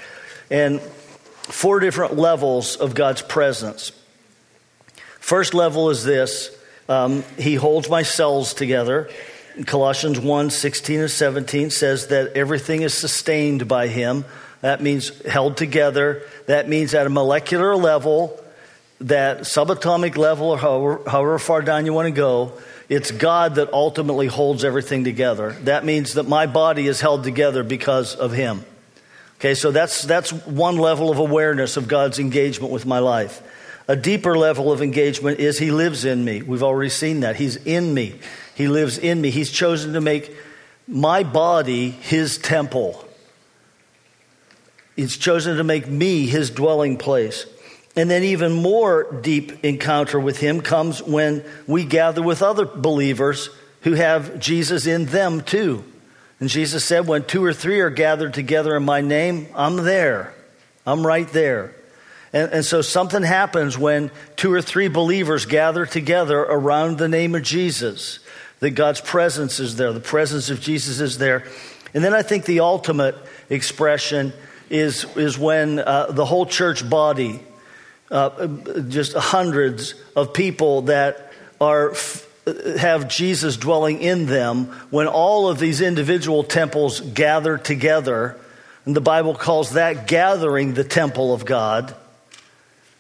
and 0.49 0.79
four 0.79 1.79
different 1.79 2.15
levels 2.15 2.75
of 2.75 2.93
God's 2.95 3.21
presence. 3.21 3.91
First 5.19 5.53
level 5.53 5.89
is 5.89 6.03
this 6.03 6.55
um, 6.87 7.23
He 7.37 7.55
holds 7.55 7.89
my 7.89 8.03
cells 8.03 8.53
together. 8.53 9.09
Colossians 9.65 10.19
1 10.19 10.49
16 10.49 10.99
and 11.01 11.11
17 11.11 11.69
says 11.71 12.07
that 12.07 12.33
everything 12.33 12.81
is 12.81 12.93
sustained 12.93 13.67
by 13.67 13.87
Him. 13.87 14.25
That 14.61 14.81
means 14.81 15.25
held 15.25 15.57
together. 15.57 16.23
That 16.47 16.67
means 16.69 16.93
at 16.93 17.07
a 17.07 17.09
molecular 17.09 17.75
level, 17.75 18.39
that 19.01 19.41
subatomic 19.41 20.17
level, 20.17 20.47
or 20.47 20.57
however, 20.57 21.09
however 21.09 21.39
far 21.39 21.61
down 21.61 21.85
you 21.85 21.93
want 21.93 22.07
to 22.07 22.11
go, 22.11 22.53
it's 22.87 23.11
God 23.11 23.55
that 23.55 23.73
ultimately 23.73 24.27
holds 24.27 24.63
everything 24.63 25.03
together. 25.03 25.51
That 25.63 25.83
means 25.83 26.13
that 26.13 26.27
my 26.27 26.45
body 26.45 26.87
is 26.87 27.01
held 27.01 27.23
together 27.23 27.63
because 27.63 28.15
of 28.15 28.31
Him. 28.31 28.63
Okay, 29.39 29.53
so 29.53 29.71
that's, 29.71 30.03
that's 30.03 30.31
one 30.31 30.77
level 30.77 31.11
of 31.11 31.17
awareness 31.17 31.77
of 31.77 31.87
God's 31.87 32.19
engagement 32.19 32.71
with 32.71 32.85
my 32.85 32.99
life. 32.99 33.41
A 33.87 33.95
deeper 33.95 34.37
level 34.37 34.71
of 34.71 34.81
engagement 34.81 35.39
is 35.39 35.59
He 35.59 35.71
lives 35.71 36.05
in 36.05 36.23
me. 36.23 36.41
We've 36.41 36.63
already 36.63 36.89
seen 36.89 37.19
that. 37.19 37.35
He's 37.35 37.57
in 37.57 37.93
me, 37.93 38.19
He 38.55 38.67
lives 38.67 38.97
in 38.97 39.19
me. 39.19 39.29
He's 39.29 39.51
chosen 39.51 39.93
to 39.93 40.01
make 40.01 40.35
my 40.87 41.23
body 41.23 41.89
His 41.89 42.37
temple. 42.37 43.03
He's 44.95 45.17
chosen 45.17 45.57
to 45.57 45.63
make 45.63 45.87
me 45.87 46.27
His 46.27 46.49
dwelling 46.49 46.97
place. 46.97 47.45
And 47.97 48.11
then, 48.11 48.23
even 48.23 48.51
more 48.51 49.19
deep 49.21 49.63
encounter 49.63 50.19
with 50.19 50.39
Him 50.39 50.61
comes 50.61 51.01
when 51.01 51.45
we 51.65 51.85
gather 51.85 52.21
with 52.21 52.41
other 52.41 52.65
believers 52.65 53.49
who 53.81 53.93
have 53.93 54.39
Jesus 54.39 54.85
in 54.85 55.05
them 55.05 55.41
too. 55.41 55.83
And 56.39 56.49
Jesus 56.49 56.83
said, 56.83 57.07
When 57.07 57.23
two 57.23 57.43
or 57.43 57.53
three 57.53 57.79
are 57.79 57.89
gathered 57.89 58.33
together 58.33 58.75
in 58.75 58.83
my 58.83 59.01
name, 59.01 59.47
I'm 59.55 59.77
there. 59.77 60.33
I'm 60.85 61.05
right 61.07 61.27
there. 61.29 61.73
And, 62.33 62.51
and, 62.51 62.65
so 62.65 62.81
something 62.81 63.23
happens 63.23 63.77
when 63.77 64.11
two 64.35 64.51
or 64.51 64.61
three 64.61 64.89
believers 64.89 65.45
gather 65.45 65.85
together 65.85 66.39
around 66.39 66.97
the 66.97 67.07
name 67.07 67.33
of 67.33 67.43
Jesus. 67.43 68.19
That 68.59 68.71
God's 68.71 69.01
presence 69.01 69.59
is 69.59 69.77
there, 69.77 69.93
the 69.93 69.99
presence 69.99 70.49
of 70.49 70.59
Jesus 70.59 70.99
is 70.99 71.17
there. 71.17 71.45
And 71.93 72.03
then 72.03 72.13
I 72.13 72.23
think 72.23 72.45
the 72.45 72.59
ultimate 72.59 73.15
expression 73.49 74.33
is, 74.69 75.05
is 75.15 75.37
when 75.37 75.79
uh, 75.79 76.11
the 76.11 76.25
whole 76.25 76.45
church 76.45 76.89
body 76.89 77.41
uh, 78.15 78.47
just 78.87 79.13
hundreds 79.13 79.93
of 80.15 80.33
people 80.33 80.83
that 80.83 81.33
are 81.59 81.93
have 82.77 83.09
Jesus 83.09 83.57
dwelling 83.57 83.99
in 83.99 84.25
them 84.25 84.67
when 84.89 85.07
all 85.07 85.49
of 85.49 85.59
these 85.59 85.81
individual 85.81 86.43
temples 86.43 87.01
gather 87.01 87.57
together. 87.57 88.37
And 88.85 88.95
the 88.95 89.01
Bible 89.01 89.35
calls 89.35 89.71
that 89.71 90.07
gathering 90.07 90.75
the 90.75 90.83
temple 90.83 91.33
of 91.33 91.43
God. 91.43 91.93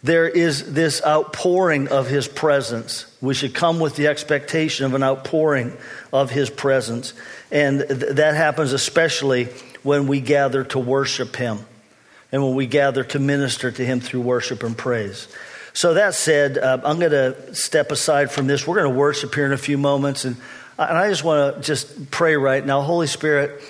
There 0.03 0.27
is 0.27 0.73
this 0.73 1.01
outpouring 1.05 1.87
of 1.87 2.07
his 2.07 2.27
presence. 2.27 3.05
We 3.21 3.35
should 3.35 3.53
come 3.53 3.79
with 3.79 3.95
the 3.95 4.07
expectation 4.07 4.85
of 4.85 4.95
an 4.95 5.03
outpouring 5.03 5.77
of 6.11 6.29
his 6.29 6.49
presence. 6.49 7.13
And 7.51 7.79
th- 7.87 8.15
that 8.15 8.35
happens 8.35 8.73
especially 8.73 9.45
when 9.81 10.07
we 10.07 10.19
gather 10.19 10.63
to 10.65 10.79
worship 10.79 11.37
him 11.37 11.59
and 12.35 12.43
when 12.43 12.53
we 12.53 12.67
gather 12.67 13.01
to 13.01 13.17
minister 13.17 13.71
to 13.71 13.85
Him 13.85 14.01
through 14.01 14.19
worship 14.19 14.61
and 14.61 14.77
praise. 14.77 15.29
So, 15.71 15.93
that 15.93 16.15
said, 16.15 16.57
uh, 16.57 16.81
I'm 16.83 16.99
going 16.99 17.11
to 17.11 17.55
step 17.55 17.93
aside 17.93 18.29
from 18.29 18.45
this. 18.45 18.67
We're 18.67 18.75
going 18.75 18.91
to 18.91 18.99
worship 18.99 19.33
here 19.33 19.45
in 19.45 19.53
a 19.53 19.57
few 19.57 19.77
moments. 19.77 20.25
And, 20.25 20.35
and 20.77 20.97
I 20.97 21.07
just 21.07 21.23
want 21.23 21.55
to 21.55 21.61
just 21.61 22.11
pray 22.11 22.35
right 22.35 22.65
now. 22.65 22.81
Holy 22.81 23.07
Spirit, 23.07 23.63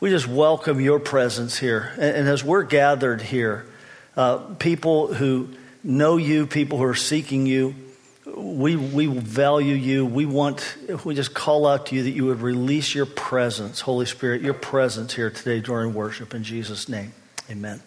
we 0.00 0.10
just 0.10 0.26
welcome 0.26 0.80
your 0.80 0.98
presence 0.98 1.56
here. 1.56 1.92
And, 1.94 2.16
and 2.16 2.28
as 2.28 2.42
we're 2.42 2.64
gathered 2.64 3.22
here, 3.22 3.64
uh, 4.16 4.38
people 4.54 5.14
who 5.14 5.48
know 5.84 6.16
you, 6.16 6.48
people 6.48 6.78
who 6.78 6.84
are 6.84 6.96
seeking 6.96 7.46
you, 7.46 7.76
we, 8.26 8.74
we 8.74 9.06
value 9.06 9.76
you. 9.76 10.04
We 10.04 10.26
want, 10.26 10.76
we 11.04 11.14
just 11.14 11.32
call 11.32 11.64
out 11.64 11.86
to 11.86 11.94
you 11.94 12.02
that 12.02 12.10
you 12.10 12.26
would 12.26 12.40
release 12.40 12.92
your 12.92 13.06
presence, 13.06 13.78
Holy 13.78 14.06
Spirit, 14.06 14.42
your 14.42 14.54
presence 14.54 15.14
here 15.14 15.30
today 15.30 15.60
during 15.60 15.94
worship 15.94 16.34
in 16.34 16.42
Jesus' 16.42 16.88
name. 16.88 17.12
Amen. 17.48 17.80